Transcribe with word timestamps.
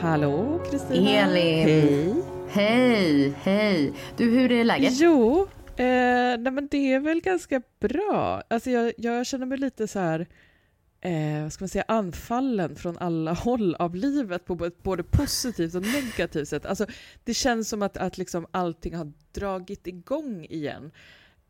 Hallå 0.00 0.60
Kristina. 0.70 1.10
Elin. 1.10 1.66
Hej. 1.66 2.22
Hej, 2.48 3.34
hej. 3.42 3.92
Du, 4.16 4.30
hur 4.30 4.52
är 4.52 4.64
läget? 4.64 4.92
Jo, 4.96 5.42
eh, 5.76 5.84
nej 6.38 6.50
men 6.52 6.68
det 6.70 6.92
är 6.92 7.00
väl 7.00 7.20
ganska 7.20 7.62
bra. 7.80 8.42
Alltså 8.48 8.70
jag, 8.70 8.92
jag 8.96 9.26
känner 9.26 9.46
mig 9.46 9.58
lite 9.58 9.88
så 9.88 9.98
här, 9.98 10.26
eh, 11.00 11.42
vad 11.42 11.52
ska 11.52 11.62
man 11.62 11.68
säga, 11.68 11.84
anfallen 11.88 12.76
från 12.76 12.98
alla 12.98 13.32
håll 13.44 13.74
av 13.74 13.94
livet 13.94 14.44
på 14.44 14.70
både 14.82 15.02
positivt 15.02 15.74
och 15.74 15.82
negativt 15.82 16.48
sätt. 16.48 16.66
Alltså 16.66 16.86
det 17.24 17.34
känns 17.34 17.68
som 17.68 17.82
att, 17.82 17.96
att 17.96 18.18
liksom 18.18 18.46
allting 18.50 18.94
har 18.94 19.12
dragit 19.32 19.86
igång 19.86 20.44
igen. 20.44 20.90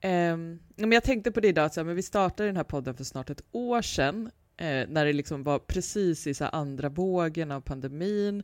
Eh, 0.00 0.36
men 0.76 0.92
jag 0.92 1.04
tänkte 1.04 1.32
på 1.32 1.40
det 1.40 1.48
idag, 1.48 1.72
så 1.72 1.80
här, 1.80 1.84
men 1.84 1.96
vi 1.96 2.02
startade 2.02 2.48
den 2.48 2.56
här 2.56 2.64
podden 2.64 2.94
för 2.94 3.04
snart 3.04 3.30
ett 3.30 3.44
år 3.52 3.82
sedan, 3.82 4.30
eh, 4.60 4.88
när 4.88 5.06
det 5.06 5.12
liksom 5.12 5.42
var 5.42 5.58
precis 5.58 6.26
i 6.26 6.34
så 6.34 6.44
andra 6.44 6.88
vågen 6.88 7.50
av 7.50 7.60
pandemin. 7.60 8.42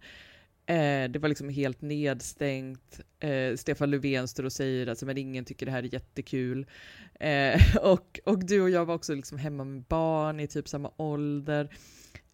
Eh, 0.67 1.11
det 1.11 1.19
var 1.19 1.29
liksom 1.29 1.49
helt 1.49 1.83
nedstängt. 1.83 3.01
Eh, 3.21 3.57
Stefan 3.57 3.91
Löfven 3.91 4.29
står 4.29 4.45
och 4.45 4.53
säger 4.53 4.83
att 4.83 4.91
alltså, 4.91 5.07
men 5.07 5.19
ingen 5.19 5.45
tycker 5.45 5.67
det 5.67 5.73
här 5.73 5.83
är 5.83 5.95
jättekul. 5.95 6.67
Eh, 7.21 7.77
och, 7.83 8.21
och 8.25 8.47
du 8.47 8.63
och 8.63 8.71
jag 8.71 8.85
var 8.85 8.95
också 8.95 9.15
liksom 9.15 9.39
hemma 9.39 9.65
med 9.65 9.83
barn 9.83 10.41
i 10.41 10.47
typ 10.47 10.69
samma 10.69 10.93
ålder. 10.97 11.71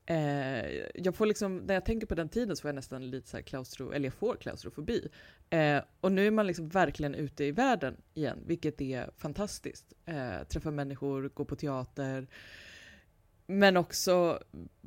Eh, 0.07 0.67
jag 0.95 1.15
får 1.15 1.27
liksom, 1.27 1.57
när 1.57 1.75
jag 1.75 1.85
tänker 1.85 2.07
på 2.07 2.15
den 2.15 2.29
tiden 2.29 2.57
så 2.57 2.61
får 2.61 2.69
jag 2.69 2.75
nästan 2.75 3.11
lite 3.11 3.29
så 3.29 3.37
här 3.37 3.45
klaustro, 3.45 3.93
eller 3.93 4.07
jag 4.07 4.15
får 4.15 4.37
klaustrofobi. 4.37 5.09
Eh, 5.51 5.83
och 6.01 6.13
nu 6.13 6.27
är 6.27 6.31
man 6.31 6.47
liksom 6.47 6.69
verkligen 6.69 7.15
ute 7.15 7.45
i 7.45 7.53
världen 7.53 7.97
igen, 8.15 8.39
vilket 8.47 8.81
är 8.81 9.11
fantastiskt. 9.17 9.93
Eh, 10.05 10.43
träffa 10.49 10.71
människor, 10.71 11.31
gå 11.35 11.45
på 11.45 11.57
teater. 11.57 12.27
Men 13.53 13.77
också, 13.77 14.39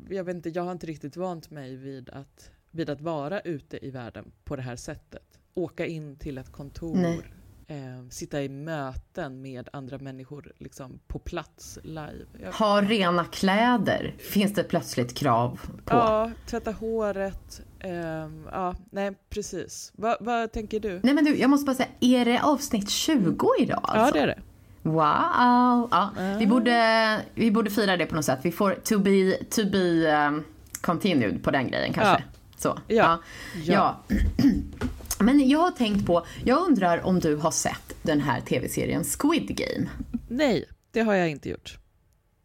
jag 0.10 0.24
vet 0.24 0.36
inte, 0.36 0.50
jag 0.50 0.64
har 0.64 0.72
inte 0.72 0.88
riktigt 0.88 1.18
vant 1.18 1.50
mig 1.50 1.76
vid 1.76 2.10
att 2.10 2.52
vid 2.72 2.90
att 2.90 3.02
vara 3.02 3.40
ute 3.40 3.86
i 3.86 3.92
världen 3.92 4.32
på 4.44 4.56
det 4.56 4.62
här 4.62 4.76
sättet. 4.76 5.40
Åka 5.54 5.86
in 5.86 6.16
till 6.16 6.38
ett 6.38 6.52
kontor, 6.52 7.32
eh, 7.68 8.10
sitta 8.10 8.44
i 8.44 8.50
möten 8.50 9.42
med 9.42 9.70
andra 9.74 9.98
människor 9.98 10.54
liksom 10.58 11.00
på 11.08 11.20
plats 11.20 11.80
live. 11.84 12.26
Jag... 12.42 12.52
Ha 12.52 12.82
rena 12.82 13.26
kläder 13.26 14.16
finns 14.18 14.54
det 14.54 14.64
plötsligt 14.64 15.18
krav 15.18 15.60
på. 15.86 15.96
Ja, 15.96 16.32
tvätta 16.48 16.72
håret. 16.72 17.62
Eh, 17.80 18.30
ja, 18.52 18.76
nej 18.92 19.14
precis. 19.30 19.92
Va, 19.96 20.18
vad 20.20 20.52
tänker 20.52 20.80
du? 20.80 21.00
Nej 21.04 21.14
men 21.14 21.26
du, 21.26 21.38
jag 21.38 21.50
måste 21.50 21.66
bara 21.66 21.76
säga, 21.76 21.90
är 22.00 22.26
det 22.26 22.42
avsnitt 22.42 22.90
20 22.90 23.48
idag 23.60 23.82
alltså? 23.84 24.18
Ja, 24.18 24.26
det 24.26 24.32
är 24.32 24.36
det. 24.36 24.42
Wow! 24.86 25.88
Ja, 25.92 26.10
mm. 26.18 26.40
vi, 26.40 26.48
borde, 26.48 27.22
vi 27.34 27.52
borde 27.52 27.70
fira 27.70 27.98
det 27.98 28.06
på 28.06 28.16
något 28.16 28.26
sätt. 28.26 28.40
Vi 28.44 28.52
får 28.52 28.76
to 28.84 29.00
be, 29.00 29.38
to 29.50 29.62
be 29.72 30.28
um, 30.28 30.44
continued 30.82 31.44
på 31.44 31.52
den 31.52 31.68
grejen 31.68 31.94
kanske. 31.94 32.24
Ja. 32.28 32.40
Så. 32.58 32.80
Ja. 32.88 33.20
ja. 33.64 34.02
ja. 34.10 34.16
Men 35.20 35.50
jag 35.50 35.60
har 35.60 35.72
tänkt 35.72 36.06
på, 36.06 36.26
jag 36.44 36.68
undrar 36.68 37.06
om 37.06 37.20
du 37.20 37.36
har 37.36 37.52
sett 37.52 37.96
den 38.02 38.22
här 38.22 38.42
tv-serien 38.42 39.04
Squid 39.04 39.58
Game? 39.58 39.90
Nej, 40.28 40.66
det 40.92 41.02
har 41.02 41.14
jag 41.14 41.30
inte 41.30 41.50
gjort. 41.50 41.78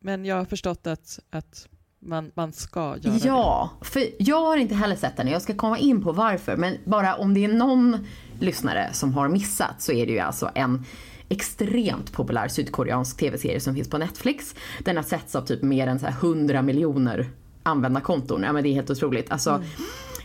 Men 0.00 0.24
jag 0.24 0.36
har 0.36 0.44
förstått 0.44 0.86
att, 0.86 1.18
att 1.30 1.68
man, 1.98 2.30
man 2.34 2.52
ska 2.52 2.80
göra 2.80 2.98
ja, 3.02 3.10
det. 3.10 3.28
Ja, 3.28 3.70
för 3.80 4.02
jag 4.18 4.40
har 4.40 4.56
inte 4.56 4.74
heller 4.74 4.96
sett 4.96 5.16
den. 5.16 5.28
Jag 5.28 5.42
ska 5.42 5.54
komma 5.54 5.78
in 5.78 6.02
på 6.02 6.12
varför. 6.12 6.56
Men 6.56 6.76
bara 6.84 7.14
om 7.14 7.34
det 7.34 7.44
är 7.44 7.48
någon 7.48 8.06
lyssnare 8.38 8.88
som 8.92 9.14
har 9.14 9.28
missat 9.28 9.82
så 9.82 9.92
är 9.92 10.06
det 10.06 10.12
ju 10.12 10.18
alltså 10.18 10.50
en 10.54 10.84
extremt 11.30 12.12
populär 12.12 12.48
sydkoreansk 12.48 13.16
tv-serie 13.16 13.60
som 13.60 13.74
finns 13.74 13.90
på 13.90 13.98
Netflix. 13.98 14.54
Den 14.78 14.96
har 14.96 15.02
setts 15.02 15.34
av 15.34 15.42
typ 15.42 15.62
mer 15.62 15.86
än 15.86 15.98
så 15.98 16.06
100 16.06 16.62
miljoner 16.62 17.30
användarkonton. 17.62 18.42
Ja 18.42 18.52
men 18.52 18.62
det 18.62 18.68
är 18.68 18.74
helt 18.74 18.90
otroligt. 18.90 19.32
Alltså, 19.32 19.50
mm. 19.50 19.66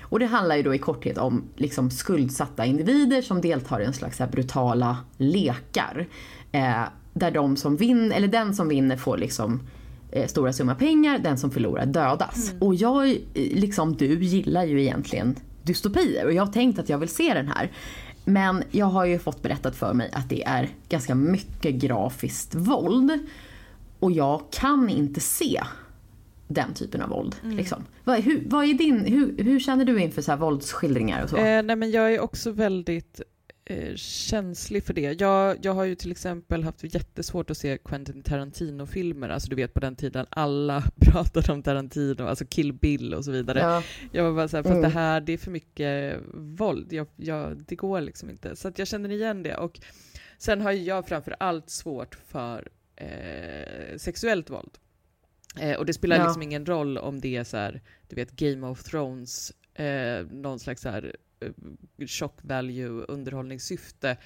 Och 0.04 0.20
det 0.20 0.26
handlar 0.26 0.56
ju 0.56 0.64
då 0.64 0.76
i 0.76 0.78
korthet 0.78 1.18
om 1.18 1.44
liksom 1.56 1.92
skuldsatta 1.92 2.66
individer 2.66 3.22
som 3.22 3.42
deltar 3.42 3.80
i 3.80 3.86
en 3.86 3.94
slags 3.94 4.20
här 4.20 4.28
brutala 4.28 4.98
lekar. 5.18 6.08
Eh, 6.52 6.84
där 7.14 7.32
de 7.32 7.58
som 7.58 7.78
vinner, 7.78 8.16
eller 8.16 8.28
den 8.28 8.54
som 8.54 8.68
vinner 8.68 8.98
får 8.98 9.18
liksom 9.18 9.68
eh, 10.12 10.28
stora 10.28 10.54
summa 10.54 10.76
pengar, 10.76 11.20
den 11.20 11.38
som 11.38 11.52
förlorar 11.52 11.86
dödas. 11.86 12.50
Mm. 12.50 12.64
Och 12.64 12.76
jag, 12.76 13.18
liksom 13.34 13.96
du, 13.96 14.24
gillar 14.24 14.64
ju 14.64 14.82
egentligen 14.82 15.36
dystopier 15.64 16.26
och 16.26 16.34
jag 16.34 16.46
har 16.46 16.54
tänkt 16.54 16.80
att 16.80 16.90
jag 16.90 16.98
vill 16.98 17.10
se 17.10 17.34
den 17.34 17.48
här. 17.48 17.72
Men 18.26 18.64
jag 18.72 18.86
har 18.86 19.06
ju 19.06 19.20
fått 19.20 19.42
berättat 19.42 19.76
för 19.76 19.94
mig 19.94 20.10
att 20.14 20.30
det 20.30 20.44
är 20.44 20.70
ganska 20.90 21.16
mycket 21.16 21.76
grafiskt 21.76 22.56
våld. 22.56 23.20
Och 24.00 24.12
jag 24.12 24.42
kan 24.52 24.90
inte 24.90 25.20
se 25.20 25.64
den 26.48 26.74
typen 26.74 27.02
av 27.02 27.10
våld. 27.10 27.36
Mm. 27.44 27.58
Liksom. 27.58 27.84
Vad, 28.04 28.20
hur, 28.20 28.44
vad 28.46 28.66
är 28.66 28.74
din, 28.74 29.06
hur, 29.06 29.44
hur 29.44 29.60
känner 29.60 29.86
du 29.86 30.02
inför 30.02 30.22
så 30.22 30.32
här 30.32 30.38
våldsskildringar 30.38 31.24
och 31.24 31.30
så? 31.30 31.38
Eh, 31.38 31.64
nej 31.64 31.76
men 31.76 31.92
jag 31.92 32.14
är 32.14 32.20
också 32.20 32.52
väldigt 32.52 33.22
eh, 33.66 33.96
känslig 33.96 34.84
för 34.84 34.94
det. 34.94 35.22
Jag, 35.22 35.58
jag 35.62 35.74
har 35.74 35.84
ju 35.84 35.96
till 35.96 36.12
exempel 36.12 36.64
haft 36.64 36.84
jättesvårt 36.84 37.50
att 37.50 37.58
se 37.58 37.78
Quentin 37.78 38.24
Tarantino-filmer, 38.24 39.30
alltså 39.30 39.50
du 39.50 39.56
vet 39.56 39.74
på 39.74 39.80
den 39.80 39.96
tiden 39.96 40.26
alla 40.30 40.84
pratade 41.02 41.54
om 41.54 41.64
Tarantino, 41.64 42.24
alltså 42.24 42.46
Kill 42.46 42.74
Bill 42.74 43.14
och 43.14 43.26
så 43.26 43.32
vidare. 43.32 43.60
Ja. 43.60 43.84
Jag 44.12 44.24
var 44.24 44.34
bara 44.34 44.48
såhär, 44.48 44.66
mm. 44.66 44.78
att 44.78 44.84
det 44.84 45.00
här, 45.00 45.22
det 45.22 45.34
är 45.34 45.38
för 45.38 45.52
mycket 45.52 46.20
våld, 46.34 46.94
jag, 46.94 47.08
jag, 47.16 47.64
det 47.68 47.76
går 47.76 48.02
liksom 48.02 48.30
inte. 48.30 48.56
Så 48.56 48.68
att 48.68 48.80
jag 48.80 48.88
känner 48.88 49.12
igen 49.12 49.44
det. 49.44 49.56
Och 49.56 49.80
sen 50.38 50.62
har 50.62 50.72
jag 50.72 51.08
framför 51.08 51.36
allt 51.40 51.70
svårt 51.70 52.16
för 52.16 52.68
eh, 52.96 53.98
sexuellt 53.98 54.50
våld. 54.50 54.78
Eh, 55.60 55.78
och 55.78 55.86
det 55.86 55.94
spelar 55.94 56.18
ja. 56.18 56.24
liksom 56.24 56.42
ingen 56.42 56.66
roll 56.66 56.98
om 56.98 57.22
det 57.22 57.36
är 57.36 57.44
så 57.44 57.58
här, 57.58 57.82
du 58.08 58.16
vet 58.16 58.32
Game 58.32 58.68
of 58.68 58.84
Thrones, 58.84 59.54
eh, 59.74 60.26
någon 60.32 60.60
slags 60.60 60.82
så 60.82 60.90
här 60.90 61.04
eh, 61.04 61.12
Eh, 61.46 62.08
shock 62.08 62.40
value 62.42 63.06
underhållningssyfte, 63.08 64.18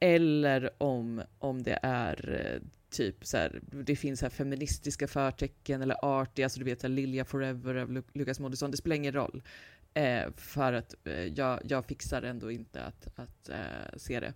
eller 0.00 0.70
om, 0.78 1.22
om 1.38 1.62
det 1.62 1.78
är 1.82 2.50
eh, 2.54 2.68
typ 2.90 3.26
så 3.26 3.36
här, 3.36 3.60
det 3.70 3.96
finns 3.96 4.20
så 4.20 4.24
här 4.26 4.30
feministiska 4.30 5.08
förtecken 5.08 5.82
eller 5.82 6.20
arty, 6.20 6.42
alltså 6.42 6.58
du 6.58 6.64
vet 6.64 6.80
så 6.80 6.86
här, 6.86 6.94
Lilja 6.94 7.24
Forever 7.24 7.74
av 7.74 8.02
Lukas 8.12 8.40
Moodysson, 8.40 8.70
det 8.70 8.76
spelar 8.76 8.96
ingen 8.96 9.14
roll. 9.14 9.42
Eh, 9.94 10.32
för 10.36 10.72
att 10.72 10.94
eh, 11.04 11.24
jag, 11.24 11.60
jag 11.64 11.84
fixar 11.84 12.22
ändå 12.22 12.50
inte 12.50 12.82
att, 12.82 13.18
att 13.18 13.48
eh, 13.48 13.96
se 13.96 14.20
det. 14.20 14.34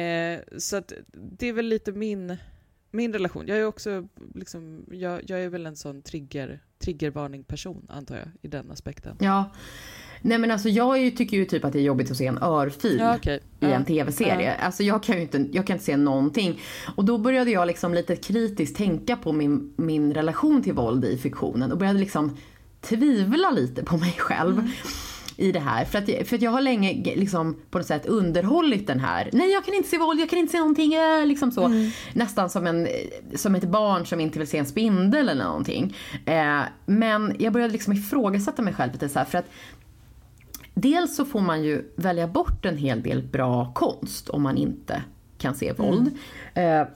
Eh, 0.00 0.58
så 0.58 0.76
att 0.76 0.92
det 1.12 1.46
är 1.46 1.52
väl 1.52 1.66
lite 1.66 1.92
min 1.92 2.36
min 2.90 3.12
relation. 3.12 3.46
Jag 3.46 3.58
är 3.58 3.64
också 3.64 4.08
liksom, 4.34 4.84
jag, 4.90 5.30
jag 5.30 5.40
är 5.40 5.48
väl 5.48 5.66
en 5.66 5.76
sån 5.76 6.02
trigger, 6.02 6.60
triggervarning 6.78 7.44
person 7.44 7.86
antar 7.90 8.16
jag 8.16 8.28
i 8.42 8.48
den 8.48 8.70
aspekten. 8.70 9.16
Ja. 9.20 9.50
Nej 10.22 10.38
men 10.38 10.50
alltså 10.50 10.68
jag 10.68 11.16
tycker 11.16 11.36
ju 11.36 11.44
typ 11.44 11.64
att 11.64 11.72
det 11.72 11.78
är 11.78 11.82
jobbigt 11.82 12.10
att 12.10 12.16
se 12.16 12.26
en 12.26 12.42
örfil 12.42 12.98
ja, 13.00 13.16
okay. 13.16 13.38
i 13.60 13.66
en 13.66 13.84
tv-serie. 13.84 14.56
Ja. 14.58 14.64
Alltså 14.64 14.82
jag 14.82 15.02
kan 15.02 15.16
ju 15.16 15.22
inte, 15.22 15.46
jag 15.52 15.66
kan 15.66 15.74
inte 15.74 15.84
se 15.84 15.96
någonting. 15.96 16.60
Och 16.96 17.04
då 17.04 17.18
började 17.18 17.50
jag 17.50 17.66
liksom 17.66 17.94
lite 17.94 18.16
kritiskt 18.16 18.76
tänka 18.76 19.16
på 19.16 19.32
min, 19.32 19.72
min 19.76 20.14
relation 20.14 20.62
till 20.62 20.72
våld 20.72 21.04
i 21.04 21.18
fiktionen 21.18 21.72
och 21.72 21.78
började 21.78 21.98
liksom 21.98 22.36
tvivla 22.80 23.50
lite 23.50 23.84
på 23.84 23.96
mig 23.96 24.14
själv. 24.18 24.58
Mm 24.58 24.70
i 25.38 25.52
det 25.52 25.60
här. 25.60 25.84
För 25.84 25.98
att, 25.98 26.28
för 26.28 26.36
att 26.36 26.42
jag 26.42 26.50
har 26.50 26.60
länge 26.60 27.14
liksom 27.16 27.56
på 27.70 27.78
något 27.78 27.86
sätt 27.86 28.06
underhållit 28.06 28.86
den 28.86 29.00
här, 29.00 29.30
nej 29.32 29.50
jag 29.50 29.64
kan 29.64 29.74
inte 29.74 29.88
se 29.88 29.98
våld, 29.98 30.20
jag 30.20 30.30
kan 30.30 30.38
inte 30.38 30.52
se 30.52 30.58
någonting, 30.58 30.94
äh, 30.94 31.26
liksom 31.26 31.52
så. 31.52 31.64
Mm. 31.64 31.90
Nästan 32.12 32.50
som, 32.50 32.66
en, 32.66 32.88
som 33.34 33.54
ett 33.54 33.64
barn 33.64 34.06
som 34.06 34.20
inte 34.20 34.38
vill 34.38 34.48
se 34.48 34.58
en 34.58 34.66
spindel 34.66 35.28
eller 35.28 35.44
någonting. 35.44 35.96
Eh, 36.26 36.60
men 36.86 37.36
jag 37.38 37.52
började 37.52 37.72
liksom 37.72 37.92
ifrågasätta 37.92 38.62
mig 38.62 38.74
själv 38.74 38.92
lite 38.92 39.08
så 39.08 39.18
här, 39.18 39.26
för 39.26 39.38
att 39.38 39.50
Dels 40.80 41.16
så 41.16 41.24
får 41.24 41.40
man 41.40 41.62
ju 41.64 41.92
välja 41.96 42.26
bort 42.26 42.64
en 42.64 42.76
hel 42.76 43.02
del 43.02 43.22
bra 43.22 43.72
konst 43.74 44.28
om 44.28 44.42
man 44.42 44.56
inte 44.56 45.02
kan 45.38 45.54
se 45.54 45.72
våld. 45.72 46.10
Mm. 46.54 46.82
Eh, 46.82 46.88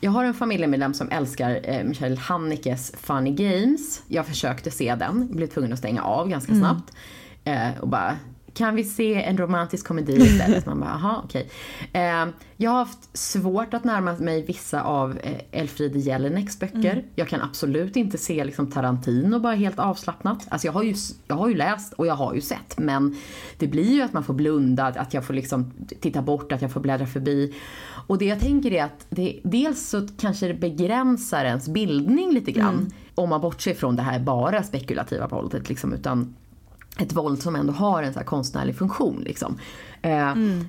jag 0.00 0.10
har 0.10 0.24
en 0.24 0.34
familjemedlem 0.34 0.94
som 0.94 1.10
älskar 1.10 1.60
eh, 1.62 1.84
Michael 1.84 2.18
Hanekes 2.18 2.92
Funny 2.96 3.30
Games. 3.30 4.02
Jag 4.08 4.26
försökte 4.26 4.70
se 4.70 4.94
den, 4.94 5.36
blev 5.36 5.46
tvungen 5.46 5.72
att 5.72 5.78
stänga 5.78 6.02
av 6.02 6.28
ganska 6.28 6.52
mm. 6.52 6.64
snabbt. 6.64 6.92
Eh, 7.44 7.80
och 7.80 7.88
bara, 7.88 8.16
kan 8.56 8.74
vi 8.74 8.84
se 8.84 9.22
en 9.22 9.38
romantisk 9.38 9.86
komedi 9.86 10.12
istället? 10.12 10.66
Man 10.66 10.80
bara, 10.80 10.90
aha, 10.90 11.22
okej. 11.24 11.50
Okay. 11.90 12.02
Eh, 12.02 12.26
jag 12.56 12.70
har 12.70 12.78
haft 12.78 13.18
svårt 13.18 13.74
att 13.74 13.84
närma 13.84 14.12
mig 14.12 14.42
vissa 14.42 14.82
av 14.82 15.18
eh, 15.22 15.60
Elfriede 15.60 15.98
Jelineks 15.98 16.58
böcker. 16.58 16.92
Mm. 16.92 17.04
Jag 17.14 17.28
kan 17.28 17.40
absolut 17.40 17.96
inte 17.96 18.18
se 18.18 18.44
liksom, 18.44 18.70
Tarantino 18.70 19.38
bara 19.38 19.54
helt 19.54 19.78
avslappnat. 19.78 20.46
Alltså 20.48 20.66
jag 20.66 20.72
har, 20.72 20.82
ju, 20.82 20.94
jag 21.26 21.36
har 21.36 21.48
ju 21.48 21.54
läst 21.54 21.92
och 21.92 22.06
jag 22.06 22.14
har 22.14 22.34
ju 22.34 22.40
sett 22.40 22.78
men 22.78 23.16
det 23.58 23.66
blir 23.66 23.94
ju 23.94 24.02
att 24.02 24.12
man 24.12 24.24
får 24.24 24.34
blunda, 24.34 24.86
att 24.86 25.14
jag 25.14 25.24
får 25.24 25.34
liksom 25.34 25.72
titta 26.00 26.22
bort, 26.22 26.52
att 26.52 26.62
jag 26.62 26.72
får 26.72 26.80
bläddra 26.80 27.06
förbi. 27.06 27.54
Och 28.06 28.18
det 28.18 28.24
jag 28.24 28.40
tänker 28.40 28.72
är 28.72 28.84
att 28.84 29.06
det, 29.08 29.40
dels 29.44 29.88
så 29.88 30.08
kanske 30.18 30.48
det 30.48 30.54
begränsar 30.54 31.44
ens 31.44 31.68
bildning 31.68 32.32
lite 32.32 32.52
grann. 32.52 32.74
Mm. 32.74 32.90
Om 33.14 33.28
man 33.28 33.40
bortser 33.40 33.74
från 33.74 33.96
det 33.96 34.02
här 34.02 34.18
bara 34.18 34.62
spekulativa 34.62 35.26
våldet 35.26 35.68
liksom, 35.68 35.92
utan 35.92 36.34
ett 36.98 37.12
våld 37.12 37.42
som 37.42 37.56
ändå 37.56 37.72
har 37.72 38.02
en 38.02 38.14
så 38.14 38.20
konstnärlig 38.20 38.76
funktion. 38.76 39.22
Liksom. 39.24 39.58
Eh, 40.02 40.30
mm. 40.30 40.68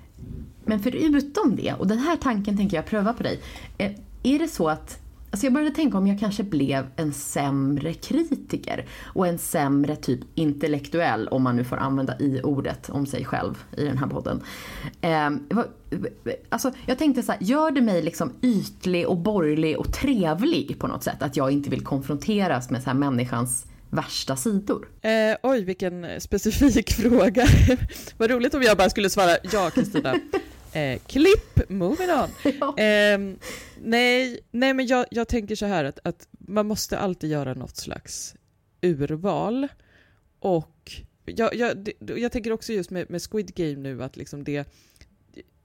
Men 0.66 0.80
förutom 0.80 1.56
det, 1.56 1.74
och 1.74 1.88
den 1.88 2.00
här 2.00 2.16
tanken 2.16 2.58
tänker 2.58 2.78
jag 2.78 2.86
pröva 2.86 3.14
på 3.14 3.24
dig. 3.24 3.42
Eh, 3.78 3.92
är 4.24 4.40
det 4.40 4.48
så 4.48 4.70
att 4.70 5.00
alltså 5.32 5.46
jag 5.46 5.54
började 5.54 5.76
tänka 5.76 5.98
om 5.98 6.08
jag 6.08 6.20
kanske 6.20 6.44
blev 6.44 6.88
en 6.96 7.14
sämre 7.14 7.94
kritiker 7.94 8.86
och 9.04 9.28
en 9.28 9.38
sämre 9.38 9.96
typ 9.96 10.20
intellektuell, 10.36 11.28
om 11.28 11.44
man 11.44 11.56
nu 11.56 11.64
får 11.64 11.78
använda 11.78 12.20
i 12.20 12.42
ordet 12.44 12.90
om 12.90 13.06
sig 13.06 13.26
själv 13.26 13.64
i 13.78 13.84
den 13.84 13.98
här 13.98 14.08
podden. 14.08 14.42
Eh, 15.02 15.30
alltså 16.50 16.72
jag 16.86 16.98
tänkte 16.98 17.24
så 17.24 17.32
här, 17.32 17.44
gör 17.44 17.72
det 17.72 17.82
mig 17.82 18.02
liksom 18.02 18.34
ytlig 18.42 19.08
och 19.08 19.18
borgerlig 19.18 19.78
och 19.80 19.94
trevlig 19.94 20.80
på 20.80 20.88
något 20.88 21.04
sätt? 21.04 21.22
Att 21.22 21.38
jag 21.38 21.52
inte 21.52 21.70
vill 21.70 21.84
konfronteras 21.84 22.70
med 22.70 22.84
så 22.84 22.90
här 22.90 22.98
människans 22.98 23.66
värsta 23.90 24.36
sidor? 24.36 24.90
Eh, 25.02 25.38
oj, 25.44 25.64
vilken 25.64 26.22
specifik 26.22 26.92
fråga. 26.94 27.48
Vad 28.18 28.30
roligt 28.30 28.54
om 28.54 28.62
jag 28.62 28.78
bara 28.78 28.90
skulle 28.90 29.10
svara 29.10 29.38
ja, 29.52 29.70
Kristina. 29.70 30.20
Eh, 30.74 31.00
klipp, 31.08 31.70
moving 31.70 32.10
on. 32.10 32.30
Ja. 32.60 32.78
Eh, 32.78 33.20
nej, 33.82 34.40
nej, 34.52 34.74
men 34.74 34.88
jag, 34.88 35.06
jag 35.12 35.28
tänker 35.28 35.56
så 35.56 35.66
här 35.66 35.84
att, 35.84 36.00
att, 36.04 36.28
man 36.40 36.68
måste 36.68 37.00
alltid 37.00 37.30
göra 37.30 37.54
något 37.54 37.78
slags 37.78 38.36
urval. 38.82 39.68
Och 40.40 40.92
jag, 41.26 41.56
jag, 41.56 41.90
jag 42.00 42.32
tänker 42.32 42.52
också 42.52 42.74
just 42.74 42.90
med, 42.90 43.10
med 43.10 43.22
Squid 43.22 43.56
Game 43.56 43.76
nu 43.76 44.04
att 44.04 44.18
liksom 44.18 44.44
det, 44.44 44.68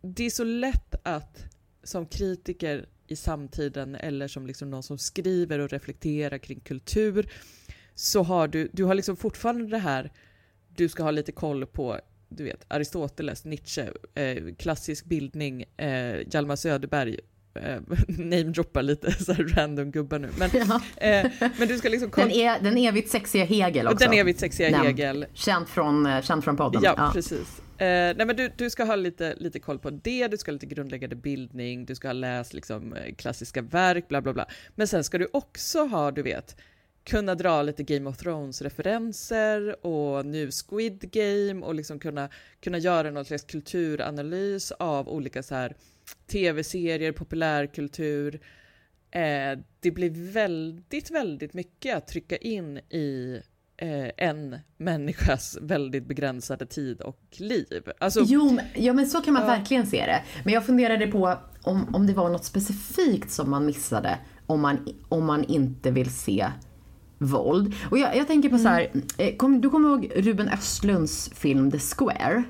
det 0.03 0.25
är 0.25 0.31
så 0.31 0.45
lätt 0.45 0.95
att 1.03 1.45
som 1.83 2.07
kritiker 2.07 2.87
i 3.07 3.17
samtiden 3.17 3.95
eller 3.95 4.29
som 4.29 4.47
liksom 4.47 4.71
någon 4.71 4.83
som 4.83 4.99
skriver 4.99 5.59
och 5.59 5.71
reflekterar 5.71 6.39
kring 6.39 6.61
kultur 6.61 7.33
så 7.95 8.23
har 8.23 8.49
du, 8.49 8.69
du 8.73 8.85
har 8.85 8.95
liksom 8.95 9.17
fortfarande 9.17 9.67
det 9.67 9.79
här, 9.79 10.13
du 10.77 10.89
ska 10.89 11.03
ha 11.03 11.11
lite 11.11 11.33
koll 11.33 11.67
på 11.67 12.01
du 12.37 12.45
vet, 12.45 12.65
Aristoteles, 12.69 13.45
Nietzsche, 13.45 13.89
eh, 14.15 14.55
klassisk 14.59 15.05
bildning, 15.05 15.65
eh, 15.77 16.17
Hjalmar 16.31 16.57
Söderberg, 16.57 17.17
eh, 17.55 17.81
namedroppar 18.09 18.83
lite 18.83 19.13
så 19.13 19.33
random 19.33 19.91
gubbar 19.91 20.19
nu. 20.19 20.29
Men, 20.39 20.51
ja. 20.53 20.81
eh, 20.97 21.31
men 21.59 21.69
du 21.69 21.79
ska 21.79 21.89
liksom 21.89 22.11
den, 22.17 22.31
är, 22.31 22.61
den 22.61 22.79
evigt 22.79 23.11
sexiga 23.11 23.45
Hegel 23.45 23.87
också. 23.87 24.09
Den 24.09 24.19
evigt 24.19 24.41
sexiga 24.41 24.71
Nämn. 24.71 24.87
Hegel. 24.87 25.27
Känd 25.35 25.69
från, 25.69 26.07
eh, 26.07 26.23
känd 26.23 26.45
från 26.45 26.57
podden. 26.57 26.83
Ja, 26.85 26.95
ja. 26.97 27.11
precis. 27.15 27.63
Eh, 27.79 27.87
nej 28.17 28.27
men 28.27 28.37
du, 28.37 28.53
du 28.57 28.71
ska 28.71 28.85
ha 28.85 28.97
lite, 28.97 29.35
lite 29.37 29.61
koll 29.61 29.79
på 29.79 29.91
det, 29.91 30.29
du 30.29 30.37
ska 30.37 30.51
ha 30.51 30.53
lite 30.53 30.67
grundläggande 30.67 31.17
bildning, 31.17 31.87
du 31.87 31.95
ska 31.95 32.09
ha 32.09 32.13
läst 32.13 32.53
liksom, 32.55 32.93
eh, 32.93 33.15
klassiska 33.15 33.63
verk, 33.63 34.09
bla 34.09 34.23
bla 34.23 34.33
bla. 34.33 34.47
Men 34.75 34.89
sen 34.89 35.05
ska 35.05 35.19
du 35.19 35.29
också 35.33 35.85
ha, 35.85 36.11
du 36.11 36.23
vet, 36.23 36.57
kunna 37.05 37.35
dra 37.35 37.63
lite 37.63 37.83
Game 37.83 38.11
of 38.11 38.17
Thrones-referenser 38.17 39.87
och 39.87 40.27
nu 40.27 40.51
Squid 40.51 41.11
Game 41.11 41.67
och 41.67 41.75
liksom 41.75 41.99
kunna, 41.99 42.29
kunna 42.61 42.79
göra 42.79 43.11
någon 43.11 43.25
slags 43.25 43.45
kulturanalys 43.45 44.71
av 44.71 45.09
olika 45.09 45.43
så 45.43 45.55
här 45.55 45.77
tv-serier, 46.27 47.13
populärkultur. 47.13 48.41
Eh, 49.11 49.59
det 49.81 49.91
blir 49.91 50.33
väldigt, 50.33 51.11
väldigt 51.11 51.55
mycket 51.55 51.97
att 51.97 52.07
trycka 52.07 52.37
in 52.37 52.79
i 52.79 53.41
eh, 53.77 54.11
en 54.17 54.59
människas 54.77 55.59
väldigt 55.61 56.07
begränsade 56.07 56.67
tid 56.67 57.01
och 57.01 57.21
liv. 57.31 57.83
Alltså, 57.99 58.21
jo, 58.27 58.59
ja, 58.75 58.93
men 58.93 59.07
så 59.07 59.21
kan 59.21 59.35
man 59.35 59.43
ja. 59.43 59.49
verkligen 59.49 59.87
se 59.87 60.07
det. 60.07 60.23
Men 60.45 60.55
jag 60.55 60.67
funderade 60.67 61.07
på 61.07 61.39
om, 61.63 61.95
om 61.95 62.07
det 62.07 62.13
var 62.13 62.31
något 62.31 62.45
specifikt 62.45 63.31
som 63.31 63.51
man 63.51 63.67
missade 63.67 64.19
om 64.47 64.61
man, 64.61 64.89
om 65.09 65.27
man 65.27 65.45
inte 65.45 65.91
vill 65.91 66.11
se 66.11 66.47
våld. 67.27 67.75
Och 67.91 67.99
jag, 67.99 68.17
jag 68.17 68.27
tänker 68.27 68.49
på 68.49 68.55
mm. 68.55 68.65
så 68.65 68.69
här, 68.69 68.91
eh, 69.19 69.37
kom, 69.37 69.61
du 69.61 69.71
kommer 69.71 69.89
ihåg 69.89 70.13
Ruben 70.17 70.49
Östlunds 70.49 71.31
film 71.35 71.71
The 71.71 71.79
Square? 71.79 72.45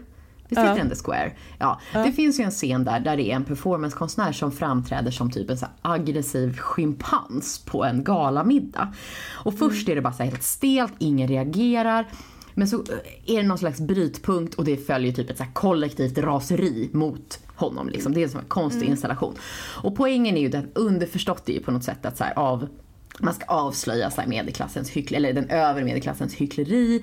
Visst 0.48 0.60
heter 0.60 0.76
den 0.76 0.90
The 0.90 0.96
Square? 1.04 1.32
Ja. 1.58 1.80
ja. 1.92 2.04
Det 2.04 2.12
finns 2.12 2.40
ju 2.40 2.44
en 2.44 2.50
scen 2.50 2.84
där, 2.84 3.00
där 3.00 3.16
det 3.16 3.30
är 3.30 3.36
en 3.36 3.44
performancekonstnär 3.44 4.32
som 4.32 4.52
framträder 4.52 5.10
som 5.10 5.30
typ 5.30 5.50
en 5.50 5.58
så 5.58 5.66
aggressiv 5.82 6.58
schimpans 6.58 7.58
på 7.58 7.84
en 7.84 8.04
galamiddag. 8.04 8.94
Och 9.32 9.58
först 9.58 9.88
mm. 9.88 9.92
är 9.92 9.96
det 9.96 10.02
bara 10.02 10.12
så 10.12 10.22
helt 10.22 10.42
stelt, 10.42 10.92
ingen 10.98 11.28
reagerar. 11.28 12.06
Men 12.54 12.68
så 12.68 12.84
är 13.26 13.36
det 13.36 13.42
någon 13.42 13.58
slags 13.58 13.80
brytpunkt 13.80 14.54
och 14.54 14.64
det 14.64 14.76
följer 14.76 15.12
typ 15.12 15.30
ett 15.30 15.38
så 15.38 15.44
kollektivt 15.52 16.18
raseri 16.18 16.90
mot 16.92 17.38
honom. 17.54 17.88
Liksom. 17.88 18.14
Det 18.14 18.22
är 18.22 18.28
som 18.28 18.40
en 18.40 18.46
konstig 18.46 18.82
mm. 18.82 18.90
installation. 18.90 19.34
Och 19.82 19.96
poängen 19.96 20.36
är 20.36 20.40
ju 20.40 20.48
det 20.48 20.64
underförstått 20.74 21.48
är 21.48 21.52
ju 21.52 21.60
på 21.60 21.70
något 21.70 21.84
sätt 21.84 22.06
att 22.06 22.16
så 22.16 22.24
här, 22.24 22.38
av 22.38 22.68
man 23.22 23.34
ska 23.34 23.44
avslöja 23.46 24.10
så 24.10 24.22
medelklassens 24.26 24.90
hyckleri, 24.90 25.16
eller 25.16 25.32
den 25.32 25.50
övre 25.50 25.84
medelklassens 25.84 26.34
hyckleri. 26.34 27.02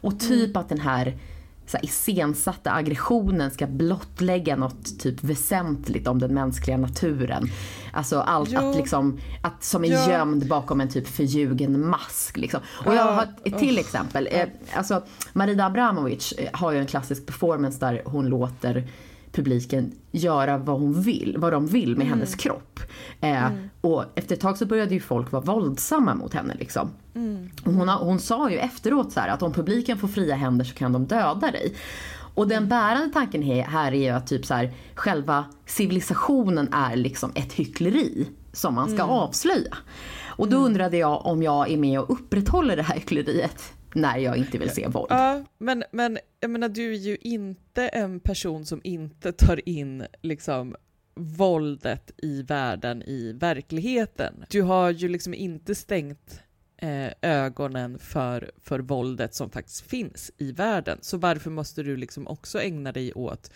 Och 0.00 0.20
typ 0.20 0.50
mm. 0.50 0.60
att 0.60 0.68
den 0.68 0.80
här 0.80 1.18
så 1.66 1.76
här, 1.76 1.84
iscensatta 1.84 2.72
aggressionen 2.72 3.50
ska 3.50 3.66
blottlägga 3.66 4.56
något 4.56 5.00
typ 5.00 5.24
väsentligt 5.24 6.08
om 6.08 6.18
den 6.18 6.34
mänskliga 6.34 6.76
naturen. 6.76 7.50
Alltså 7.92 8.20
allt 8.20 8.50
jo. 8.52 8.70
att 8.70 8.76
liksom, 8.76 9.20
att 9.42 9.64
som 9.64 9.84
är 9.84 9.88
ja. 9.88 10.10
gömd 10.10 10.48
bakom 10.48 10.80
en 10.80 10.88
typ 10.88 11.08
förljugen 11.08 11.88
mask 11.88 12.36
liksom. 12.36 12.60
Och 12.86 12.94
jag 12.94 13.12
har 13.12 13.28
ett 13.44 13.58
till 13.58 13.78
exempel. 13.78 14.28
Eh, 14.32 14.48
alltså 14.74 15.02
Marida 15.32 15.66
Abramovic 15.66 16.32
eh, 16.32 16.48
har 16.52 16.72
ju 16.72 16.78
en 16.78 16.86
klassisk 16.86 17.26
performance 17.26 17.80
där 17.80 18.02
hon 18.04 18.26
låter 18.26 18.88
publiken 19.34 19.92
göra 20.10 20.58
vad 20.58 20.80
hon 20.80 21.02
vill, 21.02 21.36
vad 21.38 21.52
de 21.52 21.66
vill 21.66 21.96
med 21.96 22.06
mm. 22.06 22.08
hennes 22.08 22.34
kropp. 22.34 22.80
Eh, 23.20 23.46
mm. 23.46 23.70
Och 23.80 24.04
efter 24.14 24.34
ett 24.34 24.40
tag 24.40 24.58
så 24.58 24.66
började 24.66 24.94
ju 24.94 25.00
folk 25.00 25.32
vara 25.32 25.42
våldsamma 25.42 26.14
mot 26.14 26.34
henne 26.34 26.54
liksom. 26.58 26.90
Mm. 27.14 27.50
Hon, 27.64 27.88
hon 27.88 28.18
sa 28.18 28.50
ju 28.50 28.58
efteråt 28.58 29.12
så 29.12 29.20
här, 29.20 29.28
att 29.28 29.42
om 29.42 29.52
publiken 29.52 29.98
får 29.98 30.08
fria 30.08 30.34
händer 30.34 30.64
så 30.64 30.74
kan 30.74 30.92
de 30.92 31.06
döda 31.06 31.50
dig. 31.50 31.74
Och 32.34 32.48
den 32.48 32.68
bärande 32.68 33.10
tanken 33.12 33.42
här 33.42 33.92
är 33.92 33.96
ju 33.96 34.08
att 34.08 34.26
typ 34.26 34.46
så 34.46 34.54
här, 34.54 34.72
själva 34.94 35.44
civilisationen 35.66 36.68
är 36.72 36.96
liksom 36.96 37.32
ett 37.34 37.52
hyckleri 37.52 38.28
som 38.52 38.74
man 38.74 38.88
ska 38.88 39.02
mm. 39.02 39.10
avslöja. 39.10 39.76
Och 40.36 40.48
då 40.48 40.56
mm. 40.56 40.66
undrade 40.66 40.96
jag 40.96 41.26
om 41.26 41.42
jag 41.42 41.70
är 41.70 41.76
med 41.76 42.00
och 42.00 42.10
upprätthåller 42.10 42.76
det 42.76 42.82
här 42.82 42.94
hyckleriet 42.94 43.72
när 43.94 44.18
jag 44.18 44.36
inte 44.36 44.58
vill 44.58 44.70
se 44.70 44.88
våld. 44.88 45.06
Ja, 45.10 45.44
men, 45.58 45.84
men 45.90 46.18
jag 46.40 46.50
menar, 46.50 46.68
du 46.68 46.92
är 46.92 46.98
ju 46.98 47.16
inte 47.20 47.88
en 47.88 48.20
person 48.20 48.66
som 48.66 48.80
inte 48.84 49.32
tar 49.32 49.68
in 49.68 50.06
liksom 50.22 50.76
våldet 51.14 52.10
i 52.16 52.42
världen, 52.42 53.02
i 53.02 53.32
verkligheten. 53.32 54.44
Du 54.50 54.62
har 54.62 54.90
ju 54.90 55.08
liksom 55.08 55.34
inte 55.34 55.74
stängt 55.74 56.40
eh, 56.76 57.12
ögonen 57.22 57.98
för, 57.98 58.50
för 58.62 58.78
våldet 58.78 59.34
som 59.34 59.50
faktiskt 59.50 59.80
finns 59.80 60.30
i 60.38 60.52
världen. 60.52 60.98
Så 61.00 61.16
varför 61.16 61.50
måste 61.50 61.82
du 61.82 61.96
liksom 61.96 62.28
också 62.28 62.60
ägna 62.60 62.92
dig 62.92 63.12
åt 63.12 63.52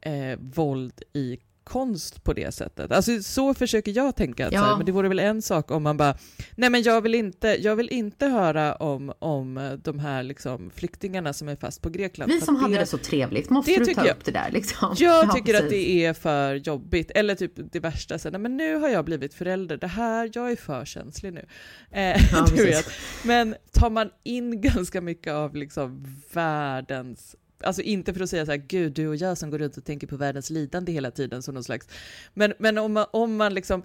eh, 0.00 0.38
våld 0.38 1.02
i 1.12 1.38
konst 1.64 2.24
på 2.24 2.32
det 2.32 2.54
sättet. 2.54 2.92
Alltså 2.92 3.22
så 3.22 3.54
försöker 3.54 3.92
jag 3.96 4.16
tänka, 4.16 4.48
ja. 4.52 4.60
här, 4.60 4.76
men 4.76 4.86
det 4.86 4.92
vore 4.92 5.08
väl 5.08 5.18
en 5.18 5.42
sak 5.42 5.70
om 5.70 5.82
man 5.82 5.96
bara, 5.96 6.16
nej 6.54 6.70
men 6.70 6.82
jag 6.82 7.00
vill 7.00 7.14
inte, 7.14 7.48
jag 7.60 7.76
vill 7.76 7.88
inte 7.88 8.26
höra 8.26 8.74
om, 8.74 9.12
om 9.18 9.78
de 9.84 9.98
här 9.98 10.22
liksom 10.22 10.70
flyktingarna 10.70 11.32
som 11.32 11.48
är 11.48 11.56
fast 11.56 11.82
på 11.82 11.90
Grekland. 11.90 12.32
Vi 12.32 12.40
som 12.40 12.54
det, 12.54 12.60
hade 12.60 12.78
det 12.78 12.86
så 12.86 12.98
trevligt, 12.98 13.50
måste 13.50 13.78
du 13.78 13.94
ta 13.94 14.06
jag, 14.06 14.16
upp 14.16 14.24
det 14.24 14.32
där 14.32 14.50
liksom? 14.50 14.94
Jag 14.98 15.24
ja, 15.24 15.32
tycker 15.32 15.52
precis. 15.52 15.64
att 15.64 15.70
det 15.70 16.04
är 16.04 16.12
för 16.12 16.54
jobbigt, 16.54 17.10
eller 17.10 17.34
typ 17.34 17.52
det 17.72 17.80
värsta, 17.80 18.18
så, 18.18 18.30
nej 18.30 18.40
men 18.40 18.56
nu 18.56 18.76
har 18.76 18.88
jag 18.88 19.04
blivit 19.04 19.34
förälder, 19.34 19.76
det 19.76 19.86
här, 19.86 20.30
jag 20.32 20.50
är 20.50 20.56
för 20.56 20.84
känslig 20.84 21.32
nu. 21.32 21.46
Eh, 21.90 22.32
ja, 22.32 22.46
du 22.56 22.64
vet. 22.64 22.90
Men 23.24 23.54
tar 23.72 23.90
man 23.90 24.10
in 24.22 24.60
ganska 24.74 25.00
mycket 25.00 25.32
av 25.32 25.56
liksom 25.56 26.06
världens 26.32 27.36
Alltså 27.64 27.82
inte 27.82 28.14
för 28.14 28.20
att 28.20 28.30
säga 28.30 28.46
så 28.46 28.50
här, 28.50 28.58
gud 28.58 28.92
du 28.92 29.08
och 29.08 29.16
jag 29.16 29.38
som 29.38 29.50
går 29.50 29.58
runt 29.58 29.76
och 29.76 29.84
tänker 29.84 30.06
på 30.06 30.16
världens 30.16 30.50
lidande 30.50 30.92
hela 30.92 31.10
tiden 31.10 31.42
som 31.42 31.54
någon 31.54 31.64
slags, 31.64 31.88
men, 32.34 32.54
men 32.58 32.78
om, 32.78 32.92
man, 32.92 33.06
om 33.10 33.36
man 33.36 33.54
liksom, 33.54 33.82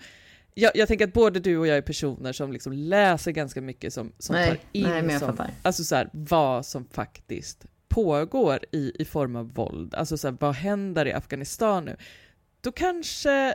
jag, 0.54 0.72
jag 0.76 0.88
tänker 0.88 1.08
att 1.08 1.14
både 1.14 1.40
du 1.40 1.58
och 1.58 1.68
jag 1.68 1.78
är 1.78 1.82
personer 1.82 2.34
som 2.34 2.52
liksom 2.52 2.74
läser 2.74 3.32
ganska 3.32 3.62
mycket 3.62 3.94
som, 3.94 4.12
som 4.18 4.36
nej, 4.36 4.48
tar 4.48 4.58
in 4.72 5.06
nej, 5.08 5.20
som, 5.20 5.38
alltså 5.62 5.84
så 5.84 5.96
här, 5.96 6.10
vad 6.14 6.66
som 6.66 6.86
faktiskt 6.86 7.66
pågår 7.88 8.60
i, 8.72 9.02
i 9.02 9.06
form 9.06 9.36
av 9.36 9.54
våld, 9.54 9.96
alltså 9.96 10.18
så 10.18 10.28
här, 10.28 10.38
vad 10.40 10.56
händer 10.56 11.06
i 11.06 11.14
Afghanistan 11.14 11.86
nu? 11.86 11.96
Då 12.62 12.72
kanske 12.72 13.54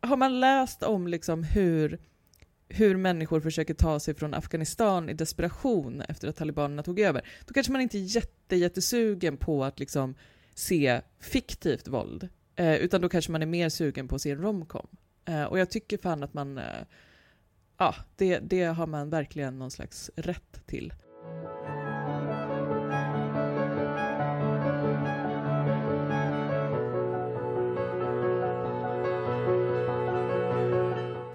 har 0.00 0.16
man 0.16 0.40
läst 0.40 0.82
om 0.82 1.06
liksom 1.06 1.44
hur 1.44 1.98
hur 2.68 2.96
människor 2.96 3.40
försöker 3.40 3.74
ta 3.74 4.00
sig 4.00 4.14
från 4.14 4.34
Afghanistan 4.34 5.08
i 5.08 5.14
desperation 5.14 6.00
efter 6.00 6.28
att 6.28 6.36
talibanerna 6.36 6.82
tog 6.82 7.00
över, 7.00 7.28
då 7.46 7.54
kanske 7.54 7.72
man 7.72 7.80
inte 7.80 7.98
är 7.98 8.16
jätte, 8.16 8.56
jättesugen 8.56 9.36
på 9.36 9.64
att 9.64 9.80
liksom 9.80 10.14
se 10.54 11.00
fiktivt 11.20 11.88
våld, 11.88 12.28
eh, 12.56 12.74
utan 12.74 13.00
då 13.00 13.08
kanske 13.08 13.32
man 13.32 13.42
är 13.42 13.46
mer 13.46 13.68
sugen 13.68 14.08
på 14.08 14.14
att 14.14 14.22
se 14.22 14.30
en 14.30 14.42
romcom. 14.42 14.86
Eh, 15.24 15.44
och 15.44 15.58
jag 15.58 15.70
tycker 15.70 15.98
fan 15.98 16.22
att 16.22 16.34
man, 16.34 16.58
eh, 16.58 16.64
ja, 17.78 17.94
det, 18.16 18.38
det 18.38 18.64
har 18.64 18.86
man 18.86 19.10
verkligen 19.10 19.58
någon 19.58 19.70
slags 19.70 20.10
rätt 20.16 20.66
till. 20.66 20.92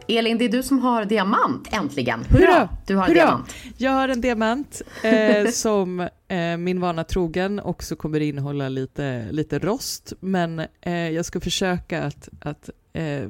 Elin, 0.08 0.38
det 0.38 0.46
är 0.46 0.50
du 0.50 0.64
som 0.64 0.80
har 0.80 1.06
diamant, 1.06 1.68
äntligen. 1.72 2.24
Hurra! 2.30 2.40
Hurra! 2.40 2.70
Du 2.88 2.96
har 2.96 3.04
en 3.04 3.10
Hurra! 3.10 3.24
diamant. 3.26 3.56
Jag 3.78 3.92
har 3.92 4.10
en 4.10 4.22
diamant 4.22 4.82
eh, 5.04 5.48
som 5.52 6.00
eh, 6.28 6.58
min 6.58 6.80
vana 6.82 7.04
trogen 7.04 7.60
också 7.60 7.96
kommer 7.96 8.20
innehålla 8.20 8.70
lite, 8.70 9.28
lite 9.32 9.60
rost, 9.60 10.14
men 10.20 10.60
eh, 10.82 11.10
jag 11.10 11.26
ska 11.26 11.40
försöka 11.40 12.04
att, 12.04 12.30
att 12.42 12.70
eh, 12.94 13.28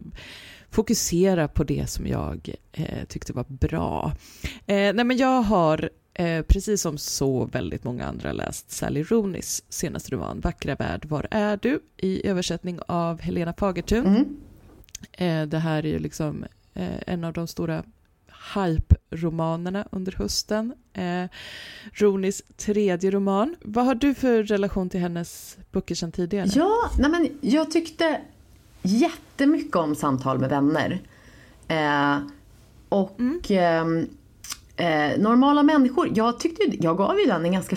fokusera 0.70 1.48
på 1.48 1.63
det 1.63 1.90
som 1.90 2.08
jag 2.08 2.56
eh, 2.72 3.06
tyckte 3.08 3.34
var 3.34 3.46
bra. 3.48 4.12
Eh, 4.66 4.94
nej 4.94 5.04
men 5.04 5.18
jag 5.18 5.42
har 5.42 5.90
Eh, 6.13 6.42
precis 6.42 6.82
som 6.82 6.98
så 6.98 7.46
väldigt 7.46 7.84
många 7.84 8.06
andra 8.06 8.32
läst 8.32 8.72
Sally 8.72 9.04
Rooneys 9.04 9.63
senaste 9.70 10.12
roman 10.16 10.40
Vackra 10.40 10.75
värld, 10.75 11.06
var 11.06 11.28
är 11.32 11.60
du? 11.62 11.80
i 11.98 12.28
översättning 12.28 12.80
av 12.88 13.22
Helena 13.22 13.54
Fagertun. 13.58 14.06
Mm. 14.06 14.38
Eh, 15.12 15.48
det 15.50 15.58
här 15.58 15.86
är 15.86 15.90
ju 15.90 16.00
liksom 16.00 16.46
en 16.74 17.24
av 17.24 17.34
de 17.34 17.48
stora 17.48 17.84
hype-romanerna 18.56 19.88
under 19.92 20.12
hösten. 20.12 20.74
Eh, 20.94 21.25
Ronis 21.94 22.44
tredje 22.58 23.12
roman. 23.12 23.56
Vad 23.62 23.86
har 23.86 23.96
du 23.96 24.13
för 24.13 24.44
relation 24.44 24.90
till 24.90 25.00
hennes 25.00 25.58
böcker 25.72 25.96
sedan 25.96 26.12
tidigare? 26.12 26.48
Ja, 26.56 26.92
nej 27.00 27.12
men 27.12 27.30
jag 27.42 27.72
tyckte 27.72 28.22
jättemycket 28.82 29.75
om 29.75 29.96
Samtal 29.96 30.40
med 30.40 30.50
vänner. 30.50 31.01
Eh, 31.68 32.20
och 32.90 33.20
mm. 33.20 33.42
eh, 33.50 34.06
Eh, 34.78 35.20
normala 35.20 35.63
människor, 35.63 36.10
jag, 36.16 36.40
tyckte, 36.40 36.63
jag 36.80 36.98
gav 36.98 37.20
ju 37.20 37.25
den 37.25 37.46
en 37.46 37.51
ganska 37.51 37.75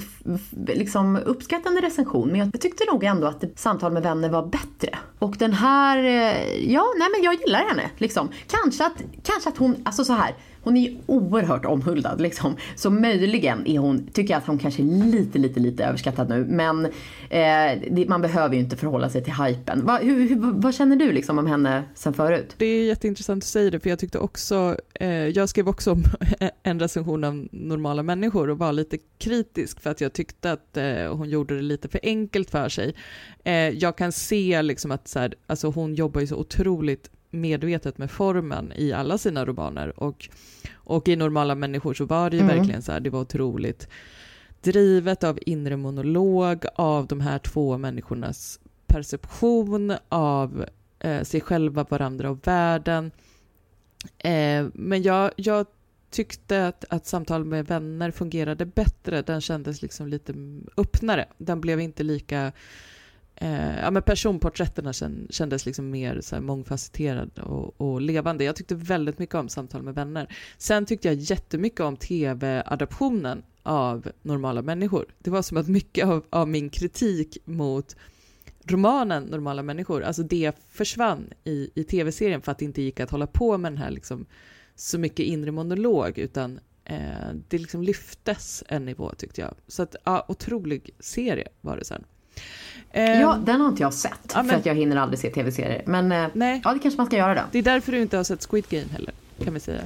liksom, 0.66 1.16
uppskattande 1.16 1.80
recension 1.80 2.28
men 2.28 2.40
jag 2.40 2.60
tyckte 2.60 2.84
nog 2.92 3.04
ändå 3.04 3.26
att 3.26 3.44
Samtal 3.56 3.92
med 3.92 4.02
vänner 4.02 4.28
var 4.28 4.46
bättre. 4.46 4.98
Och 5.18 5.36
den 5.38 5.52
här, 5.52 5.98
eh, 5.98 6.72
ja 6.72 6.84
nej 6.98 7.08
men 7.10 7.22
jag 7.22 7.34
gillar 7.34 7.68
henne 7.68 7.90
liksom. 7.98 8.28
Kanske 8.46 8.86
att, 8.86 9.02
kanske 9.22 9.48
att 9.48 9.56
hon, 9.56 9.76
alltså 9.84 10.04
så 10.04 10.12
här 10.12 10.34
hon 10.64 10.76
är 10.76 10.80
ju 10.80 10.96
oerhört 11.06 11.64
omhuldad 11.64 12.20
liksom. 12.20 12.56
Så 12.76 12.90
möjligen 12.90 13.66
är 13.66 13.78
hon, 13.78 14.06
tycker 14.06 14.34
jag 14.34 14.38
att 14.38 14.46
hon 14.46 14.58
kanske 14.58 14.82
är 14.82 14.86
lite, 14.86 15.38
lite, 15.38 15.60
lite 15.60 15.84
överskattad 15.84 16.28
nu. 16.28 16.44
Men 16.48 16.84
eh, 16.84 17.82
det, 17.90 18.08
man 18.08 18.22
behöver 18.22 18.54
ju 18.54 18.60
inte 18.60 18.76
förhålla 18.76 19.10
sig 19.10 19.24
till 19.24 19.32
hypen. 19.32 19.86
Va, 19.86 19.98
hur, 20.02 20.28
hur, 20.28 20.52
vad 20.60 20.74
känner 20.74 20.96
du 20.96 21.12
liksom 21.12 21.38
om 21.38 21.46
henne 21.46 21.82
sen 21.94 22.14
förut? 22.14 22.54
Det 22.58 22.66
är 22.66 22.84
jätteintressant 22.84 23.42
att 23.42 23.48
säga 23.48 23.70
det, 23.70 23.80
för 23.80 23.90
jag 23.90 23.98
tyckte 23.98 24.18
också, 24.18 24.76
eh, 24.94 25.08
jag 25.08 25.48
skrev 25.48 25.68
också 25.68 25.92
om 25.92 26.04
en 26.62 26.80
recension 26.80 27.24
av 27.24 27.48
normala 27.52 28.02
människor 28.02 28.50
och 28.50 28.58
var 28.58 28.72
lite 28.72 28.98
kritisk 29.18 29.80
för 29.80 29.90
att 29.90 30.00
jag 30.00 30.12
tyckte 30.12 30.52
att 30.52 30.76
eh, 30.76 31.16
hon 31.16 31.28
gjorde 31.28 31.56
det 31.56 31.62
lite 31.62 31.88
för 31.88 32.00
enkelt 32.02 32.50
för 32.50 32.68
sig. 32.68 32.94
Eh, 33.44 33.54
jag 33.54 33.96
kan 33.96 34.12
se 34.12 34.62
liksom 34.62 34.90
att 34.90 35.08
så 35.08 35.18
här, 35.18 35.34
alltså 35.46 35.68
hon 35.68 35.94
jobbar 35.94 36.20
ju 36.20 36.26
så 36.26 36.36
otroligt 36.36 37.10
medvetet 37.34 37.98
med 37.98 38.10
formen 38.10 38.72
i 38.76 38.92
alla 38.92 39.18
sina 39.18 39.44
romaner 39.44 40.00
och, 40.02 40.28
och 40.74 41.08
i 41.08 41.16
Normala 41.16 41.54
människor 41.54 41.94
så 41.94 42.04
var 42.04 42.30
det 42.30 42.36
ju 42.36 42.42
mm. 42.42 42.56
verkligen 42.56 42.82
så 42.82 42.92
här, 42.92 43.00
det 43.00 43.10
var 43.10 43.20
otroligt 43.20 43.88
drivet 44.60 45.24
av 45.24 45.38
inre 45.46 45.76
monolog, 45.76 46.64
av 46.74 47.06
de 47.06 47.20
här 47.20 47.38
två 47.38 47.78
människornas 47.78 48.60
perception 48.86 49.92
av 50.08 50.64
eh, 50.98 51.22
sig 51.22 51.40
själva, 51.40 51.84
varandra 51.88 52.30
och 52.30 52.46
världen. 52.46 53.10
Eh, 54.18 54.66
men 54.74 55.02
jag, 55.02 55.30
jag 55.36 55.66
tyckte 56.10 56.66
att, 56.66 56.84
att 56.88 57.06
samtal 57.06 57.44
med 57.44 57.66
vänner 57.66 58.10
fungerade 58.10 58.66
bättre. 58.66 59.22
Den 59.22 59.40
kändes 59.40 59.82
liksom 59.82 60.08
lite 60.08 60.34
öppnare. 60.76 61.28
Den 61.38 61.60
blev 61.60 61.80
inte 61.80 62.02
lika 62.02 62.52
Eh, 63.36 63.78
ja, 63.78 63.90
men 63.90 64.02
personporträtterna 64.02 64.92
kändes 65.30 65.66
liksom 65.66 65.90
mer 65.90 66.20
så 66.20 66.36
här 66.36 66.42
mångfacetterade 66.42 67.42
och, 67.42 67.80
och, 67.80 68.00
levande. 68.00 68.44
Jag 68.44 68.56
tyckte 68.56 68.74
väldigt 68.74 69.18
mycket 69.18 69.34
om 69.34 69.48
Samtal 69.48 69.82
med 69.82 69.94
vänner. 69.94 70.36
Sen 70.58 70.86
tyckte 70.86 71.08
jag 71.08 71.14
jättemycket 71.14 71.80
om 71.80 71.96
tv-adaptionen 71.96 73.42
av 73.62 74.08
Normala 74.22 74.62
människor. 74.62 75.06
Det 75.18 75.30
var 75.30 75.42
som 75.42 75.56
att 75.56 75.68
mycket 75.68 76.06
av, 76.06 76.24
av 76.30 76.48
min 76.48 76.70
kritik 76.70 77.38
mot 77.44 77.96
romanen 78.64 79.22
Normala 79.22 79.62
människor, 79.62 80.02
alltså 80.02 80.22
det 80.22 80.52
försvann 80.68 81.32
i, 81.44 81.70
i 81.74 81.84
tv-serien 81.84 82.42
för 82.42 82.52
att 82.52 82.58
det 82.58 82.64
inte 82.64 82.82
gick 82.82 83.00
att 83.00 83.10
hålla 83.10 83.26
på 83.26 83.58
med 83.58 83.72
den 83.72 83.78
här 83.78 83.90
liksom, 83.90 84.26
så 84.74 84.98
mycket 84.98 85.26
inre 85.26 85.50
monolog, 85.50 86.18
utan 86.18 86.60
eh, 86.84 87.32
det 87.48 87.58
liksom 87.58 87.82
lyftes 87.82 88.64
en 88.68 88.84
nivå 88.84 89.12
tyckte 89.16 89.40
jag. 89.40 89.54
Så 89.66 89.82
att, 89.82 89.96
ja, 90.04 90.26
otrolig 90.28 90.90
serie 90.98 91.48
var 91.60 91.76
det 91.76 91.84
sen. 91.84 92.04
Ja, 92.92 93.00
ehm, 93.34 93.44
den 93.44 93.60
har 93.60 93.68
inte 93.68 93.82
jag 93.82 93.94
sett. 93.94 94.32
Ja, 94.34 94.42
men, 94.42 94.48
för 94.48 94.56
att 94.56 94.66
jag 94.66 94.74
hinner 94.74 94.96
aldrig 94.96 95.18
se 95.18 95.30
tv-serier. 95.30 95.82
Men 95.86 96.12
eh, 96.12 96.26
nej. 96.32 96.60
ja, 96.64 96.72
det 96.72 96.78
kanske 96.78 96.98
man 96.98 97.06
ska 97.06 97.16
göra 97.16 97.34
då. 97.34 97.40
Det 97.52 97.58
är 97.58 97.62
därför 97.62 97.92
du 97.92 98.02
inte 98.02 98.16
har 98.16 98.24
sett 98.24 98.46
Squid 98.50 98.68
Game 98.68 98.86
heller. 98.92 99.14
Kan 99.44 99.54
vi 99.54 99.60
säga. 99.60 99.80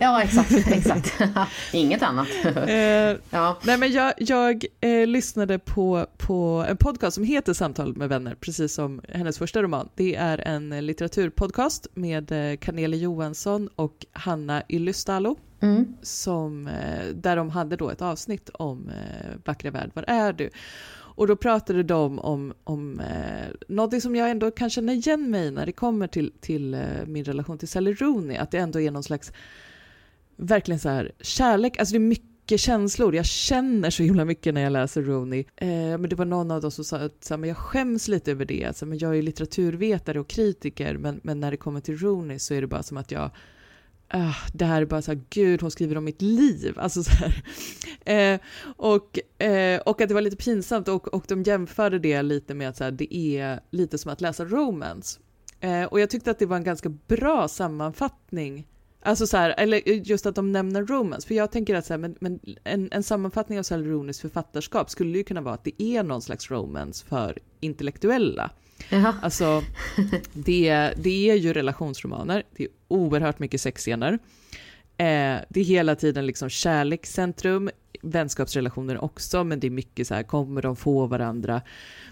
Ja, 0.00 0.22
exakt. 0.22 0.52
exakt. 0.66 1.14
Inget 1.72 2.02
annat. 2.02 2.28
eh, 2.44 2.74
ja. 3.30 3.58
Nej, 3.62 3.78
men 3.78 3.92
jag, 3.92 4.12
jag 4.18 4.64
eh, 4.80 5.06
lyssnade 5.06 5.58
på, 5.58 6.06
på 6.16 6.64
en 6.68 6.76
podcast 6.76 7.14
som 7.14 7.24
heter 7.24 7.52
Samtal 7.52 7.96
med 7.96 8.08
vänner, 8.08 8.34
precis 8.34 8.74
som 8.74 9.00
hennes 9.08 9.38
första 9.38 9.62
roman. 9.62 9.88
Det 9.94 10.14
är 10.14 10.38
en 10.38 10.86
litteraturpodcast 10.86 11.86
med 11.94 12.32
eh, 12.32 12.56
Cornelia 12.56 13.00
Johansson 13.00 13.68
och 13.76 14.06
Hanna 14.12 14.62
Ylistalo. 14.68 15.36
Mm. 15.60 15.94
Som, 16.02 16.66
eh, 16.66 17.06
där 17.14 17.36
de 17.36 17.50
hade 17.50 17.76
då 17.76 17.90
ett 17.90 18.02
avsnitt 18.02 18.50
om 18.54 18.88
eh, 18.88 19.26
Vackra 19.44 19.70
värld, 19.70 19.90
var 19.94 20.04
är 20.06 20.32
du? 20.32 20.50
Och 21.14 21.26
då 21.26 21.36
pratade 21.36 21.82
de 21.82 22.18
om, 22.18 22.54
om 22.64 23.00
eh, 23.00 23.48
något 23.68 24.02
som 24.02 24.16
jag 24.16 24.30
ändå 24.30 24.50
kan 24.50 24.70
känna 24.70 24.92
igen 24.92 25.30
mig 25.30 25.50
när 25.50 25.66
det 25.66 25.72
kommer 25.72 26.06
till, 26.06 26.32
till 26.40 26.74
eh, 26.74 26.80
min 27.06 27.24
relation 27.24 27.58
till 27.58 27.68
Sally 27.68 27.94
Rooney, 27.94 28.36
att 28.36 28.50
det 28.50 28.58
ändå 28.58 28.80
är 28.80 28.90
någon 28.90 29.02
slags, 29.02 29.32
verkligen 30.36 30.78
så 30.78 30.88
här, 30.88 31.12
kärlek, 31.20 31.78
alltså 31.78 31.92
det 31.92 31.98
är 31.98 32.00
mycket 32.00 32.60
känslor, 32.60 33.14
jag 33.14 33.26
känner 33.26 33.90
så 33.90 34.02
himla 34.02 34.24
mycket 34.24 34.54
när 34.54 34.60
jag 34.60 34.72
läser 34.72 35.02
Rooney. 35.02 35.44
Eh, 35.56 35.68
men 35.68 36.08
det 36.08 36.16
var 36.16 36.24
någon 36.24 36.50
av 36.50 36.60
dem 36.60 36.70
som 36.70 36.84
sa 36.84 36.96
att 36.96 37.24
så 37.24 37.34
här, 37.34 37.38
men 37.38 37.48
jag 37.48 37.56
skäms 37.56 38.08
lite 38.08 38.30
över 38.30 38.44
det, 38.44 38.64
alltså, 38.64 38.86
men 38.86 38.98
jag 38.98 39.18
är 39.18 39.22
litteraturvetare 39.22 40.20
och 40.20 40.28
kritiker, 40.28 40.96
men, 40.96 41.20
men 41.22 41.40
när 41.40 41.50
det 41.50 41.56
kommer 41.56 41.80
till 41.80 41.98
Rooney 41.98 42.38
så 42.38 42.54
är 42.54 42.60
det 42.60 42.66
bara 42.66 42.82
som 42.82 42.96
att 42.96 43.10
jag 43.10 43.30
Uh, 44.14 44.36
det 44.52 44.64
här 44.64 44.82
är 44.82 44.86
bara 44.86 45.02
så 45.02 45.12
här, 45.12 45.20
gud 45.30 45.62
hon 45.62 45.70
skriver 45.70 45.96
om 45.96 46.04
mitt 46.04 46.22
liv. 46.22 46.74
Alltså 46.78 47.02
så 47.02 47.10
uh, 47.24 48.38
och, 48.76 49.18
uh, 49.44 49.80
och 49.86 50.00
att 50.00 50.08
det 50.08 50.14
var 50.14 50.20
lite 50.20 50.36
pinsamt 50.36 50.88
och, 50.88 51.14
och 51.14 51.24
de 51.28 51.42
jämförde 51.42 51.98
det 51.98 52.22
lite 52.22 52.54
med 52.54 52.68
att 52.68 52.76
så 52.76 52.84
här, 52.84 52.90
det 52.90 53.16
är 53.16 53.60
lite 53.70 53.98
som 53.98 54.12
att 54.12 54.20
läsa 54.20 54.44
romance. 54.44 55.20
Eh, 55.62 55.84
och 55.84 56.00
jag 56.00 56.10
tyckte 56.10 56.30
att 56.30 56.38
det 56.38 56.46
var 56.46 56.56
en 56.56 56.64
ganska 56.64 56.88
bra 56.88 57.48
sammanfattning 57.48 58.66
Alltså 59.04 59.26
så 59.26 59.36
här, 59.36 59.54
eller 59.58 59.88
just 59.88 60.26
att 60.26 60.34
de 60.34 60.52
nämner 60.52 60.82
romance, 60.82 61.28
för 61.28 61.34
jag 61.34 61.50
tänker 61.52 61.74
att 61.74 61.86
så 61.86 61.92
här, 61.92 61.98
men, 61.98 62.16
men 62.20 62.40
en, 62.64 62.88
en, 62.92 63.02
sammanfattning 63.02 63.58
av 63.58 63.62
Sally 63.62 63.88
Rooneys 63.88 64.20
författarskap 64.20 64.90
skulle 64.90 65.18
ju 65.18 65.24
kunna 65.24 65.40
vara 65.40 65.54
att 65.54 65.64
det 65.64 65.82
är 65.82 66.02
någon 66.02 66.22
slags 66.22 66.50
romance 66.50 67.06
för 67.08 67.38
intellektuella. 67.60 68.50
Jaha. 68.90 69.14
Alltså, 69.22 69.62
det, 70.32 70.92
det 70.96 71.30
är 71.30 71.34
ju 71.34 71.52
relationsromaner, 71.52 72.42
det 72.56 72.64
är 72.64 72.70
oerhört 72.88 73.38
mycket 73.38 73.60
sexscener. 73.60 74.18
Eh, 74.96 75.40
det 75.48 75.60
är 75.60 75.64
hela 75.64 75.94
tiden 75.94 76.26
liksom 76.26 76.48
kärlekscentrum, 76.48 77.70
vänskapsrelationer 78.02 79.04
också, 79.04 79.44
men 79.44 79.60
det 79.60 79.66
är 79.66 79.70
mycket 79.70 80.06
så 80.06 80.14
här, 80.14 80.22
kommer 80.22 80.62
de 80.62 80.76
få 80.76 81.06
varandra? 81.06 81.62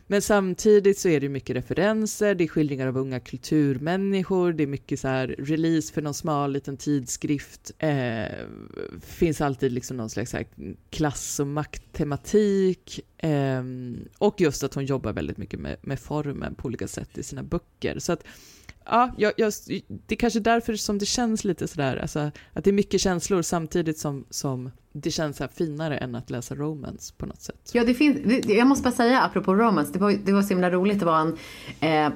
Men 0.07 0.23
samtidigt 0.23 0.99
så 0.99 1.09
är 1.09 1.21
det 1.21 1.29
mycket 1.29 1.57
referenser, 1.57 2.35
det 2.35 2.45
är 2.45 2.49
skildringar 2.49 2.87
av 2.87 2.97
unga 2.97 3.21
kulturmänniskor, 3.21 4.53
det 4.53 4.63
är 4.63 4.67
mycket 4.67 5.01
så 5.01 5.09
här 5.09 5.35
release 5.39 5.93
för 5.95 6.03
någon 6.03 6.15
smal 6.15 6.53
liten 6.53 6.77
tidskrift. 6.77 7.73
Eh, 7.79 8.25
finns 9.01 9.41
alltid 9.41 9.73
liksom 9.73 9.97
någon 9.97 10.11
slags 10.11 10.33
här 10.33 10.47
klass 10.91 11.41
och 11.41 11.47
makttematik. 11.47 13.01
Eh, 13.19 13.63
och 14.19 14.41
just 14.41 14.65
att 14.65 14.75
hon 14.75 14.85
jobbar 14.85 15.13
väldigt 15.13 15.37
mycket 15.37 15.61
med, 15.61 15.77
med 15.81 16.01
formen 16.01 16.55
på 16.55 16.67
olika 16.67 16.89
sätt 16.89 17.19
i 17.19 17.23
sina 17.23 17.43
böcker. 17.43 17.99
Så 17.99 18.13
att 18.13 18.25
ja, 18.85 19.11
jag, 19.17 19.33
jag, 19.37 19.53
det 19.89 20.15
är 20.15 20.17
kanske 20.17 20.41
därför 20.41 20.75
som 20.75 20.99
det 20.99 21.07
känns 21.07 21.45
lite 21.45 21.69
sådär, 21.69 21.97
alltså, 21.97 22.31
att 22.53 22.65
det 22.65 22.71
är 22.71 22.73
mycket 22.73 23.01
känslor 23.01 23.43
samtidigt 23.43 23.99
som, 23.99 24.25
som 24.31 24.71
det 24.93 25.11
känns 25.11 25.37
så 25.37 25.49
finare 25.49 25.99
än 25.99 26.15
att 26.15 26.31
läsa 26.31 26.55
romance 26.55 27.15
på 27.17 27.27
något 27.27 27.41
sätt. 27.41 27.71
Ja, 27.73 27.85
det 27.85 27.95
finns, 27.95 28.47
jag 28.47 28.67
måste 28.67 28.83
bara 28.83 28.95
säga 28.95 29.21
apropå 29.21 29.55
romance, 29.55 29.93
det 29.93 29.99
var, 29.99 30.13
det 30.25 30.33
var 30.33 30.43
så 30.43 30.49
himla 30.49 30.71
roligt, 30.71 31.01
det 31.01 31.07
var 31.07 31.21
en 31.21 31.37
eh, 31.81 32.13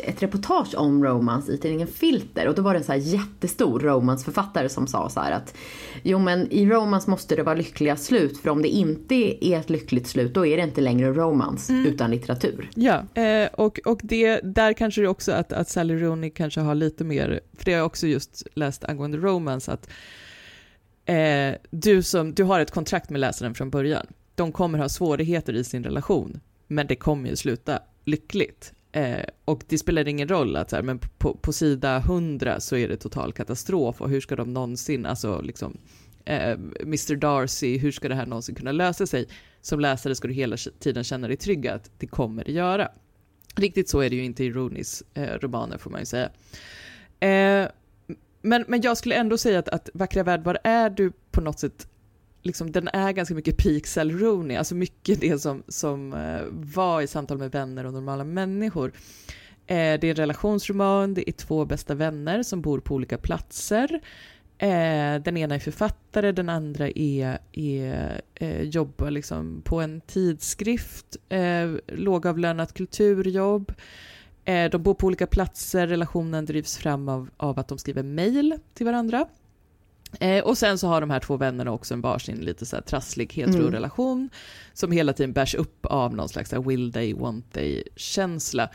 ett 0.00 0.22
reportage 0.22 0.74
om 0.74 1.04
romance 1.04 1.52
i 1.52 1.58
tidningen 1.58 1.88
Filter 1.88 2.48
och 2.48 2.54
då 2.54 2.62
var 2.62 2.72
det 2.74 2.78
en 2.78 2.84
så 2.84 2.92
här 2.92 2.98
jättestor 2.98 3.80
romansförfattare 3.80 4.68
som 4.68 4.86
sa 4.86 5.08
så 5.08 5.20
här 5.20 5.32
att 5.32 5.54
jo 6.02 6.18
men 6.18 6.52
i 6.52 6.66
romance 6.66 7.10
måste 7.10 7.36
det 7.36 7.42
vara 7.42 7.54
lyckliga 7.54 7.96
slut 7.96 8.38
för 8.38 8.50
om 8.50 8.62
det 8.62 8.68
inte 8.68 9.14
är 9.46 9.58
ett 9.58 9.70
lyckligt 9.70 10.06
slut 10.06 10.34
då 10.34 10.46
är 10.46 10.56
det 10.56 10.62
inte 10.62 10.80
längre 10.80 11.12
romance 11.12 11.72
mm. 11.72 11.86
utan 11.86 12.10
litteratur. 12.10 12.70
Ja, 12.74 13.22
eh, 13.22 13.48
och, 13.52 13.80
och 13.84 14.00
det, 14.02 14.40
där 14.42 14.72
kanske 14.72 15.00
det 15.00 15.08
också 15.08 15.32
att, 15.32 15.52
att 15.52 15.68
Sally 15.68 15.94
Rooney 15.96 16.30
kanske 16.30 16.60
har 16.60 16.74
lite 16.74 17.04
mer, 17.04 17.40
för 17.58 17.64
det 17.64 17.72
har 17.72 17.78
jag 17.78 17.86
också 17.86 18.06
just 18.06 18.46
läst 18.54 18.84
angående 18.84 19.18
romance, 19.18 19.72
att 19.72 19.90
eh, 21.04 21.54
du, 21.70 22.02
som, 22.02 22.34
du 22.34 22.44
har 22.44 22.60
ett 22.60 22.70
kontrakt 22.70 23.10
med 23.10 23.20
läsaren 23.20 23.54
från 23.54 23.70
början. 23.70 24.06
De 24.34 24.52
kommer 24.52 24.78
ha 24.78 24.88
svårigheter 24.88 25.52
i 25.52 25.64
sin 25.64 25.84
relation, 25.84 26.40
men 26.66 26.86
det 26.86 26.96
kommer 26.96 27.28
ju 27.28 27.36
sluta 27.36 27.78
lyckligt. 28.04 28.72
Eh, 28.92 29.24
och 29.44 29.62
det 29.68 29.78
spelar 29.78 30.08
ingen 30.08 30.28
roll 30.28 30.56
att 30.56 30.70
så 30.70 30.76
här, 30.76 30.82
men 30.82 30.98
på, 30.98 31.34
på 31.34 31.52
sida 31.52 31.96
100 31.96 32.60
så 32.60 32.76
är 32.76 32.88
det 32.88 32.96
total 32.96 33.32
katastrof 33.32 34.00
och 34.00 34.10
hur 34.10 34.20
ska 34.20 34.36
de 34.36 34.52
någonsin, 34.52 35.06
alltså 35.06 35.40
liksom 35.40 35.78
eh, 36.24 36.52
Mr 36.80 37.16
Darcy, 37.16 37.78
hur 37.78 37.92
ska 37.92 38.08
det 38.08 38.14
här 38.14 38.26
någonsin 38.26 38.54
kunna 38.54 38.72
lösa 38.72 39.06
sig? 39.06 39.28
Som 39.60 39.80
läsare 39.80 40.14
ska 40.14 40.28
du 40.28 40.34
hela 40.34 40.56
tiden 40.56 41.04
känna 41.04 41.28
dig 41.28 41.36
trygg 41.36 41.68
att 41.68 41.90
det 41.98 42.06
kommer 42.06 42.44
det 42.44 42.52
göra. 42.52 42.88
Riktigt 43.54 43.88
så 43.88 44.00
är 44.00 44.10
det 44.10 44.16
ju 44.16 44.24
inte 44.24 44.44
i 44.44 44.50
Rooneys 44.50 45.02
eh, 45.14 45.38
romaner 45.38 45.78
får 45.78 45.90
man 45.90 46.00
ju 46.00 46.06
säga. 46.06 46.30
Eh, 47.20 47.68
men, 48.42 48.64
men 48.68 48.80
jag 48.80 48.96
skulle 48.96 49.14
ändå 49.14 49.38
säga 49.38 49.58
att, 49.58 49.68
att 49.68 49.90
Vackra 49.94 50.22
värld, 50.22 50.44
var 50.44 50.58
är 50.64 50.90
du 50.90 51.12
på 51.30 51.40
något 51.40 51.60
sätt 51.60 51.88
Liksom, 52.42 52.72
den 52.72 52.88
är 52.88 53.12
ganska 53.12 53.34
mycket 53.34 53.56
peak 53.56 53.86
Sal 53.86 54.10
Rooney, 54.10 54.56
alltså 54.56 54.74
mycket 54.74 55.20
det 55.20 55.38
som, 55.38 55.62
som 55.68 56.12
eh, 56.12 56.42
var 56.50 57.00
i 57.00 57.06
Samtal 57.06 57.38
med 57.38 57.52
vänner 57.52 57.86
och 57.86 57.92
normala 57.92 58.24
människor. 58.24 58.92
Eh, 59.66 60.00
det 60.00 60.04
är 60.04 60.04
en 60.04 60.14
relationsroman, 60.14 61.14
det 61.14 61.30
är 61.30 61.32
två 61.32 61.64
bästa 61.64 61.94
vänner 61.94 62.42
som 62.42 62.62
bor 62.62 62.80
på 62.80 62.94
olika 62.94 63.18
platser. 63.18 64.00
Eh, 64.58 65.22
den 65.22 65.36
ena 65.36 65.54
är 65.54 65.58
författare, 65.58 66.32
den 66.32 66.48
andra 66.48 66.88
är, 66.88 67.38
är, 67.52 68.22
jobbar 68.62 69.10
liksom 69.10 69.62
på 69.64 69.80
en 69.80 70.00
tidskrift, 70.00 71.16
lågavlönat 71.86 72.74
kulturjobb. 72.74 73.72
De 74.44 74.82
bor 74.82 74.94
på 74.94 75.06
olika 75.06 75.26
platser, 75.26 75.86
relationen 75.86 76.46
drivs 76.46 76.76
fram 76.76 77.08
av, 77.08 77.30
av 77.36 77.58
att 77.58 77.68
de 77.68 77.78
skriver 77.78 78.02
mejl 78.02 78.54
till 78.74 78.86
varandra. 78.86 79.26
Eh, 80.20 80.44
och 80.44 80.58
sen 80.58 80.78
så 80.78 80.88
har 80.88 81.00
de 81.00 81.10
här 81.10 81.20
två 81.20 81.36
vännerna 81.36 81.72
också 81.72 81.94
en 81.94 82.00
varsin 82.00 82.36
lite 82.36 82.66
så 82.66 82.76
här 82.76 82.82
trasslig 82.82 83.32
hetero-relation 83.32 84.18
mm. 84.18 84.30
som 84.72 84.92
hela 84.92 85.12
tiden 85.12 85.32
bärs 85.32 85.54
upp 85.54 85.86
av 85.86 86.14
någon 86.14 86.28
slags 86.28 86.52
will 86.52 86.92
they, 86.92 87.14
want 87.14 87.52
they-känsla. 87.52 88.68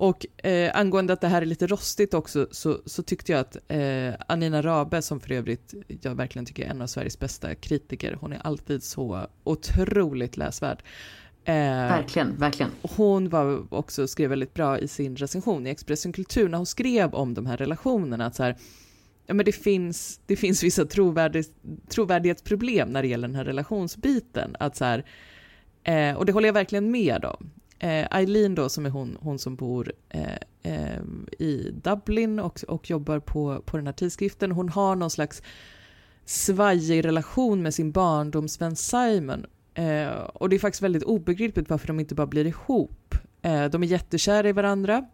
Och 0.00 0.46
eh, 0.46 0.70
angående 0.74 1.12
att 1.12 1.20
det 1.20 1.28
här 1.28 1.42
är 1.42 1.46
lite 1.46 1.66
rostigt 1.66 2.14
också 2.14 2.48
så, 2.50 2.78
så 2.86 3.02
tyckte 3.02 3.32
jag 3.32 3.40
att 3.40 3.56
eh, 3.68 4.14
Anina 4.28 4.62
Rabe, 4.62 5.02
som 5.02 5.20
för 5.20 5.32
övrigt 5.32 5.74
jag 6.02 6.14
verkligen 6.14 6.46
tycker 6.46 6.64
är 6.64 6.70
en 6.70 6.82
av 6.82 6.86
Sveriges 6.86 7.18
bästa 7.18 7.54
kritiker, 7.54 8.18
hon 8.20 8.32
är 8.32 8.40
alltid 8.46 8.82
så 8.82 9.26
otroligt 9.44 10.36
läsvärd. 10.36 10.82
Eh, 11.44 11.54
verkligen, 11.54 12.36
verkligen. 12.36 12.70
Hon 12.82 13.28
var 13.28 13.74
också, 13.74 14.06
skrev 14.06 14.30
väldigt 14.30 14.54
bra 14.54 14.78
i 14.78 14.88
sin 14.88 15.16
recension 15.16 15.66
i 15.66 15.70
Expressen 15.70 16.12
Kultur 16.12 16.48
när 16.48 16.56
hon 16.56 16.66
skrev 16.66 17.14
om 17.14 17.34
de 17.34 17.46
här 17.46 17.56
relationerna. 17.56 18.26
Att 18.26 18.34
så 18.34 18.42
här, 18.42 18.56
ja, 19.30 19.34
men 19.34 19.44
det, 19.44 19.52
finns, 19.52 20.20
det 20.26 20.36
finns 20.36 20.62
vissa 20.62 20.84
trovärdig, 20.84 21.44
trovärdighetsproblem 21.88 22.88
när 22.88 23.02
det 23.02 23.08
gäller 23.08 23.28
den 23.28 23.36
här 23.36 23.44
relationsbiten. 23.44 24.56
Att 24.58 24.76
så 24.76 24.84
här, 24.84 25.04
eh, 25.84 26.16
och 26.16 26.26
det 26.26 26.32
håller 26.32 26.48
jag 26.48 26.52
verkligen 26.52 26.90
med 26.90 27.24
om. 27.24 27.50
Eh, 27.78 28.16
Eileen 28.16 28.54
då, 28.54 28.68
som 28.68 28.86
är 28.86 28.90
hon, 28.90 29.18
hon 29.20 29.38
som 29.38 29.56
bor 29.56 29.92
eh, 30.08 30.34
eh, 30.62 31.00
i 31.38 31.70
Dublin 31.82 32.40
och, 32.40 32.60
och 32.68 32.90
jobbar 32.90 33.18
på, 33.18 33.62
på 33.66 33.76
den 33.76 33.86
här 33.86 33.92
tidskriften, 33.92 34.52
hon 34.52 34.68
har 34.68 34.96
någon 34.96 35.10
slags 35.10 35.42
svajig 36.24 37.04
relation 37.04 37.62
med 37.62 37.74
sin 37.74 37.92
barndomsvän 37.92 38.76
Simon. 38.76 39.46
Eh, 39.74 40.08
och 40.10 40.48
det 40.48 40.56
är 40.56 40.60
faktiskt 40.60 40.82
väldigt 40.82 41.02
obegripligt 41.02 41.70
varför 41.70 41.86
de 41.86 42.00
inte 42.00 42.14
bara 42.14 42.26
blir 42.26 42.46
ihop. 42.46 43.14
Eh, 43.42 43.64
de 43.64 43.82
är 43.82 43.86
jättekära 43.86 44.48
i 44.48 44.52
varandra, 44.52 45.04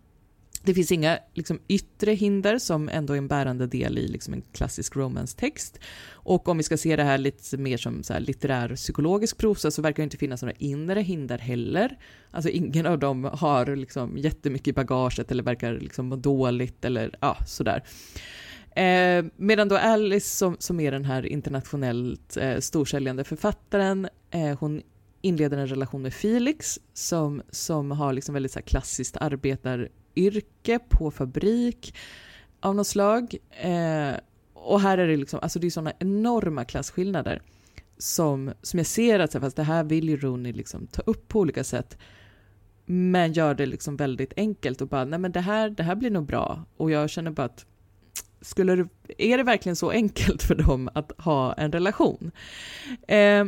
det 0.67 0.75
finns 0.75 0.93
inga 0.93 1.19
liksom, 1.35 1.59
yttre 1.69 2.13
hinder 2.13 2.59
som 2.59 2.89
ändå 2.89 3.13
är 3.13 3.19
en 3.19 3.29
bärande 3.29 3.67
del 3.67 3.99
i 3.99 4.09
liksom, 4.09 4.35
en 4.35 4.43
klassisk 4.53 4.97
romance-text. 4.97 5.79
Och 6.11 6.49
om 6.49 6.57
vi 6.57 6.63
ska 6.63 6.77
se 6.77 6.97
det 6.97 7.03
här 7.03 7.19
lite 7.19 7.57
mer 7.57 7.77
som 7.77 8.03
så 8.03 8.13
här, 8.13 8.21
litterär 8.21 8.77
psykologisk 8.77 9.39
prosa 9.39 9.71
så 9.71 9.83
verkar 9.83 9.97
det 9.97 10.05
inte 10.05 10.17
finnas 10.17 10.43
några 10.43 10.55
inre 10.59 11.01
hinder 11.01 11.39
heller. 11.39 11.99
Alltså 12.31 12.51
ingen 12.51 12.87
av 12.87 12.99
dem 12.99 13.25
har 13.25 13.77
liksom, 13.77 14.19
jättemycket 14.19 14.69
i 14.69 14.73
bagaget 14.73 15.31
eller 15.31 15.43
verkar 15.43 15.73
liksom, 15.75 16.07
må 16.07 16.17
dåligt 16.17 16.85
eller 16.85 17.19
ja, 17.21 17.37
sådär. 17.47 17.85
Eh, 18.77 19.25
medan 19.37 19.69
då 19.69 19.77
Alice 19.77 20.37
som, 20.37 20.57
som 20.59 20.81
är 20.81 20.93
den 20.93 21.05
här 21.05 21.27
internationellt 21.27 22.37
eh, 22.37 22.59
storsäljande 22.59 23.25
författaren, 23.25 24.09
eh, 24.31 24.59
hon 24.59 24.83
inleder 25.21 25.59
en 25.59 25.67
relation 25.67 26.03
med 26.03 26.15
Felix 26.15 26.79
som, 26.95 27.43
som 27.51 27.91
har 27.91 28.13
liksom 28.13 28.33
väldigt 28.35 28.53
så 28.53 28.59
här, 28.59 28.67
klassiskt 28.67 29.17
arbetar 29.17 29.89
yrke 30.17 30.79
på 30.89 31.11
fabrik 31.11 31.95
av 32.61 32.75
något 32.75 32.87
slag. 32.87 33.37
Eh, 33.51 34.13
och 34.55 34.81
här 34.81 34.99
är 34.99 35.09
det 35.09 35.17
liksom, 35.17 35.41
alltså 35.43 35.59
det 35.59 35.67
är 35.67 35.71
sådana 35.71 35.93
enorma 35.99 36.65
klasskillnader 36.65 37.43
som, 37.99 38.53
som 38.63 38.79
jag 38.79 38.87
ser 38.87 39.19
att 39.19 39.33
fast 39.33 39.57
det 39.57 39.63
här 39.63 39.85
vill 39.85 40.09
ju 40.09 40.17
Rooney 40.17 40.53
liksom 40.53 40.87
ta 40.87 41.03
upp 41.07 41.29
på 41.29 41.41
olika 41.41 41.65
sätt 41.65 41.99
men 42.87 43.33
gör 43.33 43.55
det 43.55 43.67
liksom 43.67 43.97
väldigt 43.97 44.33
enkelt 44.37 44.81
och 44.81 44.89
bara 44.89 45.05
nej 45.05 45.19
men 45.19 45.33
det 45.33 45.41
här, 45.41 45.71
det 45.71 45.83
här 45.83 45.95
blir 45.95 46.11
nog 46.11 46.27
bra 46.27 46.65
och 46.77 46.91
jag 46.91 47.11
känner 47.11 47.31
bara 47.31 47.47
att 47.47 47.67
skulle 48.41 48.77
det, 48.77 48.89
är 49.19 49.37
det 49.39 49.43
verkligen 49.43 49.77
så 49.77 49.91
enkelt 49.91 50.43
för 50.43 50.55
dem 50.55 50.91
att 50.95 51.13
ha 51.19 51.53
en 51.53 51.73
relation? 51.73 52.31
Eh, 53.09 53.45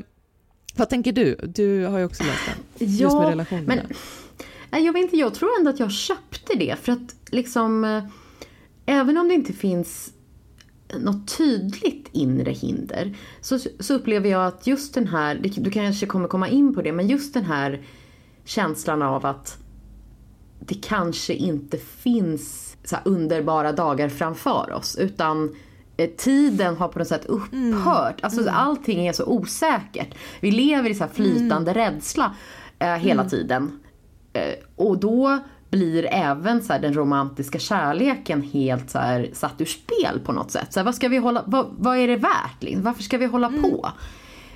vad 0.77 0.89
tänker 0.89 1.13
du? 1.13 1.35
Du 1.35 1.85
har 1.85 1.99
ju 1.99 2.05
också 2.05 2.25
läst 2.25 2.41
den, 2.47 2.89
just 2.89 3.17
med 3.17 3.29
relationerna. 3.29 3.75
Men 3.75 3.97
Nej, 4.71 4.85
jag 4.85 4.93
vet 4.93 5.03
inte, 5.03 5.17
jag 5.17 5.35
tror 5.35 5.51
ändå 5.59 5.71
att 5.71 5.81
jag 5.81 5.93
köpte 5.93 6.59
det. 6.59 6.77
För 6.79 6.93
att 6.93 7.17
liksom, 7.31 7.85
eh, 7.85 8.05
även 8.87 9.19
om 9.19 9.29
det 9.29 9.35
inte 9.35 9.53
finns 9.53 10.13
något 10.97 11.37
tydligt 11.37 12.09
inre 12.13 12.51
hinder 12.51 13.17
så, 13.41 13.59
så 13.81 13.95
upplever 13.95 14.29
jag 14.29 14.47
att 14.47 14.67
just 14.67 14.95
den 14.95 15.07
här, 15.07 15.41
du 15.57 15.71
kanske 15.71 16.07
kommer 16.07 16.29
komma 16.29 16.49
in 16.49 16.75
på 16.75 16.83
det, 16.83 16.93
men 16.93 17.09
just 17.09 17.35
den 17.35 17.45
här 17.45 17.83
känslan 18.45 19.03
av 19.03 19.27
att 19.27 19.59
det 20.61 20.75
kanske 20.75 21.35
inte 21.35 21.79
finns 21.79 22.77
så 22.85 22.97
underbara 23.05 23.73
dagar 23.73 24.09
framför 24.09 24.73
oss 24.73 24.97
utan 24.97 25.57
eh, 25.97 26.11
tiden 26.11 26.77
har 26.77 26.89
på 26.89 26.99
något 26.99 27.09
sätt 27.09 27.25
upphört. 27.25 27.53
Mm. 27.53 28.21
Alltså 28.23 28.41
mm. 28.41 28.55
allting 28.55 29.07
är 29.07 29.13
så 29.13 29.25
osäkert. 29.25 30.15
Vi 30.41 30.51
lever 30.51 30.91
i 30.91 30.95
så 30.95 31.07
flytande 31.13 31.71
mm. 31.71 31.85
rädsla 31.85 32.35
eh, 32.79 32.95
hela 32.95 33.23
mm. 33.23 33.31
tiden. 33.31 33.81
Eh, 34.33 34.55
och 34.77 34.99
då 34.99 35.38
blir 35.71 36.07
även 36.11 36.62
så 36.62 36.73
här, 36.73 36.81
den 36.81 36.95
romantiska 36.95 37.59
kärleken 37.59 38.43
helt 38.43 38.91
så 38.91 38.99
här, 38.99 39.31
satt 39.33 39.61
ur 39.61 39.64
spel 39.64 40.21
på 40.25 40.33
något 40.33 40.51
sätt. 40.51 40.73
Så 40.73 40.81
här, 40.81 40.85
vad, 40.85 40.95
ska 40.95 41.09
vi 41.09 41.17
hålla, 41.17 41.45
vad, 41.47 41.67
vad, 41.79 41.99
är 41.99 42.09
det 42.09 42.17
värt? 42.17 42.62
Liksom? 42.62 42.83
Varför 42.83 43.03
ska 43.03 43.19
vi 43.19 43.27
hålla 43.27 43.47
mm. 43.47 43.62
på? 43.62 43.93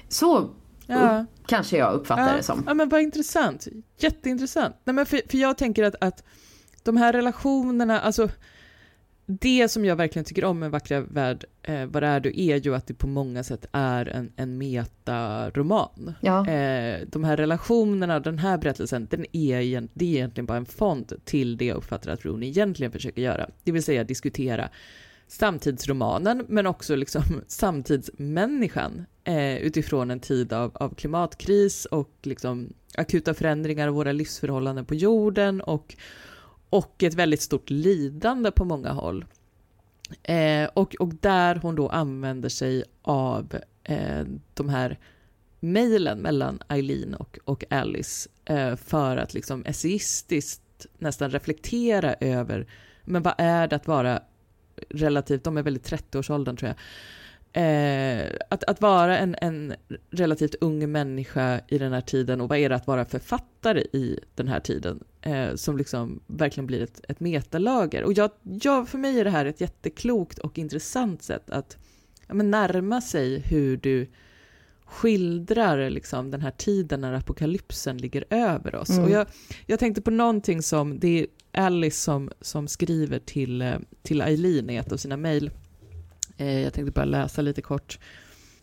Så 0.09 0.51
ja. 0.87 1.21
upp, 1.21 1.29
kanske 1.47 1.77
jag 1.77 1.95
uppfattar 1.95 2.29
ja. 2.29 2.37
det 2.37 2.43
som. 2.43 2.65
Ja 2.67 2.75
men 2.75 2.89
vad 2.89 3.01
intressant. 3.01 3.67
Jätteintressant. 3.99 4.77
Nej, 4.85 4.95
men 4.95 5.07
för, 5.07 5.21
för 5.31 5.39
jag 5.39 5.59
tänker 5.59 5.85
att, 5.85 5.95
att 6.01 6.25
de 6.83 6.97
här 6.97 7.13
relationerna, 7.13 8.01
alltså 8.01 8.29
det 9.27 9.69
som 9.71 9.85
jag 9.85 9.97
verkligen 9.97 10.25
tycker 10.25 10.45
om 10.45 10.59
med 10.59 10.71
Vackra 10.71 11.01
värld, 11.01 11.45
eh, 11.63 11.87
Vad 11.87 12.05
är 12.05 12.21
du, 12.21 12.33
är 12.37 12.57
ju 12.57 12.75
att 12.75 12.87
det 12.87 12.95
på 12.95 13.07
många 13.07 13.43
sätt 13.43 13.67
är 13.73 14.09
en, 14.09 14.33
en 14.37 14.59
metaroman. 14.59 16.15
Ja. 16.21 16.49
Eh, 16.49 17.01
de 17.07 17.25
här 17.25 17.37
relationerna, 17.37 18.21
den 18.21 18.39
här 18.39 18.59
berättelsen, 18.59 19.07
den 19.11 19.27
är, 19.33 19.89
det 19.95 20.05
är 20.05 20.17
egentligen 20.17 20.47
bara 20.47 20.59
en 20.59 20.67
fond 20.67 21.13
till 21.25 21.57
det 21.57 21.65
jag 21.65 21.77
uppfattar 21.77 22.11
att 22.11 22.25
Rooney 22.25 22.49
egentligen 22.49 22.93
försöker 22.93 23.23
göra. 23.23 23.51
Det 23.65 23.73
vill 23.73 23.83
säga 23.83 24.05
diskutera 24.05 24.69
samtidsromanen, 25.29 26.45
men 26.49 26.67
också 26.67 26.97
liksom 26.97 27.23
samtidsmänniskan 27.47 29.07
eh, 29.25 29.57
utifrån 29.57 30.11
en 30.11 30.21
tid 30.21 30.53
av, 30.53 30.71
av 30.75 30.95
klimatkris 30.95 31.85
och 31.85 32.11
liksom 32.23 32.73
akuta 32.95 33.35
förändringar 33.35 33.89
av 33.89 33.95
våra 33.95 34.13
livsförhållanden 34.13 34.85
på 34.85 34.95
jorden 34.95 35.61
och 35.61 35.97
och 36.73 37.03
ett 37.03 37.15
väldigt 37.15 37.43
stort 37.43 37.71
lidande 37.71 38.51
på 38.51 38.65
många 38.65 38.93
håll. 38.93 39.25
Eh, 40.23 40.71
och, 40.75 40.95
och 40.95 41.15
där 41.15 41.55
hon 41.55 41.75
då 41.75 41.89
använder 41.89 42.49
sig 42.49 42.85
av 43.03 43.57
eh, 43.85 44.25
de 44.55 44.69
här 44.69 44.99
mejlen 45.61 46.19
mellan 46.19 46.63
Eileen 46.69 47.15
och, 47.15 47.39
och 47.45 47.65
Alice 47.71 48.29
eh, 48.45 48.77
för 48.77 49.17
att 49.17 49.35
liksom 49.35 49.65
essayistiskt 49.67 50.87
nästan 50.99 51.31
reflektera 51.31 52.15
över 52.15 52.67
men 53.05 53.23
vad 53.23 53.35
är 53.39 53.69
det 53.69 53.77
att 53.77 53.87
vara 53.87 54.23
relativt, 54.91 55.45
de 55.45 55.57
är 55.57 55.69
i 55.69 55.79
30-årsåldern 55.79 56.57
tror 56.57 56.69
jag, 56.69 56.77
Eh, 57.55 58.33
att, 58.51 58.65
att 58.65 58.81
vara 58.81 59.19
en, 59.19 59.37
en 59.41 59.75
relativt 60.11 60.55
ung 60.61 60.93
människa 60.93 61.61
i 61.69 61.79
den 61.79 61.93
här 61.93 62.01
tiden 62.01 62.41
och 62.41 62.49
vad 62.49 62.59
är 62.59 62.69
det 62.69 62.75
att 62.75 62.87
vara 62.87 63.05
författare 63.05 63.81
i 63.81 64.21
den 64.35 64.49
här 64.49 64.61
tiden 64.61 65.05
eh, 65.23 65.55
som 65.55 65.77
liksom 65.77 66.21
verkligen 66.27 66.67
blir 66.67 66.83
ett, 66.83 67.01
ett 67.09 67.21
metalager. 67.21 68.05
Och 68.05 68.13
jag, 68.13 68.31
jag, 68.43 68.89
för 68.89 68.99
mig 68.99 69.21
är 69.21 69.25
det 69.25 69.31
här 69.31 69.47
ett 69.47 69.61
jätteklokt 69.61 70.39
och 70.39 70.59
intressant 70.59 71.23
sätt 71.23 71.51
att 71.51 71.77
ja, 72.27 72.35
men 72.35 72.51
närma 72.51 73.01
sig 73.01 73.39
hur 73.41 73.77
du 73.77 74.11
skildrar 74.85 75.91
liksom 75.91 76.31
den 76.31 76.41
här 76.41 76.51
tiden 76.51 77.01
när 77.01 77.13
apokalypsen 77.13 77.99
ligger 77.99 78.25
över 78.31 78.75
oss. 78.75 78.91
Mm. 78.91 79.05
Och 79.05 79.11
jag, 79.11 79.27
jag 79.67 79.79
tänkte 79.79 80.03
på 80.03 80.11
någonting 80.11 80.63
som, 80.63 80.99
det 80.99 81.21
är 81.21 81.27
Alice 81.53 82.01
som, 82.01 82.31
som 82.41 82.69
skriver 82.69 83.19
till, 83.19 83.63
eh, 83.63 83.75
till 84.03 84.21
Eileen 84.21 84.71
i 84.71 84.77
ett 84.77 84.93
av 84.93 84.97
sina 84.97 85.17
mejl 85.17 85.51
Eh, 86.43 86.61
jag 86.61 86.73
tänkte 86.73 86.93
bara 86.93 87.05
läsa 87.05 87.43
lite 87.43 87.63
kort. 87.63 87.99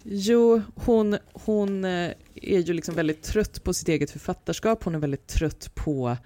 Jo, 0.03 0.61
hon, 0.75 1.17
hon 1.33 1.85
eh, 1.85 2.11
är 2.35 2.59
ju 2.59 2.73
liksom 2.73 2.95
väldigt 2.95 3.23
trött 3.23 3.63
på 3.63 3.73
sitt 3.73 3.87
eget 3.87 4.11
författarskap. 4.11 4.83
Hon 4.83 4.95
är 4.95 4.99
väldigt 4.99 5.27
trött 5.27 5.75
på, 5.75 6.17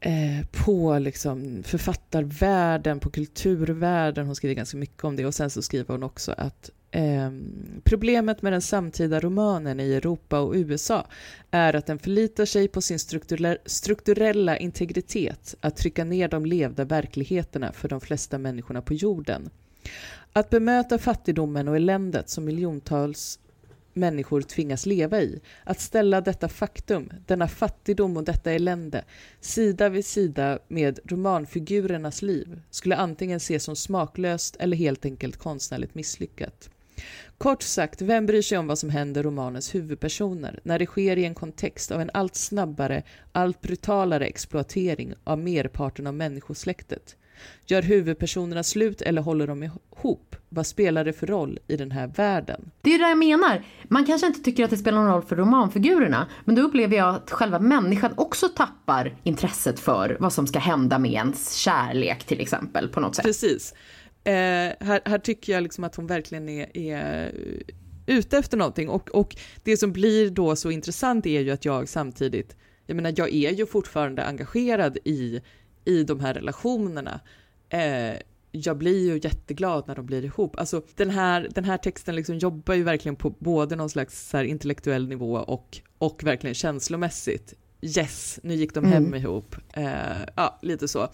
eh, 0.00 0.46
på 0.64 0.98
liksom 0.98 1.62
författarvärlden, 1.62 3.00
på 3.00 3.10
kulturvärlden. 3.10 4.26
Hon 4.26 4.36
skriver 4.36 4.54
ganska 4.54 4.76
mycket 4.76 5.04
om 5.04 5.16
det. 5.16 5.26
Och 5.26 5.34
sen 5.34 5.50
så 5.50 5.62
skriver 5.62 5.94
hon 5.94 6.02
också 6.02 6.34
att 6.36 6.70
Eh, 6.90 7.30
problemet 7.84 8.42
med 8.42 8.52
den 8.52 8.62
samtida 8.62 9.20
romanen 9.20 9.80
i 9.80 9.92
Europa 9.92 10.40
och 10.40 10.54
USA 10.54 11.06
är 11.50 11.76
att 11.76 11.86
den 11.86 11.98
förlitar 11.98 12.44
sig 12.44 12.68
på 12.68 12.80
sin 12.80 12.98
strukturella 13.66 14.58
integritet 14.58 15.54
att 15.60 15.76
trycka 15.76 16.04
ner 16.04 16.28
de 16.28 16.46
levda 16.46 16.84
verkligheterna 16.84 17.72
för 17.72 17.88
de 17.88 18.00
flesta 18.00 18.38
människorna 18.38 18.82
på 18.82 18.94
jorden. 18.94 19.50
Att 20.32 20.50
bemöta 20.50 20.98
fattigdomen 20.98 21.68
och 21.68 21.76
eländet 21.76 22.28
som 22.28 22.44
miljontals 22.44 23.38
människor 23.98 24.42
tvingas 24.42 24.86
leva 24.86 25.20
i. 25.20 25.40
Att 25.64 25.80
ställa 25.80 26.20
detta 26.20 26.48
faktum, 26.48 27.10
denna 27.26 27.48
fattigdom 27.48 28.16
och 28.16 28.24
detta 28.24 28.52
elände 28.52 29.04
sida 29.40 29.88
vid 29.88 30.06
sida 30.06 30.58
med 30.68 30.98
romanfigurernas 31.04 32.22
liv 32.22 32.60
skulle 32.70 32.96
antingen 32.96 33.36
ses 33.36 33.64
som 33.64 33.76
smaklöst 33.76 34.56
eller 34.56 34.76
helt 34.76 35.04
enkelt 35.04 35.36
konstnärligt 35.36 35.94
misslyckat. 35.94 36.70
Kort 37.38 37.62
sagt, 37.62 38.02
vem 38.02 38.26
bryr 38.26 38.42
sig 38.42 38.58
om 38.58 38.66
vad 38.66 38.78
som 38.78 38.90
händer 38.90 39.22
romanens 39.22 39.74
huvudpersoner 39.74 40.60
när 40.62 40.78
det 40.78 40.86
sker 40.86 41.16
i 41.16 41.24
en 41.24 41.34
kontext 41.34 41.90
av 41.90 42.00
en 42.00 42.10
allt 42.14 42.34
snabbare, 42.34 43.02
allt 43.32 43.60
brutalare 43.60 44.26
exploatering 44.26 45.14
av 45.24 45.38
merparten 45.38 46.06
av 46.06 46.14
människosläktet? 46.14 47.16
Gör 47.66 47.82
huvudpersonerna 47.82 48.62
slut 48.62 49.02
eller 49.02 49.22
håller 49.22 49.46
de 49.46 49.62
ihop? 49.62 50.36
Vad 50.48 50.66
spelar 50.66 51.04
det 51.04 51.12
för 51.12 51.26
roll 51.26 51.58
i 51.66 51.76
den 51.76 51.90
här 51.90 52.06
världen? 52.06 52.70
Det 52.82 52.94
är 52.94 52.98
det 52.98 53.08
jag 53.08 53.18
menar. 53.18 53.64
Man 53.84 54.06
kanske 54.06 54.26
inte 54.26 54.40
tycker 54.40 54.64
att 54.64 54.70
det 54.70 54.76
spelar 54.76 54.98
någon 54.98 55.12
roll 55.12 55.22
för 55.22 55.36
romanfigurerna, 55.36 56.28
men 56.44 56.54
då 56.54 56.62
upplever 56.62 56.96
jag 56.96 57.14
att 57.14 57.30
själva 57.30 57.58
människan 57.58 58.12
också 58.16 58.48
tappar 58.48 59.16
intresset 59.22 59.80
för 59.80 60.16
vad 60.20 60.32
som 60.32 60.46
ska 60.46 60.58
hända 60.58 60.98
med 60.98 61.12
ens 61.12 61.54
kärlek 61.54 62.24
till 62.24 62.40
exempel 62.40 62.88
på 62.88 63.00
något 63.00 63.16
sätt. 63.16 63.24
Precis. 63.24 63.74
Eh, 64.24 64.32
här, 64.32 65.00
här, 65.04 65.18
tycker 65.18 65.52
jag 65.52 65.62
liksom 65.62 65.84
att 65.84 65.94
hon 65.94 66.06
verkligen 66.06 66.48
är, 66.48 66.76
är 66.76 67.32
ute 68.06 68.38
efter 68.38 68.56
någonting 68.56 68.88
och, 68.88 69.10
och 69.10 69.36
det 69.62 69.76
som 69.76 69.92
blir 69.92 70.30
då 70.30 70.56
så 70.56 70.70
intressant 70.70 71.26
är 71.26 71.40
ju 71.40 71.50
att 71.50 71.64
jag 71.64 71.88
samtidigt, 71.88 72.56
jag 72.86 72.94
menar 72.94 73.14
jag 73.16 73.34
är 73.34 73.52
ju 73.52 73.66
fortfarande 73.66 74.24
engagerad 74.24 74.98
i 75.04 75.40
i 75.88 76.04
de 76.04 76.20
här 76.20 76.34
relationerna. 76.34 77.20
Eh, 77.68 78.14
jag 78.50 78.78
blir 78.78 79.06
ju 79.06 79.20
jätteglad 79.22 79.84
när 79.86 79.94
de 79.94 80.06
blir 80.06 80.24
ihop. 80.24 80.58
Alltså 80.58 80.82
den 80.96 81.10
här, 81.10 81.48
den 81.54 81.64
här 81.64 81.78
texten 81.78 82.16
liksom 82.16 82.38
jobbar 82.38 82.74
ju 82.74 82.82
verkligen 82.82 83.16
på 83.16 83.30
både 83.30 83.76
någon 83.76 83.90
slags 83.90 84.28
så 84.28 84.42
intellektuell 84.42 85.08
nivå 85.08 85.32
och, 85.32 85.78
och 85.98 86.24
verkligen 86.24 86.54
känslomässigt. 86.54 87.54
Yes, 87.82 88.40
nu 88.42 88.54
gick 88.54 88.74
de 88.74 88.84
hem 88.84 89.06
mm. 89.06 89.20
ihop. 89.20 89.56
Eh, 89.72 89.86
ja, 90.36 90.58
lite 90.62 90.88
så. 90.88 91.08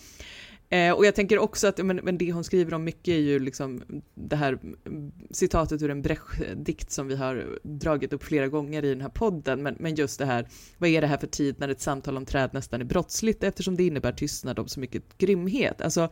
Eh, 0.74 0.92
och 0.92 1.06
jag 1.06 1.14
tänker 1.14 1.38
också 1.38 1.66
att 1.66 1.84
men, 1.84 1.96
men 1.96 2.18
det 2.18 2.32
hon 2.32 2.44
skriver 2.44 2.74
om 2.74 2.84
mycket 2.84 3.08
är 3.08 3.18
ju 3.18 3.38
liksom 3.38 3.82
det 4.14 4.36
här 4.36 4.58
mm, 4.86 5.12
citatet 5.30 5.82
ur 5.82 5.90
en 5.90 6.02
Brecht-dikt 6.02 6.90
som 6.90 7.08
vi 7.08 7.16
har 7.16 7.58
dragit 7.62 8.12
upp 8.12 8.24
flera 8.24 8.48
gånger 8.48 8.84
i 8.84 8.88
den 8.88 9.00
här 9.00 9.08
podden, 9.08 9.62
men, 9.62 9.76
men 9.78 9.94
just 9.94 10.18
det 10.18 10.26
här, 10.26 10.48
vad 10.78 10.90
är 10.90 11.00
det 11.00 11.06
här 11.06 11.16
för 11.16 11.26
tid 11.26 11.54
när 11.58 11.68
ett 11.68 11.80
samtal 11.80 12.16
om 12.16 12.26
träd 12.26 12.50
nästan 12.52 12.80
är 12.80 12.84
brottsligt 12.84 13.44
eftersom 13.44 13.76
det 13.76 13.86
innebär 13.86 14.12
tystnad 14.12 14.58
om 14.58 14.68
så 14.68 14.80
mycket 14.80 15.18
grymhet? 15.18 15.80
Alltså, 15.80 16.08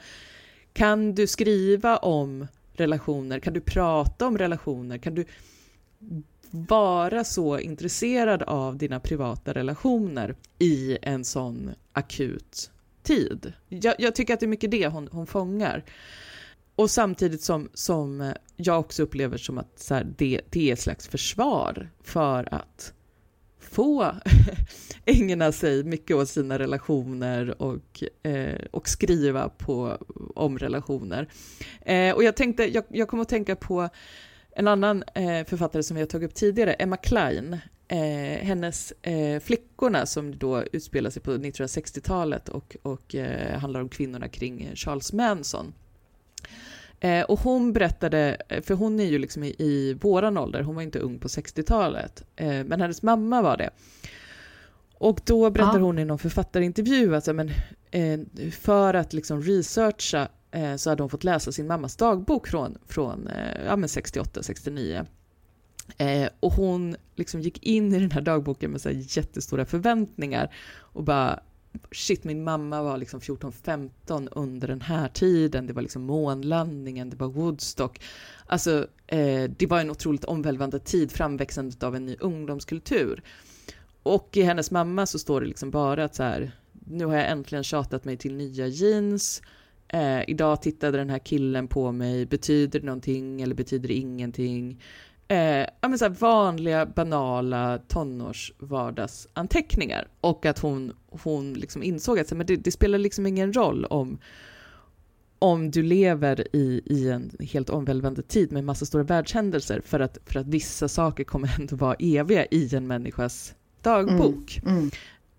kan 0.72 1.14
du 1.14 1.26
skriva 1.26 1.96
om 1.96 2.46
relationer, 2.72 3.40
kan 3.40 3.52
du 3.52 3.60
prata 3.60 4.26
om 4.26 4.38
relationer, 4.38 4.98
kan 4.98 5.14
du 5.14 5.24
vara 6.50 7.24
så 7.24 7.58
intresserad 7.58 8.42
av 8.42 8.76
dina 8.76 9.00
privata 9.00 9.52
relationer 9.52 10.34
i 10.58 10.98
en 11.02 11.24
sån 11.24 11.70
akut 11.92 12.71
tid. 13.02 13.52
Jag, 13.68 13.94
jag, 13.98 14.14
tycker 14.14 14.34
att 14.34 14.40
det 14.40 14.46
är 14.46 14.48
mycket 14.48 14.70
det 14.70 14.86
hon, 14.86 15.08
hon 15.12 15.26
fångar. 15.26 15.84
Och 16.76 16.90
samtidigt 16.90 17.42
som, 17.42 17.68
som 17.74 18.32
jag 18.56 18.80
också 18.80 19.02
upplever 19.02 19.36
som 19.36 19.58
att 19.58 19.78
så 19.78 19.94
här, 19.94 20.14
det, 20.18 20.40
det 20.50 20.68
är 20.68 20.72
ett 20.72 20.80
slags 20.80 21.08
försvar 21.08 21.90
för 22.02 22.54
att 22.54 22.92
få 23.58 24.14
ägna 25.04 25.52
sig 25.52 25.84
mycket 25.84 26.16
åt 26.16 26.28
sina 26.28 26.58
relationer 26.58 27.62
och, 27.62 28.04
eh, 28.22 28.60
och 28.70 28.88
skriva 28.88 29.48
på, 29.48 29.98
om 30.34 30.58
relationer. 30.58 31.28
Eh, 31.80 32.14
och 32.14 32.24
jag 32.24 32.36
tänkte, 32.36 32.74
jag, 32.74 32.84
jag 32.88 33.08
kom 33.08 33.20
att 33.20 33.28
tänka 33.28 33.56
på 33.56 33.88
en 34.56 34.68
annan 34.68 35.02
eh, 35.14 35.46
författare 35.46 35.82
som 35.82 35.94
vi 35.94 36.00
har 36.00 36.06
tagit 36.06 36.30
upp 36.30 36.34
tidigare, 36.34 36.72
Emma 36.72 36.96
Klein, 36.96 37.58
eh, 37.92 38.44
hennes 38.44 38.92
eh, 39.02 39.40
Flickorna 39.40 40.06
som 40.06 40.38
då 40.38 40.62
utspelar 40.72 41.10
sig 41.10 41.22
på 41.22 41.30
1960-talet 41.30 42.48
och, 42.48 42.76
och 42.82 43.14
eh, 43.14 43.58
handlar 43.58 43.80
om 43.80 43.88
kvinnorna 43.88 44.28
kring 44.28 44.70
Charles 44.74 45.12
Manson. 45.12 45.74
Eh, 47.00 47.22
och 47.22 47.40
hon 47.40 47.72
berättade, 47.72 48.36
för 48.62 48.74
hon 48.74 49.00
är 49.00 49.04
ju 49.04 49.18
liksom 49.18 49.44
i, 49.44 49.54
i 49.58 49.94
våran 50.00 50.38
ålder, 50.38 50.62
hon 50.62 50.74
var 50.74 50.82
inte 50.82 50.98
ung 50.98 51.18
på 51.18 51.28
60-talet, 51.28 52.24
eh, 52.36 52.64
men 52.64 52.80
hennes 52.80 53.02
mamma 53.02 53.42
var 53.42 53.56
det. 53.56 53.70
Och 54.94 55.20
då 55.24 55.50
berättar 55.50 55.78
ja. 55.78 55.84
hon 55.84 55.98
i 55.98 56.04
någon 56.04 56.18
författarintervju 56.18 57.16
att 57.16 57.36
men, 57.36 57.50
eh, 57.90 58.20
för 58.50 58.94
att 58.94 59.12
liksom 59.12 59.42
researcha 59.42 60.28
så 60.76 60.90
hade 60.90 61.02
hon 61.02 61.10
fått 61.10 61.24
läsa 61.24 61.52
sin 61.52 61.66
mammas 61.66 61.96
dagbok 61.96 62.48
från, 62.48 62.78
från 62.86 63.28
ja, 63.66 63.88
68, 63.88 64.42
69. 64.42 65.06
Eh, 65.96 66.28
och 66.40 66.52
hon 66.52 66.96
liksom 67.16 67.40
gick 67.40 67.62
in 67.62 67.94
i 67.94 67.98
den 67.98 68.10
här 68.10 68.20
dagboken 68.20 68.70
med 68.70 68.80
så 68.80 68.90
jättestora 68.90 69.64
förväntningar 69.64 70.54
och 70.78 71.04
bara 71.04 71.40
shit, 71.92 72.24
min 72.24 72.44
mamma 72.44 72.82
var 72.82 72.98
liksom 72.98 73.20
14-15 73.20 74.28
under 74.32 74.68
den 74.68 74.80
här 74.80 75.08
tiden. 75.08 75.66
Det 75.66 75.72
var 75.72 75.82
liksom 75.82 76.02
månlandningen, 76.02 77.10
det 77.10 77.16
var 77.16 77.28
Woodstock. 77.28 78.00
Alltså, 78.46 78.86
eh, 79.06 79.50
det 79.56 79.66
var 79.66 79.80
en 79.80 79.90
otroligt 79.90 80.24
omvälvande 80.24 80.78
tid, 80.78 81.12
framväxandet 81.12 81.82
av 81.82 81.96
en 81.96 82.06
ny 82.06 82.16
ungdomskultur. 82.20 83.22
Och 84.02 84.36
i 84.36 84.42
hennes 84.42 84.70
mamma 84.70 85.06
så 85.06 85.18
står 85.18 85.40
det 85.40 85.46
liksom 85.46 85.70
bara 85.70 86.04
att 86.04 86.14
så 86.14 86.22
här, 86.22 86.52
nu 86.72 87.04
har 87.04 87.16
jag 87.16 87.30
äntligen 87.30 87.64
tjatat 87.64 88.04
mig 88.04 88.16
till 88.16 88.34
nya 88.34 88.66
jeans. 88.66 89.42
Eh, 89.88 90.30
idag 90.30 90.62
tittade 90.62 90.98
den 90.98 91.10
här 91.10 91.18
killen 91.18 91.68
på 91.68 91.92
mig, 91.92 92.26
betyder 92.26 92.80
det 92.80 92.86
någonting 92.86 93.42
eller 93.42 93.54
betyder 93.54 93.88
det 93.88 93.94
ingenting? 93.94 94.80
Eh, 95.28 95.66
ja, 95.80 95.88
men 95.88 95.98
så 95.98 96.08
vanliga 96.08 96.86
banala 96.86 97.78
tonårsvardagsanteckningar. 97.88 100.08
Och 100.20 100.46
att 100.46 100.58
hon, 100.58 100.92
hon 101.10 101.54
liksom 101.54 101.82
insåg 101.82 102.18
att 102.18 102.32
men 102.32 102.46
det, 102.46 102.56
det, 102.56 102.72
spelar 102.72 102.98
liksom 102.98 103.26
ingen 103.26 103.52
roll 103.52 103.84
om, 103.84 104.18
om 105.38 105.70
du 105.70 105.82
lever 105.82 106.56
i, 106.56 106.82
i 106.86 107.10
en 107.10 107.30
helt 107.40 107.70
omvälvande 107.70 108.22
tid 108.22 108.52
med 108.52 108.64
massa 108.64 108.86
stora 108.86 109.02
världshändelser 109.02 109.80
för 109.80 110.00
att, 110.00 110.18
för 110.26 110.40
att 110.40 110.46
vissa 110.46 110.88
saker 110.88 111.24
kommer 111.24 111.60
ändå 111.60 111.76
vara 111.76 111.96
eviga 111.98 112.46
i 112.46 112.74
en 112.74 112.86
människas 112.86 113.54
dagbok. 113.82 114.60
Mm, 114.62 114.78
mm. 114.78 114.90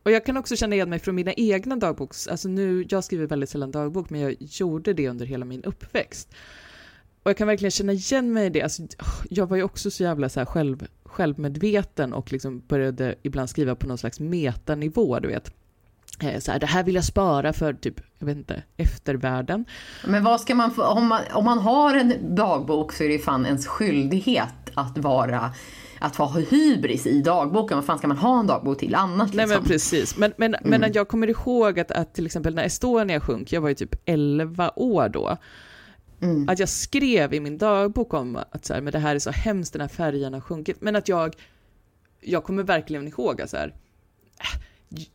Och 0.03 0.11
jag 0.11 0.25
kan 0.25 0.37
också 0.37 0.55
känna 0.55 0.75
igen 0.75 0.89
mig 0.89 0.99
från 0.99 1.15
mina 1.15 1.33
egna 1.33 1.75
dagboks, 1.75 2.27
alltså 2.27 2.47
nu, 2.47 2.85
jag 2.89 3.03
skriver 3.03 3.27
väldigt 3.27 3.49
sällan 3.49 3.71
dagbok, 3.71 4.09
men 4.09 4.21
jag 4.21 4.35
gjorde 4.39 4.93
det 4.93 5.09
under 5.09 5.25
hela 5.25 5.45
min 5.45 5.63
uppväxt. 5.63 6.35
Och 7.23 7.29
jag 7.29 7.37
kan 7.37 7.47
verkligen 7.47 7.71
känna 7.71 7.93
igen 7.93 8.33
mig 8.33 8.45
i 8.45 8.49
det. 8.49 8.61
Alltså, 8.61 8.83
jag 9.29 9.45
var 9.45 9.57
ju 9.57 9.63
också 9.63 9.91
så 9.91 10.03
jävla 10.03 10.29
så 10.29 10.39
här 10.39 10.45
själv, 10.45 10.87
självmedveten 11.05 12.13
och 12.13 12.31
liksom 12.31 12.59
började 12.67 13.15
ibland 13.21 13.49
skriva 13.49 13.75
på 13.75 13.87
någon 13.87 13.97
slags 13.97 14.19
metanivå, 14.19 15.19
du 15.19 15.27
vet. 15.27 15.51
Eh, 16.19 16.39
så 16.39 16.51
här, 16.51 16.59
det 16.59 16.65
här 16.65 16.83
vill 16.83 16.95
jag 16.95 17.03
spara 17.03 17.53
för 17.53 17.73
typ, 17.73 18.01
jag 18.19 18.25
vet 18.27 18.37
inte, 18.37 18.63
eftervärlden. 18.77 19.65
Men 20.05 20.23
vad 20.23 20.41
ska 20.41 20.55
man 20.55 20.71
få, 20.71 20.83
om 20.83 21.07
man, 21.07 21.21
om 21.33 21.45
man 21.45 21.59
har 21.59 21.95
en 21.95 22.35
dagbok 22.35 22.93
så 22.93 23.03
är 23.03 23.09
det 23.09 23.19
fan 23.19 23.45
ens 23.45 23.67
skyldighet 23.67 24.71
att 24.73 24.97
vara 24.97 25.53
att 26.03 26.15
ha 26.15 26.27
hybris 26.27 27.07
i 27.07 27.21
dagboken. 27.21 27.77
Vad 27.77 27.85
fan 27.85 27.97
ska 27.97 28.07
man 28.07 28.17
ha 28.17 28.39
en 28.39 28.47
dagbok 28.47 28.77
till 28.79 28.95
annat? 28.95 29.27
Liksom? 29.27 29.37
Nej 29.37 29.47
men 29.47 29.57
liksom? 29.57 29.67
precis. 29.67 30.17
Men, 30.17 30.33
men, 30.37 30.55
mm. 30.55 30.81
men 30.81 30.91
jag 30.93 31.07
kommer 31.07 31.29
ihåg 31.29 31.79
att, 31.79 31.91
att 31.91 32.13
till 32.13 32.25
exempel 32.25 32.55
när 32.55 32.63
Estonia 32.63 33.19
sjönk, 33.19 33.51
jag 33.51 33.61
var 33.61 33.69
ju 33.69 33.75
typ 33.75 33.95
11 34.05 34.71
år 34.75 35.09
då, 35.09 35.37
Mm. 36.23 36.49
Att 36.49 36.59
jag 36.59 36.69
skrev 36.69 37.33
i 37.33 37.39
min 37.39 37.57
dagbok 37.57 38.13
om 38.13 38.39
att 38.51 38.65
så 38.65 38.73
här, 38.73 38.81
men 38.81 38.93
det 38.93 38.99
här 38.99 39.15
är 39.15 39.19
så 39.19 39.31
hemskt, 39.31 39.73
den 39.73 39.81
här 39.81 39.87
färgen 39.87 40.33
har 40.33 40.41
sjunkit. 40.41 40.81
Men 40.81 40.95
att 40.95 41.07
jag, 41.07 41.35
jag 42.21 42.43
kommer 42.43 42.63
verkligen 42.63 43.07
ihåg 43.07 43.41
att 43.41 43.49
så 43.49 43.57
här, 43.57 43.73
äh, 44.39 44.61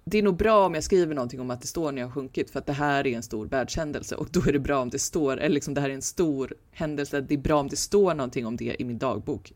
det 0.04 0.18
är 0.18 0.22
nog 0.22 0.36
bra 0.36 0.66
om 0.66 0.74
jag 0.74 0.84
skriver 0.84 1.14
någonting 1.14 1.40
om 1.40 1.50
att 1.50 1.64
Estonia 1.64 2.04
har 2.04 2.12
sjunkit 2.12 2.50
för 2.50 2.58
att 2.58 2.66
det 2.66 2.72
här 2.72 3.06
är 3.06 3.16
en 3.16 3.22
stor 3.22 3.46
världshändelse 3.46 4.14
och 4.14 4.28
då 4.30 4.40
är 4.40 4.52
det 4.52 4.58
bra 4.58 4.80
om 4.80 4.90
det 4.90 4.98
står, 4.98 5.36
eller 5.36 5.54
liksom 5.54 5.74
det 5.74 5.80
här 5.80 5.90
är 5.90 5.94
en 5.94 6.02
stor 6.02 6.54
händelse, 6.72 7.20
det 7.20 7.34
är 7.34 7.38
bra 7.38 7.60
om 7.60 7.68
det 7.68 7.76
står 7.76 8.14
någonting 8.14 8.46
om 8.46 8.56
det 8.56 8.76
i 8.82 8.84
min 8.84 8.98
dagbok. 8.98 9.52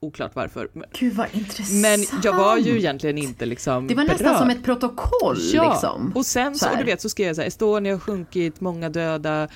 Oklart 0.00 0.34
varför. 0.34 0.70
Gud 0.98 1.14
vad 1.14 1.26
intressant. 1.32 1.82
Men 1.82 2.20
jag 2.22 2.32
var 2.32 2.58
ju 2.58 2.78
egentligen 2.78 3.18
inte 3.18 3.46
liksom 3.46 3.86
Det 3.86 3.94
var 3.94 4.04
nästan 4.04 4.24
berörd. 4.24 4.38
som 4.38 4.50
ett 4.50 4.64
protokoll 4.64 5.36
ja. 5.52 5.70
liksom. 5.72 6.12
och 6.14 6.26
sen 6.26 6.54
så, 6.54 6.64
så 6.64 6.70
och 6.72 6.78
du 6.78 6.84
vet 6.84 7.00
så 7.00 7.08
skrev 7.08 7.26
jag 7.26 7.36
så 7.36 7.42
här, 7.42 7.48
Estonia 7.48 7.92
har 7.92 8.00
sjunkit, 8.00 8.60
många 8.60 8.88
döda, 8.88 9.48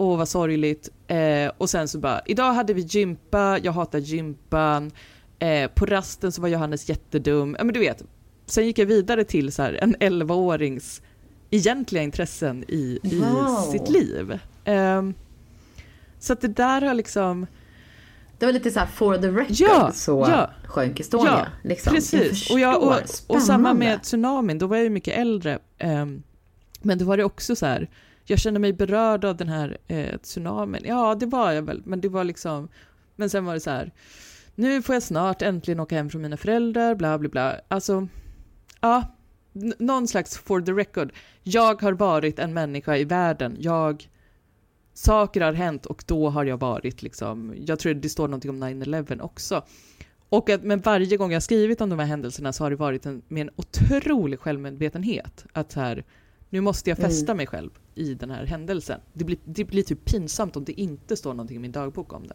åh 0.00 0.18
vad 0.18 0.28
sorgligt. 0.28 0.88
Eh, 1.06 1.50
och 1.58 1.70
sen 1.70 1.88
så 1.88 1.98
bara, 1.98 2.22
idag 2.26 2.52
hade 2.52 2.74
vi 2.74 2.80
gympa, 2.80 3.58
jag 3.62 3.72
hatar 3.72 3.98
gympan. 3.98 4.90
Eh, 5.38 5.70
på 5.70 5.86
rasten 5.86 6.32
så 6.32 6.42
var 6.42 6.48
Johannes 6.48 6.88
jättedum. 6.88 7.56
Ja 7.58 7.64
men 7.64 7.74
du 7.74 7.80
vet, 7.80 8.02
sen 8.46 8.66
gick 8.66 8.78
jag 8.78 8.86
vidare 8.86 9.24
till 9.24 9.52
så 9.52 9.62
här, 9.62 9.78
en 9.82 9.96
11-årings 9.96 11.02
egentliga 11.50 12.02
intressen 12.02 12.64
i, 12.68 12.98
wow. 13.02 13.64
i 13.68 13.72
sitt 13.78 13.90
liv. 13.90 14.38
Eh, 14.64 15.02
så 16.18 16.32
att 16.32 16.40
det 16.40 16.48
där 16.48 16.80
har 16.80 16.94
liksom, 16.94 17.46
Det 18.38 18.46
var 18.46 18.52
lite 18.52 18.70
så 18.70 18.78
här 18.80 18.86
for 18.86 19.16
the 19.18 19.28
record 19.28 19.56
Ja, 19.58 19.90
så 19.94 20.26
ja. 20.30 20.50
sjönk 20.64 21.00
Estonia. 21.00 21.30
Ja, 21.30 21.68
liksom. 21.68 21.94
Precis, 21.94 22.50
Jag 22.50 22.54
och, 22.54 22.60
jag, 22.60 22.82
och, 23.28 23.36
och 23.36 23.42
samma 23.42 23.74
med 23.74 24.02
tsunamin, 24.02 24.58
då 24.58 24.66
var 24.66 24.76
jag 24.76 24.84
ju 24.84 24.90
mycket 24.90 25.18
äldre. 25.18 25.58
ehm, 25.78 26.22
men 26.82 26.98
då 26.98 27.04
var 27.04 27.16
det 27.16 27.24
också 27.24 27.56
så 27.56 27.66
här, 27.66 27.88
jag 28.24 28.38
kände 28.38 28.60
mig 28.60 28.72
berörd 28.72 29.24
av 29.24 29.36
den 29.36 29.48
här 29.48 29.78
eh, 29.86 30.16
tsunamin. 30.18 30.82
Ja, 30.84 31.14
det 31.14 31.26
var 31.26 31.52
jag 31.52 31.62
väl, 31.62 31.82
men 31.84 32.00
det 32.00 32.08
var 32.08 32.24
liksom, 32.24 32.68
men 33.16 33.30
sen 33.30 33.44
var 33.44 33.54
det 33.54 33.60
så 33.60 33.70
här, 33.70 33.92
nu 34.54 34.82
får 34.82 34.94
jag 34.94 35.02
snart 35.02 35.42
äntligen 35.42 35.80
åka 35.80 35.96
hem 35.96 36.10
från 36.10 36.22
mina 36.22 36.36
föräldrar, 36.36 36.94
bla 36.94 37.18
bla 37.18 37.28
bla. 37.28 37.60
Alltså, 37.68 38.08
ja, 38.80 39.16
någon 39.78 40.08
slags 40.08 40.38
for 40.38 40.60
the 40.60 40.72
record. 40.72 41.12
Jag 41.42 41.82
har 41.82 41.92
varit 41.92 42.38
en 42.38 42.54
människa 42.54 42.96
i 42.96 43.04
världen, 43.04 43.56
jag, 43.60 44.08
saker 44.94 45.40
har 45.40 45.52
hänt 45.52 45.86
och 45.86 46.04
då 46.06 46.30
har 46.30 46.44
jag 46.44 46.60
varit 46.60 47.02
liksom, 47.02 47.54
jag 47.56 47.78
tror 47.78 47.94
det 47.94 48.08
står 48.08 48.28
någonting 48.28 48.50
om 48.50 48.64
9-11 48.64 49.20
också. 49.20 49.64
Och 50.28 50.50
att, 50.50 50.62
men 50.62 50.80
varje 50.80 51.16
gång 51.16 51.32
jag 51.32 51.42
skrivit 51.42 51.80
om 51.80 51.90
de 51.90 51.98
här 51.98 52.06
händelserna 52.06 52.52
så 52.52 52.64
har 52.64 52.70
det 52.70 52.76
varit 52.76 53.06
en, 53.06 53.22
med 53.28 53.40
en 53.40 53.50
otrolig 53.56 54.40
självmedvetenhet. 54.40 55.44
Att 55.52 55.72
så 55.72 55.80
här, 55.80 56.04
nu 56.50 56.60
måste 56.60 56.90
jag 56.90 56.98
fästa 56.98 57.32
Mm. 57.32 57.36
mig 57.36 57.46
själv 57.46 57.70
i 57.94 58.14
den 58.14 58.30
här 58.30 58.46
händelsen. 58.46 59.00
Det 59.12 59.24
blir, 59.24 59.38
det 59.44 59.64
blir 59.64 59.82
typ 59.82 60.04
pinsamt 60.04 60.56
om 60.56 60.64
det 60.64 60.80
inte 60.80 61.16
står 61.16 61.30
någonting 61.34 61.56
i 61.56 61.60
min 61.60 61.72
dagbok 61.72 62.12
om 62.12 62.26
det. 62.26 62.34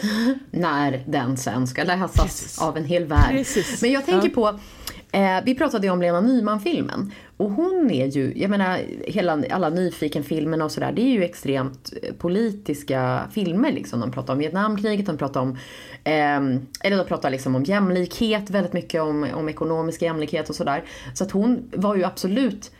När 0.58 1.04
den 1.08 1.36
sen 1.36 1.66
ska 1.66 1.84
läsas 1.84 2.14
Precis. 2.22 2.58
av 2.62 2.76
en 2.76 2.84
hel 2.84 3.04
värld. 3.04 3.30
Precis. 3.30 3.82
Men 3.82 3.92
jag 3.92 4.06
tänker 4.06 4.28
Ja. 4.28 4.34
på, 4.34 4.58
eh, 5.16 5.44
vi 5.44 5.54
pratade 5.54 5.86
ju 5.86 5.92
om 5.92 6.00
Lena 6.02 6.20
Nyman-filmen. 6.20 7.12
Och 7.36 7.50
hon 7.50 7.90
är 7.90 8.06
ju, 8.06 8.32
jag 8.36 8.50
menar 8.50 8.78
hela, 9.06 9.42
alla 9.50 9.70
Nyfiken-filmerna 9.70 10.64
och 10.64 10.72
sådär, 10.72 10.92
det 10.92 11.02
är 11.02 11.12
ju 11.12 11.24
extremt 11.24 11.92
eh, 12.02 12.14
politiska 12.14 13.20
filmer 13.32 13.72
liksom. 13.72 14.00
De 14.00 14.10
pratar 14.10 14.32
om 14.32 14.38
Vietnamkriget, 14.38 15.06
de 15.06 15.16
pratar 15.16 15.40
om, 15.40 15.58
ehm, 16.04 16.66
eller 16.84 16.96
de 16.96 17.04
pratar 17.06 17.30
liksom 17.30 17.54
om 17.54 17.64
jämlikhet, 17.64 18.50
väldigt 18.50 18.72
mycket 18.72 19.02
om, 19.02 19.26
om 19.34 19.48
ekonomisk 19.48 20.02
jämlikhet 20.02 20.48
och 20.48 20.54
sådär. 20.54 20.84
Så 21.14 21.24
att 21.24 21.30
hon 21.30 21.70
var 21.76 21.96
ju 21.96 22.04
absolut 22.04 22.70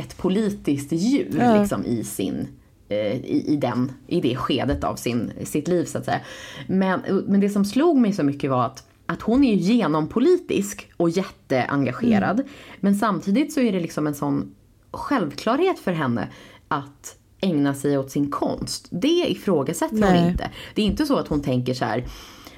ett 0.00 0.16
politiskt 0.16 0.92
djur 0.92 1.36
Ja. 1.38 1.60
liksom 1.60 1.84
i 1.84 2.04
sin 2.04 2.48
eh, 2.88 3.16
i, 3.16 3.44
i, 3.46 3.56
den, 3.56 3.92
i 4.06 4.20
det 4.20 4.36
skedet 4.36 4.84
av 4.84 4.96
sin, 4.96 5.32
sitt 5.44 5.68
liv 5.68 5.84
så 5.84 5.98
att 5.98 6.04
säga. 6.04 6.20
Men, 6.66 7.00
men 7.26 7.40
det 7.40 7.50
som 7.50 7.64
slog 7.64 7.96
mig 7.96 8.12
så 8.12 8.22
mycket 8.22 8.50
var 8.50 8.64
att, 8.66 8.84
att 9.06 9.22
hon 9.22 9.44
är 9.44 9.54
ju 9.54 9.74
genompolitisk 9.74 10.90
och 10.96 11.10
jätteengagerad. 11.10 12.42
Men 12.80 12.94
samtidigt 12.94 13.52
så 13.52 13.60
är 13.60 13.72
det 13.72 13.80
liksom 13.80 14.06
en 14.06 14.14
sån 14.14 14.54
självklarhet 14.90 15.78
för 15.78 15.92
henne 15.92 16.28
att 16.68 17.16
ägna 17.40 17.74
sig 17.74 17.98
åt 17.98 18.10
sin 18.10 18.30
konst. 18.30 18.88
Det 18.90 19.30
ifrågasätter 19.30 19.92
hon 19.94 20.00
Nej. 20.00 20.30
inte. 20.30 20.50
Det 20.74 20.82
är 20.82 20.86
inte 20.86 21.06
så 21.06 21.16
att 21.16 21.28
hon 21.28 21.42
tänker 21.42 21.74
så 21.74 21.84
här 21.84 22.04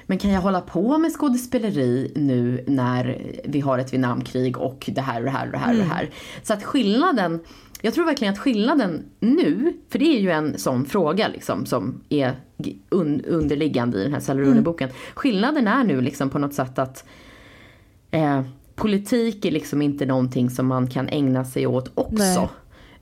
men 0.07 0.17
kan 0.17 0.31
jag 0.31 0.41
hålla 0.41 0.61
på 0.61 0.97
med 0.97 1.11
skådespeleri 1.11 2.11
nu 2.15 2.63
när 2.67 3.31
vi 3.45 3.59
har 3.59 3.79
ett 3.79 3.93
Vietnamkrig 3.93 4.57
och 4.57 4.89
det 4.95 5.01
här 5.01 5.19
och 5.19 5.25
det 5.25 5.31
här 5.31 5.45
och 5.45 5.51
det 5.51 5.57
här 5.57 5.71
och 5.71 5.77
det 5.77 5.83
här. 5.83 6.09
Så 6.43 6.53
att 6.53 6.63
skillnaden, 6.63 7.39
jag 7.81 7.93
tror 7.93 8.05
verkligen 8.05 8.33
att 8.33 8.39
skillnaden 8.39 9.05
nu, 9.19 9.73
för 9.89 9.99
det 9.99 10.05
är 10.05 10.19
ju 10.19 10.31
en 10.31 10.57
sån 10.57 10.85
fråga 10.85 11.27
liksom 11.27 11.65
som 11.65 12.01
är 12.09 12.35
un, 12.89 13.21
underliggande 13.21 13.97
i 13.97 14.03
den 14.03 14.13
här 14.13 14.19
Salarone-boken. 14.19 14.89
Skillnaden 15.13 15.67
är 15.67 15.83
nu 15.83 16.01
liksom 16.01 16.29
på 16.29 16.39
något 16.39 16.53
sätt 16.53 16.79
att 16.79 17.05
eh, 18.11 18.41
politik 18.75 19.45
är 19.45 19.51
liksom 19.51 19.81
inte 19.81 20.05
någonting 20.05 20.49
som 20.49 20.67
man 20.67 20.87
kan 20.87 21.09
ägna 21.09 21.45
sig 21.45 21.67
åt 21.67 21.91
också. 21.95 22.15
Nej. 22.15 22.49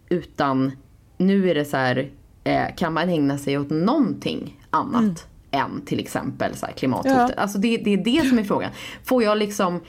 Utan 0.09 0.71
nu 1.17 1.49
är 1.49 1.55
det 1.55 1.65
så 1.65 1.77
här, 1.77 2.09
eh, 2.43 2.75
kan 2.77 2.93
man 2.93 3.09
ägna 3.09 3.37
sig 3.37 3.57
åt 3.57 3.69
någonting 3.69 4.59
annat 4.69 5.27
än 5.51 5.81
till 5.85 5.99
exempel 5.99 6.55
så 6.55 6.65
här 6.65 6.73
klimathotet. 6.73 7.33
Ja. 7.35 7.41
Alltså 7.41 7.57
det, 7.57 7.77
det 7.77 7.93
är 7.93 7.97
det 7.97 8.29
som 8.29 8.39
är 8.39 8.43
frågan. 8.43 8.71
Får 9.03 9.23
jag 9.23 9.37
liksom 9.37 9.79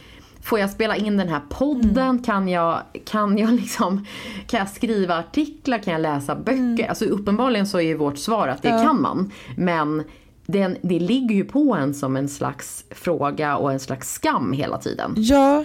Får 0.42 0.59
jag 0.59 0.70
spela 0.70 0.96
in 0.96 1.16
den 1.16 1.29
här 1.29 1.40
podden? 1.48 2.22
Kan, 2.22 2.48
jag, 2.48 2.83
kan 3.05 3.38
jag 3.38 3.53
liksom 3.53 4.07
Kan 4.46 4.59
jag 4.59 4.68
skriva 4.68 5.18
artiklar? 5.18 5.79
Kan 5.79 5.92
jag 5.92 6.03
läsa 6.03 6.35
böcker? 6.37 6.88
Alltså 6.88 7.05
uppenbarligen 7.05 7.66
så 7.66 7.81
är 7.81 7.94
vårt 7.94 8.18
svar 8.18 8.48
att 8.48 8.62
det 8.62 8.68
Ja. 8.68 8.83
kan 8.83 9.03
man. 9.03 9.31
Men 9.57 10.03
den, 10.46 10.77
det 10.83 10.98
ligger 11.01 11.35
ju 11.35 11.44
på 11.44 11.75
en 11.75 11.94
som 11.94 12.16
en 12.16 12.29
slags 12.29 12.85
fråga 12.90 13.57
och 13.57 13.72
en 13.72 13.81
slags 13.81 14.12
skam 14.12 14.53
hela 14.53 14.79
tiden. 14.79 15.14
Ja, 15.16 15.64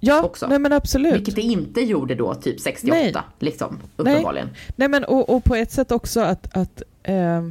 ja 0.00 0.22
Också. 0.24 0.46
nej 0.46 0.58
men 0.58 0.72
absolut. 0.72 1.14
Vilket 1.14 1.34
det 1.34 1.42
inte 1.42 1.80
gjorde 1.80 2.14
då 2.14 2.34
typ 2.34 2.60
68. 2.60 2.94
Nej. 2.96 3.14
Liksom, 3.38 3.78
uppenbarligen. 3.96 4.48
Nej 4.76 4.88
men 4.88 5.04
och, 5.04 5.30
och 5.36 5.44
på 5.44 5.54
ett 5.54 5.72
sätt 5.72 5.92
också 5.92 6.20
att, 6.20 6.56
att 6.56 6.82
eh, 7.02 7.42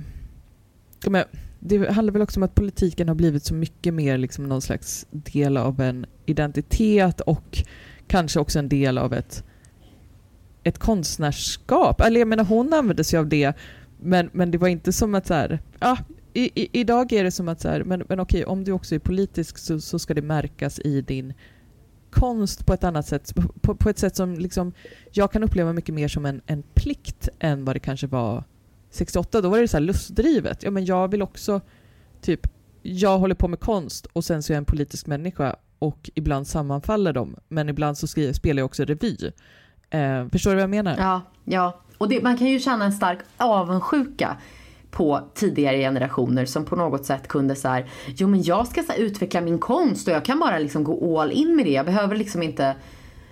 men 1.08 1.24
det 1.68 1.92
handlar 1.92 2.14
väl 2.14 2.22
också 2.22 2.40
om 2.40 2.44
att 2.44 2.56
politiken 2.56 3.08
har 3.08 3.16
blivit 3.16 3.44
så 3.44 3.54
mycket 3.54 3.94
mer 3.94 4.18
liksom 4.18 4.50
någon 4.50 4.62
slags 4.62 5.08
del 5.12 5.58
av 5.58 5.82
en 5.82 6.06
identitet 6.26 7.22
och 7.22 7.64
kanske 8.08 8.40
också 8.40 8.60
en 8.60 8.70
del 8.70 8.98
av 8.98 9.14
ett, 9.14 9.44
ett 10.64 10.78
konstnärskap. 10.78 12.02
Eller 12.02 12.20
jag 12.20 12.28
menar 12.28 12.44
hon 12.44 12.74
använde 12.74 13.04
sig 13.04 13.20
av 13.20 13.28
det 13.28 13.54
men, 14.00 14.30
men 14.32 14.52
det 14.52 14.58
var 14.58 14.68
inte 14.68 14.94
som 14.94 15.16
att 15.16 15.28
så 15.28 15.34
här, 15.34 15.60
ja, 15.80 15.98
i, 16.34 16.62
i, 16.64 16.80
idag 16.80 17.14
är 17.14 17.24
det 17.24 17.32
som 17.32 17.48
att 17.48 17.62
så 17.62 17.70
här, 17.70 17.84
men, 17.84 18.04
men 18.10 18.20
okej 18.20 18.46
om 18.46 18.64
du 18.64 18.72
också 18.72 18.96
är 18.96 19.00
politisk 19.00 19.58
så, 19.58 19.80
så 19.80 20.00
ska 20.00 20.14
det 20.14 20.22
märkas 20.22 20.80
i 20.80 21.02
din 21.02 21.34
konst 22.12 22.66
på 22.66 22.74
ett 22.74 22.84
annat 22.84 23.08
sätt, 23.08 23.34
på, 23.62 23.76
på 23.76 23.90
ett 23.90 24.00
sätt 24.00 24.16
som 24.16 24.34
liksom 24.34 24.74
jag 25.12 25.32
kan 25.32 25.44
uppleva 25.44 25.74
mycket 25.74 25.96
mer 25.96 26.08
som 26.08 26.26
en, 26.26 26.42
en 26.46 26.64
plikt 26.74 27.30
än 27.40 27.66
vad 27.66 27.76
det 27.76 27.80
kanske 27.80 28.08
var 28.08 28.44
68. 28.96 29.42
Då 29.42 29.50
var 29.50 29.60
det 29.60 29.68
så 29.68 29.78
här 29.78 29.82
lustdrivet. 29.82 30.64
Ja, 30.64 30.72
men 30.72 30.86
jag 30.86 31.12
vill 31.12 31.22
också, 31.22 31.62
typ, 32.22 32.48
jag 32.82 33.20
håller 33.20 33.36
på 33.36 33.48
med 33.48 33.60
konst 33.60 34.06
och 34.06 34.24
sen 34.24 34.44
så 34.44 34.54
är 34.54 34.56
jag 34.56 34.62
en 34.62 34.66
politisk 34.66 35.08
människa 35.08 35.56
och 35.80 36.10
ibland 36.16 36.48
sammanfaller 36.48 37.14
de, 37.14 37.36
men 37.48 37.70
ibland 37.70 37.98
så 37.98 38.08
skriver, 38.08 38.34
spelar 38.34 38.60
jag 38.60 38.66
också 38.66 38.86
revy. 38.86 39.18
Eh, 39.90 40.28
förstår 40.32 40.52
du 40.52 40.56
vad 40.56 40.64
jag 40.64 40.70
menar? 40.70 40.96
Ja, 40.98 41.22
ja. 41.44 41.82
Och 41.98 42.10
det, 42.10 42.24
man 42.24 42.38
kan 42.38 42.48
ju 42.48 42.60
känna 42.60 42.86
en 42.86 42.92
stark 42.92 43.20
avundsjuka 43.38 44.38
på 44.92 45.30
tidigare 45.34 45.78
generationer 45.78 46.46
som 46.46 46.66
på 46.66 46.76
något 46.76 47.06
sätt 47.06 47.28
kunde 47.28 47.56
så 47.56 47.68
här, 47.68 47.90
jo 48.16 48.28
men 48.28 48.44
jag 48.44 48.68
ska 48.68 48.84
så 48.84 48.92
här, 48.92 49.00
utveckla 49.00 49.42
min 49.42 49.60
konst 49.60 50.08
och 50.08 50.14
jag 50.14 50.26
kan 50.26 50.40
bara 50.40 50.60
liksom 50.60 50.84
gå 50.84 51.22
all 51.22 51.32
in 51.32 51.56
med 51.56 51.66
det. 51.66 51.72
Jag 51.72 51.86
behöver 51.86 52.16
liksom 52.16 52.44
inte, 52.44 52.76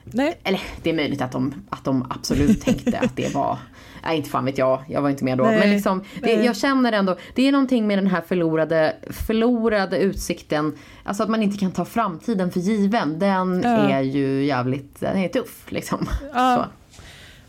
Nej, 0.04 0.40
eller 0.44 0.62
det 0.84 0.90
är 0.90 0.94
möjligt 0.94 1.22
att 1.22 1.32
de, 1.32 1.54
att 1.70 1.84
de 1.84 2.06
absolut 2.10 2.62
tänkte 2.62 3.00
att 3.00 3.16
det 3.16 3.36
var, 3.36 3.58
nej 4.06 4.18
inte 4.18 4.30
fan 4.30 4.46
vet 4.46 4.58
jag, 4.58 4.84
jag 4.88 5.02
var 5.02 5.10
inte 5.10 5.24
med 5.24 5.38
då. 5.38 5.44
Nej, 5.44 5.60
men 5.60 5.70
liksom, 5.70 6.04
det, 6.22 6.34
jag 6.34 6.56
känner 6.58 6.92
ändå, 6.92 7.18
det 7.36 7.48
är 7.48 7.52
någonting 7.52 7.88
med 7.88 7.98
den 7.98 8.08
här 8.08 8.22
förlorade, 8.22 8.96
förlorade 9.10 9.98
utsikten, 10.00 10.74
alltså 11.04 11.24
att 11.24 11.30
man 11.30 11.44
inte 11.44 11.58
kan 11.58 11.72
ta 11.72 11.86
framtiden 11.86 12.52
för 12.52 12.60
given. 12.60 13.20
Den 13.20 13.62
Ja. 13.64 13.90
är 13.90 14.02
ju 14.02 14.46
jävligt, 14.46 15.00
den 15.00 15.18
är 15.18 15.28
tuff 15.28 15.72
liksom. 15.72 16.08
Ja. 16.34 16.70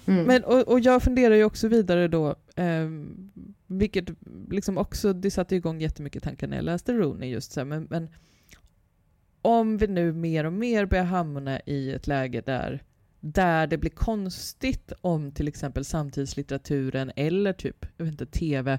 Så. 0.06 0.10
Mm. 0.10 0.24
Men, 0.24 0.44
och, 0.44 0.68
och 0.68 0.80
jag 0.80 1.02
funderar 1.02 1.34
ju 1.34 1.44
också 1.44 1.68
vidare 1.68 2.08
då, 2.08 2.28
eh, 2.56 2.88
vilket 3.66 4.04
liksom 4.50 4.78
också, 4.78 5.12
det 5.12 5.30
satte 5.30 5.56
igång 5.56 5.80
jättemycket 5.80 6.22
tankar 6.22 6.46
när 6.46 6.56
jag 6.56 6.64
läste 6.64 6.92
Rooney 6.92 7.30
just 7.30 7.52
så 7.52 7.60
här, 7.60 7.64
men, 7.64 7.86
men 7.90 8.08
om 9.42 9.76
vi 9.78 9.86
nu 9.86 10.12
mer 10.12 10.44
och 10.44 10.52
mer 10.52 10.86
börjar 10.86 11.04
hamna 11.04 11.60
i 11.66 11.92
ett 11.92 12.06
läge 12.06 12.40
där, 12.46 12.82
där 13.26 13.66
det 13.66 13.78
blir 13.78 13.90
konstigt 13.90 14.92
om 15.00 15.32
till 15.32 15.48
exempel 15.48 15.84
samtidslitteraturen 15.84 17.12
eller 17.16 17.52
typ, 17.52 17.86
jag 17.96 18.04
vet 18.04 18.12
inte, 18.12 18.26
TV 18.26 18.78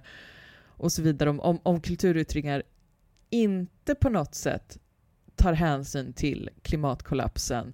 och 0.67 0.91
så 0.91 1.01
vidare, 1.01 1.29
om, 1.29 1.39
om, 1.39 1.59
om 1.63 1.81
kulturyttringar 1.81 2.63
inte 3.29 3.95
på 3.95 4.09
något 4.09 4.35
sätt 4.35 4.77
tar 5.35 5.53
hänsyn 5.53 6.13
till 6.13 6.49
klimatkollapsen 6.61 7.73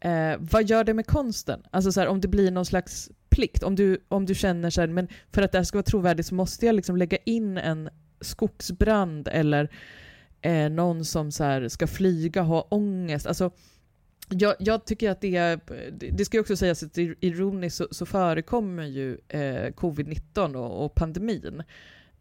Eh, 0.00 0.36
vad 0.38 0.64
gör 0.70 0.84
det 0.84 0.94
med 0.94 1.06
konsten? 1.06 1.62
Alltså 1.70 1.92
så 1.92 2.00
här, 2.00 2.08
om 2.08 2.20
det 2.20 2.28
blir 2.28 2.50
någon 2.50 2.66
slags 2.66 3.10
plikt, 3.28 3.62
om 3.62 3.74
du, 3.74 4.04
om 4.08 4.26
du 4.26 4.34
känner 4.34 4.70
så 4.70 4.80
här, 4.80 4.88
men 4.88 5.08
för 5.32 5.42
att 5.42 5.52
det 5.52 5.58
här 5.58 5.64
ska 5.64 5.78
vara 5.78 5.82
trovärdigt 5.82 6.26
så 6.26 6.34
måste 6.34 6.66
jag 6.66 6.74
liksom 6.74 6.96
lägga 6.96 7.16
in 7.16 7.58
en 7.58 7.88
skogsbrand 8.20 9.28
eller 9.28 9.70
eh, 10.40 10.70
någon 10.70 11.04
som 11.04 11.32
så 11.32 11.44
här, 11.44 11.68
ska 11.68 11.86
flyga 11.86 12.42
ha 12.42 12.60
ångest. 12.60 13.26
Alltså, 13.26 13.50
jag, 14.28 14.54
jag 14.58 14.84
tycker 14.84 15.10
att 15.10 15.20
det 15.20 15.36
är, 15.36 15.60
det- 16.12 16.24
ska 16.24 16.40
också 16.40 16.56
sägas 16.56 16.82
att 16.82 16.98
ironiskt 16.98 17.76
så, 17.76 17.88
så 17.90 18.06
förekommer 18.06 18.84
ju 18.84 19.18
eh, 19.28 19.72
covid-19 19.74 20.54
och, 20.56 20.84
och 20.84 20.94
pandemin. 20.94 21.62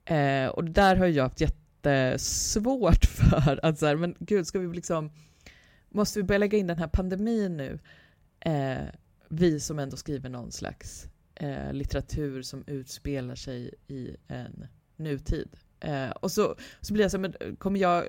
Eh, 0.05 0.47
och 0.47 0.63
där 0.63 0.95
har 0.95 1.05
jag 1.07 1.23
haft 1.23 1.41
jättesvårt 1.41 3.05
för 3.05 3.65
att 3.65 3.79
så 3.79 3.85
här, 3.85 3.95
men 3.95 4.15
gud, 4.19 4.47
ska 4.47 4.59
vi 4.59 4.75
liksom 4.75 5.11
måste 5.89 6.19
vi 6.19 6.23
börja 6.23 6.39
lägga 6.39 6.57
in 6.57 6.67
den 6.67 6.77
här 6.77 6.87
pandemin 6.87 7.57
nu? 7.57 7.79
Eh, 8.39 8.77
vi 9.29 9.59
som 9.59 9.79
ändå 9.79 9.97
skriver 9.97 10.29
någon 10.29 10.51
slags 10.51 11.07
eh, 11.35 11.73
litteratur 11.73 12.41
som 12.41 12.63
utspelar 12.67 13.35
sig 13.35 13.73
i 13.87 14.15
en 14.27 14.67
nutid. 14.95 15.49
Eh, 15.79 16.09
och 16.09 16.31
så, 16.31 16.55
så 16.81 16.93
blir 16.93 17.03
jag 17.03 17.11
så 17.11 17.17
här, 17.17 17.21
men 17.21 17.55
kommer 17.55 17.79
jag, 17.79 18.05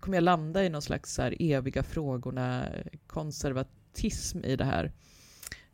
kommer 0.00 0.16
jag 0.16 0.24
landa 0.24 0.64
i 0.64 0.68
någon 0.68 0.82
slags 0.82 1.14
så 1.14 1.22
här 1.22 1.36
eviga 1.38 1.82
frågorna, 1.82 2.64
konservatism 3.06 4.44
i 4.44 4.56
det 4.56 4.64
här? 4.64 4.92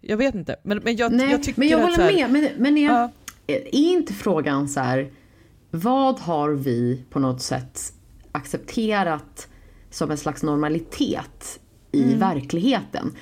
Jag 0.01 0.17
vet 0.17 0.35
inte, 0.35 0.57
men, 0.63 0.79
men 0.79 0.97
jag, 0.97 1.13
Nej, 1.13 1.31
jag 1.31 1.43
tycker 1.43 1.61
men 1.61 1.69
jag 1.69 1.81
att 1.81 1.91
håller 1.91 2.13
här, 2.13 2.29
med. 2.29 2.33
Men, 2.33 2.63
men 2.63 2.79
är, 2.79 2.91
Ja, 2.93 3.11
är 3.47 3.75
inte 3.75 4.13
frågan 4.13 4.69
så 4.69 4.81
här, 4.81 5.11
vad 5.71 6.19
har 6.19 6.51
vi 6.51 7.05
på 7.11 7.19
något 7.19 7.43
sätt 7.43 7.93
accepterat 8.33 9.49
som 9.91 10.11
en 10.11 10.17
slags 10.17 10.43
normalitet 10.43 11.61
i 11.93 12.15
verkligheten. 12.15 13.17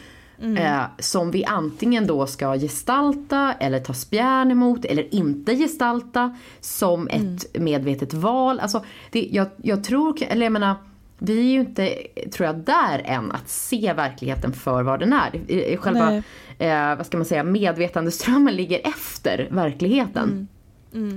Eh, 0.57 0.83
som 0.99 1.31
vi 1.31 1.45
antingen 1.45 2.07
då 2.07 2.27
ska 2.27 2.55
gestalta 2.55 3.55
eller 3.61 3.81
ta 3.81 3.95
spjärn 3.95 4.51
emot 4.51 4.85
eller 4.85 5.15
inte 5.15 5.57
gestalta 5.57 6.37
som 6.61 7.09
ett 7.09 7.61
medvetet 7.61 8.15
val. 8.15 8.61
Alltså, 8.61 8.85
det, 9.11 9.29
jag, 9.33 9.47
jag 9.63 9.85
tror, 9.85 10.23
eller 10.23 10.47
jag 10.47 10.53
menar, 10.53 10.75
vi 11.23 11.39
är 11.39 11.53
ju 11.53 11.61
inte, 11.61 11.95
tror 12.33 12.47
jag, 12.47 12.57
där 12.57 13.03
än 13.05 13.33
att 13.33 13.49
se 13.49 13.93
verkligheten 13.93 14.53
för 14.53 14.83
vad 14.83 15.01
den 15.01 15.13
är. 15.13 15.77
Själva, 15.77 16.23
eh, 16.59 16.97
vad 16.97 17.07
ska 17.07 17.17
man 17.17 17.25
säga, 17.25 17.45
medvetandeströmmen 17.45 18.57
ligger 18.57 18.81
efter 18.89 19.49
verkligheten. 19.51 20.49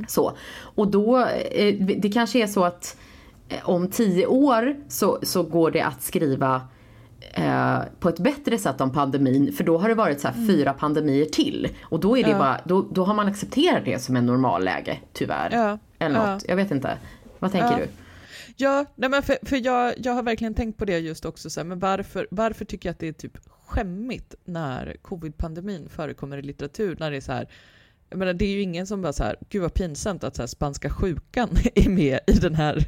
Så. 0.08 0.34
Och 0.60 0.88
då, 0.88 1.20
eh, 1.52 1.76
det 1.98 2.12
kanske 2.13 2.39
är 2.44 2.48
så 2.48 2.63
att 2.63 2.98
eh, 3.50 3.70
om 3.70 3.88
tio 3.88 4.26
år 4.26 4.76
så, 4.88 5.20
så 5.24 5.44
går 5.44 5.72
det 5.72 5.82
att 5.82 6.02
skriva 6.04 6.62
eh, 7.34 7.78
på 8.00 8.10
ett 8.10 8.20
bättre 8.20 8.58
sätt 8.58 8.82
om 8.82 8.92
pandemin 8.92 9.54
för 9.54 9.63
då 9.63 9.78
har 9.78 9.89
det 9.89 9.96
varit 9.96 10.22
så 10.22 10.28
här 10.28 10.48
fyra 10.48 10.74
pandemier 10.74 11.26
till. 11.26 11.68
Och 11.84 12.00
då 12.00 12.18
är 12.18 12.24
det 12.24 12.30
Ja. 12.30 12.38
bara, 12.38 12.60
då, 12.63 12.86
då 12.92 13.04
har 13.06 13.13
man 13.13 13.28
accepterat 13.28 13.86
det 13.86 14.02
som 14.04 14.16
en 14.16 14.26
normalläge 14.26 14.98
tyvärr. 15.13 15.50
Ja. 15.52 15.78
Eller 16.00 16.16
Ja. 16.20 16.34
något, 16.34 16.46
jag 16.48 16.56
vet 16.56 16.72
inte. 16.72 16.98
Vad 17.39 17.52
tänker 17.52 17.72
Ja. 17.72 17.78
du? 17.78 17.88
Ja, 18.56 18.86
nej 18.96 19.10
men 19.10 19.24
för, 19.24 19.38
för 19.42 19.66
jag, 19.66 19.94
jag 19.98 20.13
har 20.13 20.24
verkligen 20.24 20.54
tänkt 20.54 20.78
på 20.78 20.86
det 20.86 21.00
just 21.00 21.26
också, 21.26 21.50
så 21.50 21.60
här, 21.60 21.66
men 21.66 21.80
varför, 21.80 22.28
varför 22.32 22.66
tycker 22.66 22.89
jag 22.89 22.94
att 22.94 23.00
det 23.00 23.08
är 23.08 23.13
typ 23.13 23.38
skämmigt 23.66 24.36
när 24.46 24.98
covid-pandemin 25.02 25.89
förekommer 25.89 26.38
i 26.38 26.42
litteratur, 26.42 26.98
när 27.00 27.12
det 27.12 27.18
är 27.18 27.22
så 27.22 27.32
här, 27.32 27.50
jag 28.10 28.20
menar, 28.20 28.34
det 28.34 28.46
är 28.46 28.50
ju 28.50 28.62
ingen 28.62 28.88
som 28.88 29.02
bara 29.02 29.13
så 29.13 29.24
här, 29.24 29.36
gud 29.50 29.62
vad 29.62 29.74
pinsamt 29.74 30.24
att 30.24 30.36
så 30.36 30.42
här, 30.42 30.48
spanska 30.48 30.89
sjukan 30.89 31.50
är 31.76 31.89
med 31.89 32.20
i 32.28 32.34
den 32.34 32.56
här 32.56 32.86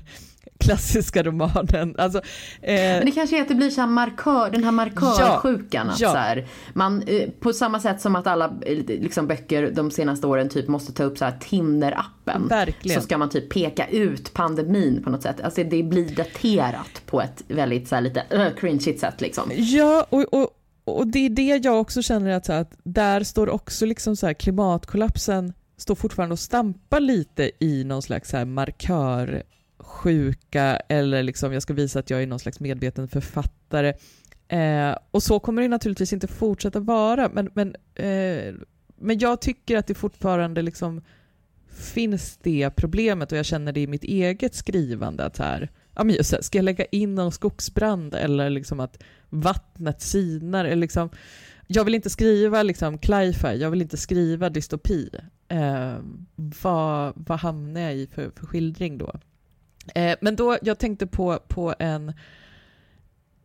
klassiska 0.57 1.23
romanen. 1.23 1.95
Alltså, 1.97 2.17
eh, 2.61 2.73
Men 2.75 3.05
det 3.05 3.11
kanske 3.11 3.37
är 3.37 3.41
att 3.41 3.47
det 3.47 3.55
blir 3.55 3.69
så 3.69 3.81
här 3.81 3.87
markör, 3.87 4.49
den 4.49 4.63
här 4.63 4.71
markörsjukan. 4.71 5.89
Att 5.89 5.99
Ja. 5.99 6.11
så 6.11 6.17
här, 6.17 6.47
man, 6.73 7.03
eh, 7.07 7.29
på 7.39 7.53
samma 7.53 7.79
sätt 7.79 8.01
som 8.01 8.15
att 8.15 8.27
alla 8.27 8.45
eh, 8.45 8.77
liksom, 8.87 9.27
böcker 9.27 9.71
de 9.71 9.91
senaste 9.91 10.27
åren 10.27 10.49
typ 10.49 10.67
måste 10.67 10.93
ta 10.93 11.03
upp 11.03 11.17
så 11.17 11.25
här 11.25 11.37
Tinder-appen. 11.39 12.49
Verkligen. 12.49 13.01
Så 13.01 13.05
ska 13.05 13.17
man 13.17 13.29
typ 13.29 13.53
peka 13.53 13.87
ut 13.87 14.33
pandemin 14.33 15.03
på 15.03 15.09
något 15.09 15.23
sätt. 15.23 15.41
Alltså 15.41 15.63
det 15.63 15.83
blir 15.83 16.15
daterat 16.15 17.01
på 17.05 17.21
ett 17.21 17.43
väldigt 17.47 17.87
så 17.87 17.95
här, 17.95 18.01
lite 18.01 18.23
uh, 18.33 18.49
cringeigt 18.59 18.99
sätt 18.99 19.21
liksom. 19.21 19.51
Ja, 19.55 20.07
och, 20.09 20.33
och, 20.33 20.49
och 20.85 21.07
det 21.07 21.25
är 21.25 21.29
det 21.29 21.65
jag 21.65 21.81
också 21.81 22.01
känner 22.01 22.31
att, 22.31 22.45
så 22.45 22.53
här, 22.53 22.61
att 22.61 22.73
där 22.83 23.23
står 23.23 23.49
också 23.49 23.85
liksom 23.85 24.15
så 24.15 24.25
här, 24.25 24.33
klimatkollapsen 24.33 25.53
står 25.77 25.95
fortfarande 25.95 26.33
och 26.33 26.39
stampar 26.39 26.99
lite 26.99 27.51
i 27.59 27.83
någon 27.83 28.01
slags 28.01 28.29
så 28.29 28.37
här 28.37 28.45
sjuka 29.85 30.75
eller 30.89 31.23
liksom 31.23 31.53
jag 31.53 31.61
ska 31.61 31.73
visa 31.73 31.99
att 31.99 32.09
jag 32.09 32.23
är 32.23 32.27
någon 32.27 32.39
slags 32.39 32.59
medveten 32.59 33.07
författare. 33.07 33.93
Eh, 34.47 34.97
och 35.11 35.23
så 35.23 35.39
kommer 35.39 35.61
det 35.61 35.67
naturligtvis 35.67 36.13
inte 36.13 36.27
fortsätta 36.27 36.79
vara, 36.79 37.29
men, 37.33 37.49
men, 37.53 37.75
eh, 37.95 38.53
men 38.95 39.19
jag 39.19 39.41
tycker 39.41 39.77
att 39.77 39.87
det 39.87 39.93
fortfarande 39.93 40.61
liksom 40.61 41.01
finns 41.69 42.37
det 42.37 42.69
problemet 42.75 43.31
och 43.31 43.37
jag 43.37 43.45
känner 43.45 43.71
det 43.71 43.79
i 43.79 43.87
mitt 43.87 44.03
eget 44.03 44.55
skrivande 44.55 45.25
att 45.25 45.37
här, 45.37 45.69
ja 45.95 46.03
men 46.03 46.15
just 46.15 46.31
här, 46.31 46.41
ska 46.41 46.57
jag 46.57 46.65
lägga 46.65 46.85
in 46.85 47.15
någon 47.15 47.31
skogsbrand 47.31 48.15
eller 48.15 48.49
liksom 48.49 48.79
att 48.79 49.03
vattnet 49.29 50.01
sinar 50.01 50.65
eller 50.65 50.75
liksom 50.75 51.09
jag 51.67 51.83
vill 51.83 51.95
inte 51.95 52.09
skriva 52.09 52.63
liksom 52.63 52.97
cli-fi, 52.97 53.57
jag 53.61 53.69
vill 53.69 53.81
inte 53.81 53.97
skriva 53.97 54.49
dystopi. 54.49 55.09
Eh, 55.47 55.95
vad, 56.35 57.13
vad 57.15 57.39
hamnar 57.39 57.81
jag 57.81 57.95
i 57.95 58.07
för, 58.07 58.31
för 58.35 58.45
skildring 58.45 58.97
då? 58.97 59.19
Eh, 59.95 60.17
men 60.21 60.35
då, 60.35 60.57
jag 60.61 60.79
tänkte 60.79 61.07
på, 61.07 61.39
på 61.47 61.75
en, 61.79 62.13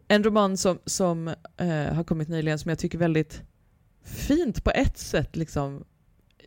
en 0.09 0.25
roman 0.25 0.57
som, 0.57 0.79
som 0.85 1.29
eh, 1.57 1.95
har 1.95 2.05
kommit 2.05 2.29
nyligen 2.29 2.59
som 2.59 2.69
jag 2.69 2.79
tycker 2.79 2.99
väldigt 2.99 3.43
fint 4.05 4.65
på 4.65 4.71
ett 4.71 4.99
sätt 4.99 5.37
liksom 5.37 5.85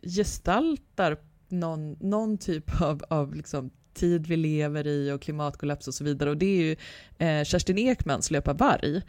gestaltar 0.02 1.16
någon, 1.48 1.96
någon 2.00 2.38
typ 2.38 2.80
av, 2.80 3.04
av 3.08 3.34
liksom 3.34 3.70
tid 3.94 4.26
vi 4.26 4.36
lever 4.36 4.86
i 4.86 5.10
och 5.12 5.22
klimatkollaps 5.22 5.88
och 5.88 5.94
så 5.94 6.04
vidare. 6.04 6.30
Och 6.30 6.36
det 6.36 6.46
är 6.46 6.62
ju 6.62 6.76
eh, 7.18 7.44
Kerstin 7.44 7.78
Ekmans 7.78 8.30
Löpa 8.30 8.52
varg. 8.52 9.02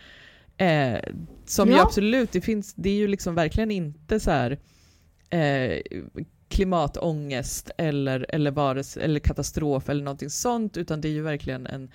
Eh, 0.57 0.99
som 1.45 1.69
ju 1.69 1.75
Ja. 1.75 1.83
absolut, 1.83 2.31
det 2.31 2.41
finns, 2.41 2.73
det 2.73 2.89
är 2.89 2.95
ju 2.95 3.07
liksom 3.07 3.35
verkligen 3.35 3.71
inte 3.71 4.19
så 4.19 4.31
här 4.31 4.59
eh, 5.29 5.81
klimatångest 6.55 7.71
eller, 7.77 8.25
eller, 8.29 8.51
vares, 8.51 8.97
eller 8.97 9.19
katastrof 9.19 9.89
eller 9.89 10.03
någonting 10.03 10.29
sånt, 10.29 10.77
utan 10.77 11.01
det 11.01 11.07
är 11.07 11.11
ju 11.11 11.21
verkligen 11.21 11.67
en, 11.67 11.91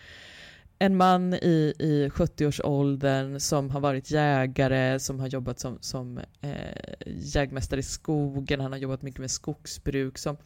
en 0.78 0.96
man 0.96 1.34
i, 1.34 1.74
i 1.78 2.08
70-årsåldern 2.08 3.40
som 3.40 3.70
har 3.70 3.80
varit 3.80 4.10
jägare, 4.10 4.98
som 4.98 5.20
har 5.20 5.28
jobbat 5.28 5.60
som, 5.60 5.78
som 5.80 6.18
eh, 6.40 7.04
jägmästare 7.06 7.80
i 7.80 7.82
skogen, 7.82 8.60
han 8.60 8.72
har 8.72 8.78
jobbat 8.78 9.02
mycket 9.02 9.20
med 9.20 9.30
skogsbruk, 9.30 10.18
som, 10.18 10.36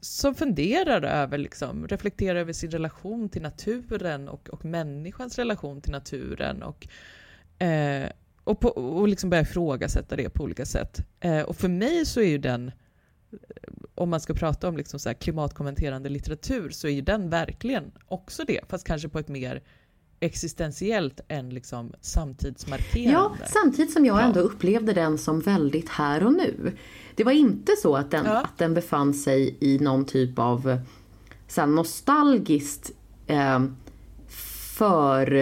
som 0.00 0.34
funderar 0.34 1.02
över, 1.02 1.38
liksom, 1.38 1.88
reflekterar 1.88 2.38
över 2.38 2.52
sin 2.52 2.70
relation 2.70 3.28
till 3.28 3.42
naturen 3.42 4.28
och, 4.28 4.48
och 4.48 4.64
människans 4.64 5.38
relation 5.38 5.80
till 5.80 5.92
naturen 5.92 6.62
och, 6.62 6.88
eh, 7.62 8.08
och, 8.44 8.60
på, 8.60 8.68
och 8.68 9.08
liksom 9.08 9.30
börjar 9.30 9.42
ifrågasätta 9.42 10.16
det 10.16 10.30
på 10.30 10.44
olika 10.44 10.64
sätt. 10.64 11.06
Eh, 11.20 11.40
och 11.40 11.56
för 11.56 11.68
mig 11.68 12.06
så 12.06 12.20
är 12.20 12.28
ju 12.28 12.38
den 12.38 12.72
om 13.94 14.10
man 14.10 14.20
ska 14.20 14.34
prata 14.34 14.68
om 14.68 14.76
liksom 14.76 15.00
så 15.00 15.08
här 15.08 15.14
klimatkommenterande 15.14 16.08
litteratur 16.08 16.70
så 16.70 16.86
är 16.86 16.92
ju 16.92 17.00
den 17.00 17.30
verkligen 17.30 17.92
också 18.08 18.42
det, 18.46 18.60
fast 18.68 18.86
kanske 18.86 19.08
på 19.08 19.18
ett 19.18 19.28
mer 19.28 19.62
existentiellt 20.20 21.20
än 21.28 21.50
liksom 21.50 21.92
samtidsmarkerande. 22.00 23.38
Ja, 23.40 23.46
samtidigt 23.46 23.92
som 23.92 24.06
jag 24.06 24.16
Ja. 24.16 24.22
ändå 24.22 24.40
upplevde 24.40 24.92
den 24.92 25.18
som 25.18 25.40
väldigt 25.40 25.88
här 25.88 26.26
och 26.26 26.32
nu. 26.32 26.76
Det 27.14 27.24
var 27.24 27.32
inte 27.32 27.72
så 27.82 27.96
att 27.96 28.10
den, 28.10 28.24
Ja. 28.26 28.36
att 28.36 28.58
den 28.58 28.74
befann 28.74 29.14
sig 29.14 29.56
i 29.60 29.78
någon 29.78 30.04
typ 30.04 30.38
av 30.38 30.78
så 31.48 31.60
här, 31.60 31.68
nostalgiskt 31.68 32.90
eh, 33.26 33.60
för 34.76 35.32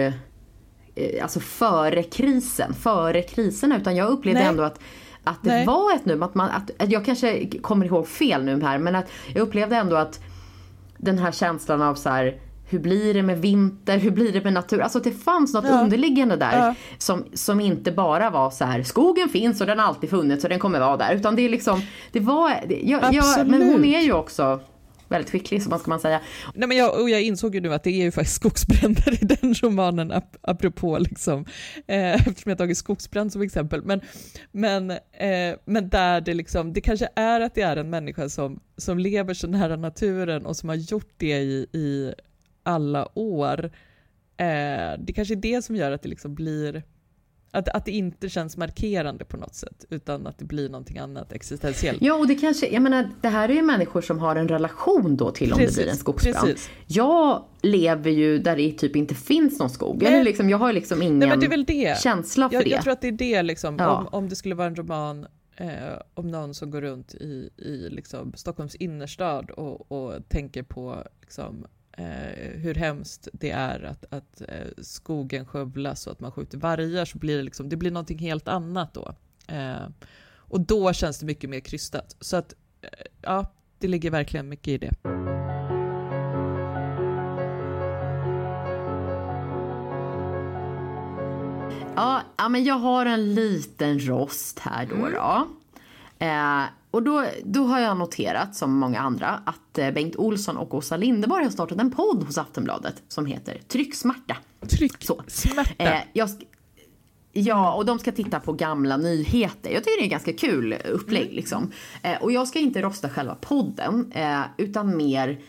eh, 0.95 1.23
alltså 1.23 1.39
före 1.39 2.03
krisen, 2.03 2.73
före 2.73 3.21
kriserna, 3.21 3.77
utan 3.77 3.95
jag 3.95 4.09
upplevde 4.09 4.39
Nej. 4.39 4.49
ändå 4.49 4.63
att 4.63 4.79
att 5.23 5.43
det 5.43 5.49
Nej. 5.49 5.65
var 5.65 5.95
ett 5.95 6.05
nu, 6.05 6.23
att, 6.23 6.35
man, 6.35 6.49
att, 6.49 6.71
att 6.81 6.91
jag 6.91 7.05
kanske 7.05 7.45
kommer 7.61 7.85
ihåg 7.85 8.07
fel 8.07 8.43
nu 8.43 8.61
här, 8.61 8.77
men 8.77 8.95
att 8.95 9.05
jag 9.33 9.41
upplevde 9.41 9.75
ändå 9.75 9.95
att 9.95 10.19
den 10.97 11.17
här 11.17 11.31
känslan 11.31 11.81
av 11.81 11.95
så 11.95 12.09
här, 12.09 12.39
hur 12.69 12.79
blir 12.79 13.13
det 13.13 13.23
med 13.23 13.41
vinter, 13.41 13.97
hur 13.97 14.11
blir 14.11 14.31
det 14.33 14.43
med 14.43 14.53
natur? 14.53 14.81
Alltså 14.81 14.99
det 14.99 15.11
fanns 15.11 15.53
något 15.53 15.65
Ja. 15.67 15.81
underliggande 15.81 16.35
där 16.35 16.57
Ja. 16.57 16.75
som, 16.97 17.25
som 17.33 17.59
inte 17.59 17.91
bara 17.91 18.29
var 18.29 18.49
så 18.51 18.65
här, 18.65 18.83
skogen 18.83 19.29
finns 19.29 19.61
och 19.61 19.67
den 19.67 19.79
har 19.79 19.85
alltid 19.87 20.09
funnits 20.09 20.43
och 20.43 20.49
den 20.49 20.59
kommer 20.59 20.79
vara 20.79 20.97
där. 20.97 21.13
Utan 21.15 21.35
det 21.35 21.41
är 21.41 21.49
liksom, 21.49 21.81
det 22.11 22.19
var, 22.19 22.51
jag, 22.83 23.13
jag, 23.13 23.47
men 23.47 23.61
hon 23.61 23.85
är 23.85 23.99
ju 24.01 24.13
också 24.13 24.59
väldigt 25.11 25.31
skicklig, 25.31 25.63
så 25.63 25.69
vad 25.69 25.79
ska 25.79 25.89
man 25.89 25.99
säga. 25.99 26.21
Nej, 26.53 26.67
men 26.67 26.77
jag, 26.77 27.01
och 27.01 27.09
jag 27.09 27.21
insåg 27.21 27.55
ju 27.55 27.61
nu 27.61 27.73
att 27.73 27.83
det 27.83 27.89
är 27.89 28.03
ju 28.03 28.11
faktiskt 28.11 28.35
skogsbränder 28.35 29.23
i 29.23 29.25
den 29.25 29.53
romanen, 29.53 30.11
ap 30.11 30.37
apropå 30.41 30.97
liksom, 30.99 31.45
eh, 31.87 32.13
eftersom 32.13 32.49
jag 32.49 32.57
tagit 32.57 32.77
skogsbrand 32.77 33.31
som 33.31 33.41
exempel. 33.41 33.83
Men, 33.83 34.01
men, 34.51 34.91
eh, 34.91 35.55
men 35.65 35.89
där 35.89 36.21
det 36.21 36.33
liksom, 36.33 36.73
det 36.73 36.81
kanske 36.81 37.09
är 37.15 37.41
att 37.41 37.55
det 37.55 37.61
är 37.61 37.77
en 37.77 37.89
människa 37.89 38.29
som, 38.29 38.59
som 38.77 38.99
lever 38.99 39.33
så 39.33 39.47
nära 39.47 39.75
naturen 39.75 40.45
och 40.45 40.57
som 40.57 40.69
har 40.69 40.75
gjort 40.75 41.13
det 41.17 41.39
i, 41.39 41.67
i 41.73 42.13
alla 42.63 43.19
år. 43.19 43.71
Eh, 44.37 44.99
det 44.99 45.13
kanske 45.15 45.33
är 45.33 45.41
det 45.41 45.61
som 45.61 45.75
gör 45.75 45.91
att 45.91 46.01
det 46.01 46.09
liksom 46.09 46.35
blir, 46.35 46.83
att, 47.51 47.69
att 47.69 47.85
det 47.85 47.91
inte 47.91 48.29
känns 48.29 48.57
markerande 48.57 49.25
på 49.25 49.37
något 49.37 49.55
sätt, 49.55 49.85
utan 49.89 50.27
att 50.27 50.37
det 50.37 50.45
blir 50.45 50.69
någonting 50.69 50.97
annat 50.97 51.31
existentiellt. 51.33 52.01
Ja, 52.01 52.13
och 52.15 52.27
det 52.27 52.35
kanske, 52.35 52.67
jag 52.67 52.81
menar, 52.81 53.09
det 53.21 53.27
här 53.27 53.49
är 53.49 53.53
ju 53.53 53.61
människor 53.61 54.01
som 54.01 54.19
har 54.19 54.35
en 54.35 54.47
relation 54.47 55.17
då 55.17 55.31
till 55.31 55.53
om 55.53 55.59
det 55.59 55.75
blir 55.75 55.87
en 55.87 55.95
skogsbrand. 55.97 56.47
precis. 56.47 56.69
Jag 56.87 57.43
lever 57.61 58.11
ju 58.11 58.37
där 58.39 58.55
det 58.55 58.71
typ 58.71 58.95
inte 58.95 59.15
finns 59.15 59.59
någon 59.59 59.69
skog. 59.69 60.03
Eller 60.03 60.23
liksom, 60.23 60.49
jag 60.49 60.57
har 60.57 60.73
liksom 60.73 61.01
ingen 61.01 61.19
Nej, 61.67 61.95
känsla 61.95 62.49
för 62.49 62.55
jag, 62.55 62.63
det. 62.65 62.69
jag 62.69 62.81
tror 62.83 62.93
att 62.93 63.01
det 63.01 63.07
är 63.07 63.11
det, 63.11 63.43
liksom, 63.43 63.77
Ja. 63.79 63.97
om, 63.97 64.07
om 64.07 64.29
det 64.29 64.35
skulle 64.35 64.55
vara 64.55 64.67
en 64.67 64.75
roman 64.75 65.27
eh, 65.57 65.67
om 66.13 66.31
någon 66.31 66.53
som 66.53 66.71
går 66.71 66.81
runt 66.81 67.15
i, 67.15 67.49
i 67.57 67.87
liksom, 67.89 68.33
Stockholms 68.35 68.75
innerstad 68.75 69.49
och, 69.51 69.91
och 69.91 70.29
tänker 70.29 70.63
på 70.63 71.03
liksom, 71.21 71.65
eh, 71.97 72.59
hur 72.59 72.75
hemskt 72.75 73.27
det 73.33 73.51
är 73.51 73.83
att, 73.83 74.05
att 74.09 74.41
eh, 74.41 74.67
skogen 74.77 75.45
skövlas 75.45 76.07
och 76.07 76.13
att 76.13 76.19
man 76.19 76.31
skjuter 76.31 76.57
vargar 76.57 77.05
så 77.05 77.17
blir 77.17 77.37
det, 77.37 77.43
liksom, 77.43 77.69
det 77.69 77.75
blir 77.75 77.91
någonting 77.91 78.19
helt 78.19 78.47
annat 78.47 78.93
då. 78.93 79.15
Eh, 79.47 79.87
och 80.35 80.61
då 80.61 80.93
känns 80.93 81.19
det 81.19 81.25
mycket 81.25 81.49
mer 81.49 81.59
krystat. 81.59 82.15
Så 82.19 82.37
att, 82.37 82.53
eh, 82.81 82.89
ja, 83.21 83.53
det 83.79 83.87
ligger 83.87 84.11
verkligen 84.11 84.49
mycket 84.49 84.67
i 84.67 84.77
det. 84.77 84.91
Ja, 91.95 92.21
ja, 92.37 92.49
men 92.49 92.63
jag 92.63 92.75
har 92.75 93.05
en 93.05 93.33
liten 93.33 93.99
rost 93.99 94.59
här 94.59 94.85
då. 94.85 94.95
Mm. 94.95 95.13
då. 95.13 95.47
Eh, 96.19 96.63
och 96.91 97.03
då, 97.03 97.25
då 97.43 97.63
har 97.63 97.79
jag 97.79 97.97
noterat, 97.97 98.55
som 98.55 98.73
många 98.73 98.99
andra, 98.99 99.27
att 99.27 99.77
eh, 99.77 99.91
Bengt 99.91 100.15
Olsson 100.15 100.57
och 100.57 100.73
Åsa 100.73 100.97
Linderborg 100.97 101.43
har 101.43 101.51
startat 101.51 101.79
en 101.79 101.91
podd 101.91 102.23
hos 102.23 102.37
Aftonbladet 102.37 103.03
som 103.07 103.25
heter 103.25 103.61
Trycksmärta. 103.67 104.37
Trycksmärta? 104.69 105.83
Eh, 105.83 106.01
jag, 106.13 106.29
Ja, 107.33 107.73
och 107.73 107.85
de 107.85 107.99
ska 107.99 108.11
titta 108.11 108.39
på 108.39 108.53
gamla 108.53 108.97
nyheter. 108.97 109.69
Jag 109.69 109.83
tycker 109.83 110.01
det 110.01 110.07
är 110.07 110.09
ganska 110.09 110.33
kul 110.33 110.75
upplägg. 110.91 111.23
Mm. 111.23 111.35
Liksom. 111.35 111.71
Eh, 112.03 112.21
och 112.21 112.31
jag 112.31 112.47
ska 112.47 112.59
inte 112.59 112.81
rosta 112.81 113.09
själva 113.09 113.35
podden, 113.35 114.11
eh, 114.11 114.41
utan 114.57 114.97
mer 114.97 115.39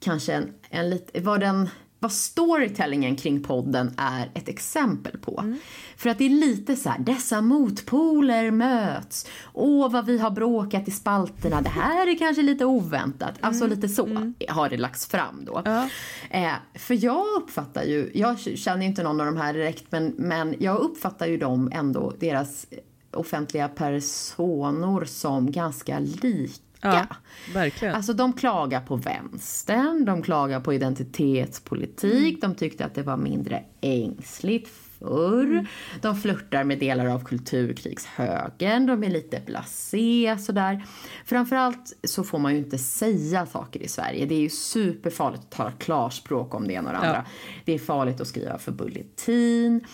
kanske 0.00 0.32
en, 0.32 0.52
en 0.70 0.90
lite, 0.90 1.20
vad 1.20 1.40
den 1.40 1.68
vad 1.98 2.12
storytellingen 2.12 3.16
kring 3.16 3.42
podden 3.42 3.94
är 3.96 4.30
ett 4.34 4.48
exempel 4.48 5.18
på. 5.18 5.40
Mm. 5.40 5.58
För 5.96 6.10
att 6.10 6.18
det 6.18 6.24
är 6.24 6.30
lite 6.30 6.76
så 6.76 6.88
här, 6.88 6.98
dessa 6.98 7.40
motpoler 7.40 8.50
möts. 8.50 9.26
Åh, 9.52 9.90
vad 9.90 10.06
vi 10.06 10.18
har 10.18 10.30
bråkat 10.30 10.88
i 10.88 10.90
spalterna. 10.90 11.60
Det 11.60 11.68
här 11.68 12.06
är 12.06 12.18
kanske 12.18 12.42
lite 12.42 12.64
oväntat. 12.64 13.38
Mm. 13.38 13.48
Alltså 13.48 13.66
lite 13.66 13.88
så 13.88 14.06
mm. 14.06 14.34
har 14.48 14.68
det 14.68 14.76
lagts 14.76 15.06
fram 15.06 15.44
då. 15.44 15.62
Ja. 15.64 15.88
Eh, 16.30 16.52
för 16.74 17.04
jag 17.04 17.24
uppfattar 17.42 17.82
ju, 17.82 18.10
jag 18.14 18.38
känner 18.40 18.86
inte 18.86 19.02
någon 19.02 19.20
av 19.20 19.26
de 19.26 19.36
här 19.36 19.52
direkt, 19.52 19.84
men, 19.90 20.14
men 20.16 20.54
jag 20.58 20.78
uppfattar 20.78 21.26
ju 21.26 21.36
dem 21.36 21.70
ändå, 21.74 22.12
deras 22.18 22.66
offentliga 23.12 23.68
personer 23.68 25.04
som 25.04 25.52
ganska 25.52 25.98
lika 25.98 26.67
Ja, 26.80 27.06
verkligen. 27.54 27.94
Alltså 27.94 28.12
de 28.12 28.32
klagar 28.32 28.80
på 28.80 28.96
vänstern, 28.96 30.04
de 30.04 30.22
klagar 30.22 30.60
på 30.60 30.74
identitetspolitik, 30.74 32.28
mm. 32.28 32.40
de 32.40 32.54
tyckte 32.54 32.84
att 32.84 32.94
det 32.94 33.02
var 33.02 33.16
mindre 33.16 33.64
ängsligt 33.80 34.70
förr. 34.98 35.44
Mm. 35.44 35.66
De 36.00 36.16
flörtar 36.16 36.64
med 36.64 36.78
delar 36.78 37.06
av 37.06 37.24
kulturkrigshögern, 37.24 38.86
de 38.86 39.04
är 39.04 39.10
lite 39.10 39.42
blasé 39.46 40.36
sådär. 40.40 40.84
Framförallt 41.24 41.96
så 42.04 42.24
får 42.24 42.38
man 42.38 42.52
ju 42.52 42.58
inte 42.58 42.78
säga 42.78 43.46
saker 43.46 43.82
i 43.82 43.88
Sverige. 43.88 44.26
Det 44.26 44.34
är 44.34 44.40
ju 44.40 44.50
superfarligt 44.50 45.42
att 45.42 45.50
tala 45.50 45.70
klarspråk 45.70 46.54
om 46.54 46.66
det 46.66 46.72
ena 46.72 46.88
och 46.88 46.92
det 46.92 46.98
andra. 46.98 47.24
Ja. 47.26 47.60
Det 47.64 47.72
är 47.72 47.78
farligt 47.78 48.20
att 48.20 48.28
skriva 48.28 48.58
för 48.58 48.72
bulletin. 48.72 49.84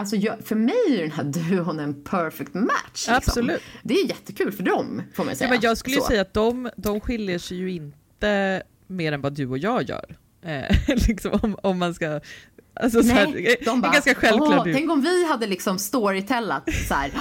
Alltså 0.00 0.16
jag, 0.16 0.36
för 0.44 0.56
mig 0.56 0.74
är 0.88 1.00
den 1.00 1.10
här 1.10 1.24
duon 1.24 1.80
en 1.80 2.04
perfect 2.04 2.54
match. 2.54 2.72
Liksom. 2.92 3.14
Absolut. 3.14 3.62
Det 3.82 3.94
är 3.94 4.06
jättekul 4.06 4.52
för 4.52 4.62
dem, 4.62 5.02
får 5.14 5.24
man 5.24 5.36
säga. 5.36 5.48
Ja, 5.48 5.54
men 5.54 5.60
jag 5.62 5.78
skulle 5.78 5.96
ju 5.96 6.02
säga 6.02 6.20
att 6.20 6.34
de, 6.34 6.70
de 6.76 7.00
skiljer 7.00 7.38
sig 7.38 7.56
ju 7.56 7.70
inte 7.70 8.62
mer 8.86 9.12
än 9.12 9.20
vad 9.20 9.32
du 9.32 9.46
och 9.46 9.58
jag 9.58 9.82
gör. 9.82 10.16
Eh, 10.42 10.76
liksom 11.08 11.38
om, 11.42 11.56
om 11.62 11.78
man 11.78 11.94
ska 11.94 12.20
Alltså, 12.74 12.98
Nej, 12.98 13.14
här, 13.14 13.64
de 13.64 13.80
bara, 13.80 13.92
ganska 13.92 14.14
självklart. 14.14 14.68
Tänk 14.72 14.90
om 14.90 15.00
vi 15.00 15.26
hade 15.26 15.46
liksom 15.46 15.78
storytellat 15.78 16.68
så 16.88 16.94
här, 16.94 17.12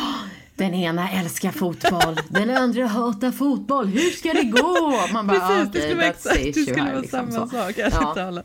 den 0.60 0.74
ena 0.74 1.10
älskar 1.12 1.52
fotboll, 1.52 2.20
den 2.30 2.50
andra 2.50 2.86
hatar 2.86 3.32
fotboll. 3.32 3.88
Hur 3.88 4.10
ska 4.10 4.34
det 4.34 4.44
gå? 4.44 5.00
Man 5.14 5.28
bara, 5.28 5.40
Precis, 5.40 5.68
okay, 5.68 5.72
det 5.72 5.82
skulle 5.82 5.96
vara 5.96 6.08
exakt 6.08 6.44
det 6.44 6.54
skulle 6.54 6.82
vara 6.82 7.00
liksom, 7.00 7.32
samma 7.32 7.48
så. 7.48 7.56
sak. 7.56 7.76
Ja. 7.78 8.44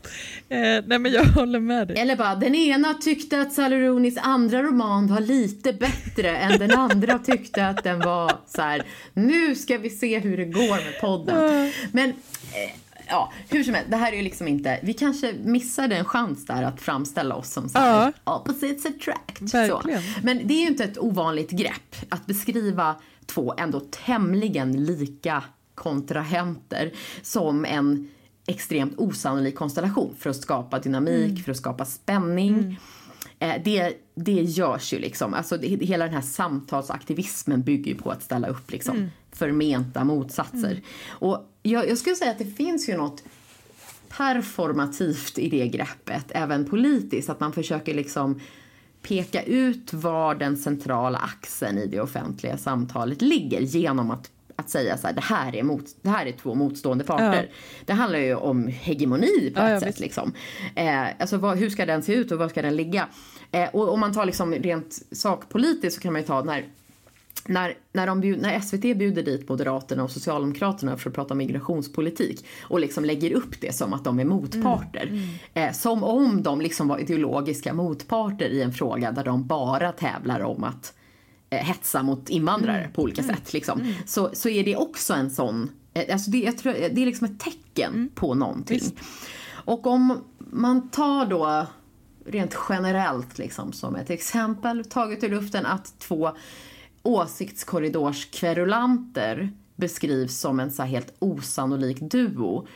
Eh, 0.49 0.83
nej 0.87 0.99
men 0.99 1.11
jag 1.11 1.23
håller 1.23 1.59
med 1.59 1.87
dig. 1.87 1.97
Eller 1.99 2.15
bara, 2.15 2.35
den 2.35 2.55
ena 2.55 2.93
tyckte 2.93 3.41
att 3.41 3.53
Sally 3.53 4.15
andra 4.21 4.63
roman 4.63 5.07
var 5.07 5.19
lite 5.19 5.73
bättre 5.73 6.37
än 6.37 6.59
den 6.59 6.71
andra 6.71 7.19
tyckte 7.19 7.67
att 7.67 7.83
den 7.83 7.99
var 7.99 8.31
så 8.47 8.61
här. 8.61 8.83
Nu 9.13 9.55
ska 9.55 9.77
vi 9.77 9.89
se 9.89 10.19
hur 10.19 10.37
det 10.37 10.45
går 10.45 10.85
med 10.85 11.01
podden. 11.01 11.71
Men 11.91 12.09
eh, 12.09 12.84
ja, 13.09 13.31
hur 13.49 13.63
som 13.63 13.73
helst, 13.73 13.91
det 13.91 13.97
här 13.97 14.11
är 14.11 14.17
ju 14.17 14.23
liksom 14.23 14.47
inte, 14.47 14.79
vi 14.83 14.93
kanske 14.93 15.33
missade 15.43 15.95
en 15.95 16.05
chans 16.05 16.45
där 16.45 16.63
att 16.63 16.81
framställa 16.81 17.35
oss 17.35 17.51
som 17.51 17.69
så 17.69 17.79
här, 17.79 18.13
ja. 18.25 18.35
opposites 18.35 18.85
attract. 18.85 19.49
Så. 19.49 19.81
Men 20.23 20.47
det 20.47 20.53
är 20.53 20.61
ju 20.61 20.67
inte 20.67 20.83
ett 20.83 20.97
ovanligt 20.97 21.51
grepp 21.51 21.95
att 22.09 22.25
beskriva 22.25 22.95
två 23.25 23.53
ändå 23.57 23.79
tämligen 23.79 24.85
lika 24.85 25.43
kontrahenter 25.75 26.91
som 27.21 27.65
en 27.65 28.09
extremt 28.47 28.97
osannolik 28.97 29.55
konstellation 29.55 30.15
för 30.19 30.29
att 30.29 30.35
skapa 30.35 30.79
dynamik, 30.79 31.31
mm. 31.31 31.43
för 31.43 31.51
att 31.51 31.57
skapa 31.57 31.85
spänning. 31.85 32.53
Mm. 32.53 32.75
Eh, 33.39 33.61
det, 33.63 33.93
det 34.15 34.31
görs 34.31 34.93
ju 34.93 34.99
liksom. 34.99 35.33
Alltså 35.33 35.57
det, 35.57 35.67
hela 35.67 36.05
den 36.05 36.13
här 36.13 36.21
samtalsaktivismen 36.21 37.63
bygger 37.63 37.91
ju 37.91 37.97
på 37.97 38.11
att 38.11 38.23
ställa 38.23 38.47
upp 38.47 38.71
liksom 38.71 38.97
mm. 38.97 39.09
förmenta 39.31 40.03
motsatser. 40.03 40.71
Mm. 40.71 40.81
Och 41.07 41.51
jag, 41.63 41.89
jag 41.89 41.97
skulle 41.97 42.15
säga 42.15 42.31
att 42.31 42.37
det 42.37 42.45
finns 42.45 42.89
ju 42.89 42.97
något 42.97 43.23
performativt 44.09 45.39
i 45.39 45.49
det 45.49 45.67
greppet, 45.67 46.25
även 46.29 46.65
politiskt. 46.65 47.29
Att 47.29 47.39
man 47.39 47.53
försöker 47.53 47.93
liksom 47.93 48.39
peka 49.01 49.43
ut 49.43 49.93
var 49.93 50.35
den 50.35 50.57
centrala 50.57 51.17
axeln 51.17 51.77
i 51.77 51.87
det 51.87 52.01
offentliga 52.01 52.57
samtalet 52.57 53.21
ligger 53.21 53.61
genom 53.61 54.11
att, 54.11 54.31
att 54.55 54.69
säga 54.69 54.97
så 54.97 55.07
här, 55.07 55.13
det 55.13 55.21
här 55.21 55.55
är, 55.55 55.63
mot, 55.63 55.85
det 56.01 56.09
här 56.09 56.25
är 56.25 56.31
två 56.31 56.55
motstående 56.55 57.03
parter. 57.03 57.49
Ja. 57.49 57.55
Det 57.85 57.93
handlar 57.93 58.19
ju 58.19 58.35
om 58.35 58.67
hegemoni 58.67 59.51
på 59.55 59.59
ja, 59.59 59.69
ett 59.69 59.81
ja, 59.81 59.87
sätt. 59.87 59.99
Liksom. 59.99 60.33
Eh, 60.75 61.07
alltså 61.19 61.37
vad, 61.37 61.57
hur 61.57 61.69
ska 61.69 61.85
den 61.85 62.03
se 62.03 62.13
ut 62.13 62.31
och 62.31 62.39
var 62.39 62.49
ska 62.49 62.61
den 62.61 62.75
ligga? 62.75 63.07
Eh, 63.51 63.69
och 63.73 63.93
om 63.93 63.99
man 63.99 64.13
tar 64.13 64.25
liksom 64.25 64.53
rent 64.53 65.01
sakpolitiskt 65.11 65.95
så 65.95 66.01
kan 66.01 66.13
man 66.13 66.21
ju 66.21 66.27
ta 66.27 66.39
den 66.39 66.49
här 66.49 66.65
när, 67.47 67.77
när, 67.93 68.07
de 68.07 68.21
bjud, 68.21 68.41
när 68.41 68.59
SVT 68.59 68.81
bjuder 68.81 69.23
dit 69.23 69.49
Moderaterna 69.49 70.03
och 70.03 70.11
Socialdemokraterna 70.11 70.97
för 70.97 71.09
att 71.09 71.15
prata 71.15 71.35
migrationspolitik 71.35 72.45
och 72.61 72.79
liksom 72.79 73.05
lägger 73.05 73.31
upp 73.33 73.61
det 73.61 73.75
som 73.75 73.93
att 73.93 74.03
de 74.03 74.19
är 74.19 74.25
motparter. 74.25 75.03
Mm, 75.03 75.13
mm. 75.13 75.69
Eh, 75.69 75.73
som 75.73 76.03
om 76.03 76.43
de 76.43 76.61
liksom 76.61 76.87
var 76.87 76.97
ideologiska 76.97 77.73
motparter 77.73 78.49
i 78.49 78.61
en 78.61 78.73
fråga 78.73 79.11
där 79.11 79.23
de 79.23 79.47
bara 79.47 79.91
tävlar 79.91 80.39
om 80.39 80.63
att 80.63 80.93
hetsa 81.49 82.03
mot 82.03 82.29
invandrare 82.29 82.79
mm, 82.79 82.91
på 82.91 83.01
olika 83.01 83.21
mm, 83.21 83.35
sätt. 83.35 83.53
Liksom. 83.53 83.81
Mm. 83.81 83.93
Så, 84.05 84.29
så 84.33 84.49
är 84.49 84.63
det 84.63 84.75
också 84.75 85.13
en 85.13 85.29
sån, 85.29 85.69
eh, 85.93 86.13
alltså 86.13 86.31
det, 86.31 86.37
jag 86.37 86.57
tror, 86.57 86.73
det 86.73 87.01
är 87.01 87.05
liksom 87.05 87.27
ett 87.27 87.39
tecken 87.39 87.93
mm. 87.93 88.09
på 88.15 88.33
någonting. 88.33 88.77
Visst. 88.77 88.95
Och 89.51 89.87
om 89.87 90.23
man 90.37 90.89
tar 90.89 91.25
då 91.25 91.67
rent 92.25 92.57
generellt 92.69 93.37
liksom 93.37 93.73
som 93.73 93.95
ett 93.95 94.09
exempel 94.09 94.85
taget 94.85 95.23
ur 95.23 95.29
luften 95.29 95.65
att 95.65 95.99
två 95.99 96.31
åsiktskorridorskverulanter 97.03 99.51
beskrivs 99.75 100.37
som 100.37 100.59
en 100.59 100.71
så 100.71 100.83
helt 100.83 101.13
osannolik 101.19 101.99
duo 101.99 102.67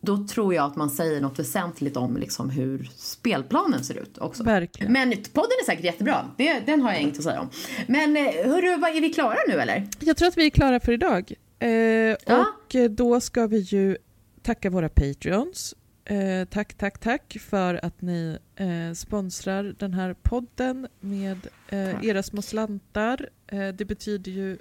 då 0.00 0.26
tror 0.26 0.54
jag 0.54 0.64
att 0.64 0.76
man 0.76 0.90
säger 0.90 1.20
något 1.20 1.38
väsentligt 1.38 1.96
om 1.96 2.16
liksom 2.16 2.50
hur 2.50 2.90
spelplanen 2.96 3.84
ser 3.84 3.94
ut 3.94 4.18
också. 4.18 4.42
Verkligen. 4.42 4.92
Men 4.92 5.10
podden 5.10 5.52
är 5.62 5.64
säkert 5.64 5.84
jättebra. 5.84 6.30
Det, 6.36 6.60
den 6.66 6.82
har 6.82 6.92
jag 6.92 7.00
inget 7.00 7.16
att 7.16 7.24
säga 7.24 7.40
om. 7.40 7.50
Men 7.86 8.16
eh, 8.16 8.22
hörru, 8.22 8.76
vad, 8.76 8.96
är 8.96 9.00
vi 9.00 9.12
klara 9.12 9.38
nu 9.48 9.54
eller? 9.54 9.88
Jag 10.00 10.16
tror 10.16 10.28
att 10.28 10.36
vi 10.36 10.46
är 10.46 10.50
klara 10.50 10.80
för 10.80 10.92
idag. 10.92 11.32
Eh, 11.58 11.70
ja. 11.70 12.16
Och 12.26 12.90
då 12.90 13.20
ska 13.20 13.46
vi 13.46 13.58
ju 13.58 13.96
tacka 14.42 14.70
våra 14.70 14.88
Patreons 14.88 15.74
Eh, 16.10 16.44
tack, 16.44 16.74
tack, 16.74 16.98
tack 16.98 17.36
för 17.40 17.84
att 17.84 18.00
ni 18.00 18.38
eh, 18.56 18.94
sponsrar 18.94 19.74
den 19.78 19.94
här 19.94 20.14
podden 20.22 20.88
med 21.00 21.46
eh, 21.68 22.04
era 22.04 22.22
små 22.22 22.42
slantar. 22.42 23.28
Eh, 23.46 23.68
det 23.68 23.84
betyder 23.84 24.32
ju 24.32 24.58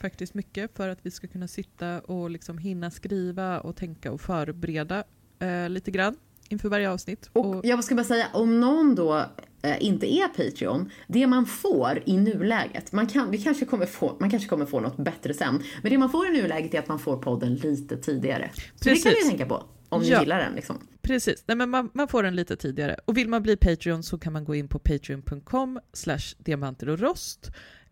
faktiskt 0.00 0.34
mycket 0.34 0.76
för 0.76 0.88
att 0.88 0.98
vi 1.02 1.10
ska 1.10 1.26
kunna 1.26 1.48
sitta 1.48 2.00
och 2.00 2.30
liksom 2.30 2.58
hinna 2.58 2.90
skriva 2.90 3.60
och 3.60 3.76
tänka 3.76 4.12
och 4.12 4.20
förbereda 4.20 5.04
eh, 5.38 5.68
lite 5.68 5.90
grann 5.90 6.16
inför 6.48 6.68
varje 6.68 6.90
avsnitt. 6.90 7.30
Och, 7.32 7.56
och 7.56 7.66
jag 7.66 7.84
ska 7.84 7.94
bara 7.94 8.04
säga, 8.04 8.26
om 8.32 8.60
någon 8.60 8.94
då 8.94 9.24
eh, 9.62 9.84
inte 9.84 10.14
är 10.14 10.28
Patreon, 10.28 10.90
det 11.06 11.26
man 11.26 11.46
får 11.46 12.02
i 12.06 12.16
nuläget, 12.16 12.92
man, 12.92 13.06
kan, 13.06 13.30
vi 13.30 13.38
kanske 13.38 13.64
kommer 13.64 13.86
få, 13.86 14.16
man 14.20 14.30
kanske 14.30 14.48
kommer 14.48 14.66
få 14.66 14.80
något 14.80 14.96
bättre 14.96 15.34
sen, 15.34 15.62
men 15.82 15.92
det 15.92 15.98
man 15.98 16.10
får 16.10 16.26
i 16.26 16.30
nuläget 16.30 16.74
är 16.74 16.78
att 16.78 16.88
man 16.88 16.98
får 16.98 17.16
podden 17.16 17.54
lite 17.54 17.96
tidigare. 17.96 18.50
Så 18.54 18.84
Precis. 18.84 19.04
det 19.04 19.10
kan 19.10 19.18
ni 19.24 19.28
tänka 19.30 19.46
på 19.46 19.64
om 19.88 20.02
ni 20.02 20.08
ja. 20.08 20.20
gillar 20.20 20.38
den. 20.38 20.54
Liksom. 20.54 20.78
Precis, 21.02 21.44
Nej, 21.46 21.56
men 21.56 21.70
man, 21.70 21.90
man, 21.94 22.08
får 22.08 22.22
den 22.22 22.36
lite 22.36 22.56
tidigare. 22.56 22.96
Och 23.04 23.16
vill 23.16 23.28
man 23.28 23.42
bli 23.42 23.56
Patreon 23.56 24.02
så 24.02 24.18
kan 24.18 24.32
man 24.32 24.44
gå 24.44 24.54
in 24.54 24.68
på 24.68 24.78
patreon.com 24.78 25.80
slash 25.92 26.34
diamanter 26.38 26.88
och 26.88 26.98
rost. 26.98 27.50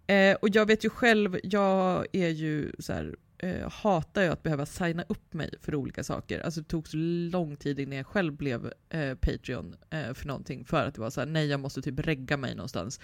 Eh, 0.09 0.34
och 0.34 0.48
jag 0.48 0.66
vet 0.66 0.84
ju 0.84 0.90
själv, 0.90 1.38
jag 1.42 2.06
är 2.12 2.28
ju 2.28 2.72
så 2.78 2.92
här, 2.92 3.16
eh, 3.38 3.70
hatar 3.70 4.22
ju 4.22 4.28
att 4.28 4.42
behöva 4.42 4.66
signa 4.66 5.04
upp 5.09 5.34
mig 5.34 5.54
för 5.61 5.74
olika 5.74 6.04
saker. 6.04 6.40
Alltså 6.40 6.61
det 6.61 6.68
tog 6.68 6.88
så 6.88 6.96
lång 7.32 7.56
tid 7.56 7.80
innan 7.80 7.96
jag 7.96 8.06
själv 8.06 8.32
blev 8.32 8.72
eh, 8.88 9.14
Patreon 9.14 9.76
eh, 9.90 10.14
för 10.14 10.26
någonting, 10.26 10.64
för 10.64 10.86
att 10.86 10.94
det 10.94 11.00
var 11.00 11.11
så 11.11 11.20
här, 11.20 11.26
nej 11.26 11.46
jag 11.46 11.61
måste 11.61 11.82
typ 11.82 11.98
regga 11.98 12.36
mig 12.36 12.54
någonstans. 12.54 13.00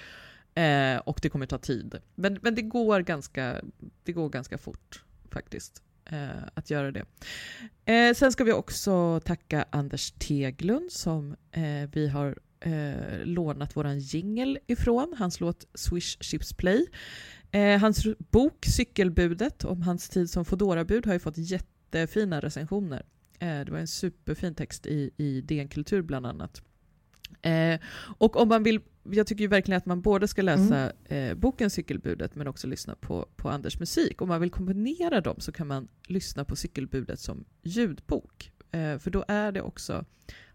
Eh, 0.55 0.97
och 0.97 1.19
det 1.23 1.29
kommer 1.29 1.47
ta 1.47 1.59
tid. 1.59 1.95
Men, 2.15 2.39
men 2.43 2.55
det, 2.55 2.63
går 2.63 3.01
ganska, 3.01 3.61
det 4.05 4.13
går 4.13 4.29
ganska 4.29 4.59
fort 4.59 5.05
faktiskt 5.31 5.83
eh, 6.05 6.45
att 6.55 6.71
göra 6.71 6.93
det. 6.93 7.05
Eh, 7.85 8.15
sen 8.15 8.33
ska 8.33 8.45
vi 8.45 8.53
också 8.53 9.21
tacka 9.21 9.65
Anders 9.71 10.13
Teglund 10.19 10.93
som 10.93 11.37
eh, 11.51 11.89
vi 11.93 12.09
har 12.09 12.39
eh, 12.65 13.25
lånat 13.25 13.77
våran 13.77 13.99
jingel 13.99 14.59
ifrån, 14.67 15.15
hans 15.19 15.41
låt 15.41 15.67
Swish 15.75 16.17
Chips 16.21 16.53
Play. 16.53 16.87
Eh, 17.51 17.81
hans 17.81 18.07
bok 18.31 18.67
Cykelbudet 18.67 19.65
om 19.65 19.83
hans 19.83 20.09
tid 20.09 20.31
som 20.31 20.45
Fodora-bud 20.45 21.07
har 21.07 21.13
ju 21.13 21.19
fått 21.19 21.39
jättefina 21.39 22.41
recensioner. 22.41 23.03
Eh, 23.39 23.61
det 23.61 23.71
var 23.71 23.79
en 23.79 23.87
superfin 23.87 24.55
text 24.55 24.87
i, 24.87 25.11
i 25.17 25.41
DN 25.41 25.69
Kultur 25.69 26.03
bland 26.03 26.27
annat. 26.27 26.63
och 28.19 28.37
om 28.37 28.49
man 28.49 28.63
vill 28.63 28.81
jag 29.11 29.27
tycker 29.27 29.43
ju 29.43 29.49
verkligen 29.49 29.79
att 29.79 29.87
man 29.87 30.01
både 30.01 30.29
ska 30.29 30.43
läsa 30.43 30.93
mm. 31.09 31.31
eh, 31.31 31.35
boken 31.35 31.71
Cykelbudet 31.71 32.35
men 32.35 32.47
också 32.47 32.67
lyssna 32.67 32.95
på, 32.95 33.29
på 33.37 33.51
Anders 33.51 33.81
musik. 33.81 34.23
Om 34.23 34.29
man 34.29 34.41
vill 34.41 34.51
kombinera 34.51 35.21
dem 35.21 35.37
så 35.39 35.53
kan 35.53 35.67
man 35.67 35.89
lyssna 36.07 36.45
på 36.45 36.57
Cykelbudet 36.57 37.21
som 37.21 37.45
ljudbok. 37.63 38.53
Eh, 38.71 38.99
för 38.99 39.11
då 39.11 39.25
är 39.29 39.53
det 39.53 39.63
också 39.63 40.05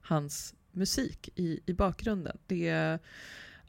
hans 0.01 0.55
musik 0.79 1.29
i, 1.35 1.59
i 1.65 1.73
bakgrunden. 1.73 2.37
Det, 2.47 2.99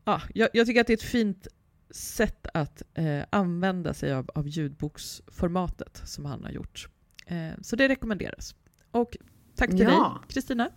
ja, 0.05 0.23
jag, 0.35 0.49
jag 0.53 0.67
tycker 0.67 0.81
att 0.81 0.87
det 0.87 0.93
är 0.93 0.97
ett 0.97 1.03
fint 1.03 1.49
sätt 1.91 2.47
att 2.55 2.83
eh, 2.95 3.21
använda 3.31 3.95
sig 3.95 4.13
av, 4.13 4.31
av 4.35 4.49
ljudboksformatet 4.49 6.03
som 6.05 6.25
han 6.25 6.45
har 6.45 6.51
gjort. 6.51 6.89
Eh, 7.27 7.37
så 7.63 7.77
det 7.77 7.89
rekommenderas. 7.89 8.55
Och 8.91 9.17
tack 9.57 9.71
till 9.71 9.81
ja. 9.81 9.89
dig, 9.89 10.29
Kristina. 10.29 10.71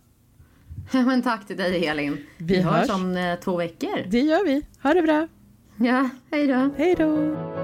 Men 0.92 1.22
tack 1.22 1.46
till 1.46 1.56
dig, 1.56 1.86
Elin. 1.86 2.26
Vi, 2.38 2.44
vi 2.54 2.60
hörs 2.60 2.90
om 2.90 3.16
eh, 3.16 3.38
två 3.38 3.56
veckor. 3.56 4.06
Det 4.10 4.20
gör 4.20 4.44
vi. 4.44 4.66
Ha 4.82 4.94
det 4.94 5.02
bra. 5.02 5.28
Ja, 5.76 6.10
hej 6.30 6.46
då. 6.46 6.70
Hej 6.76 6.94
då. 6.98 7.63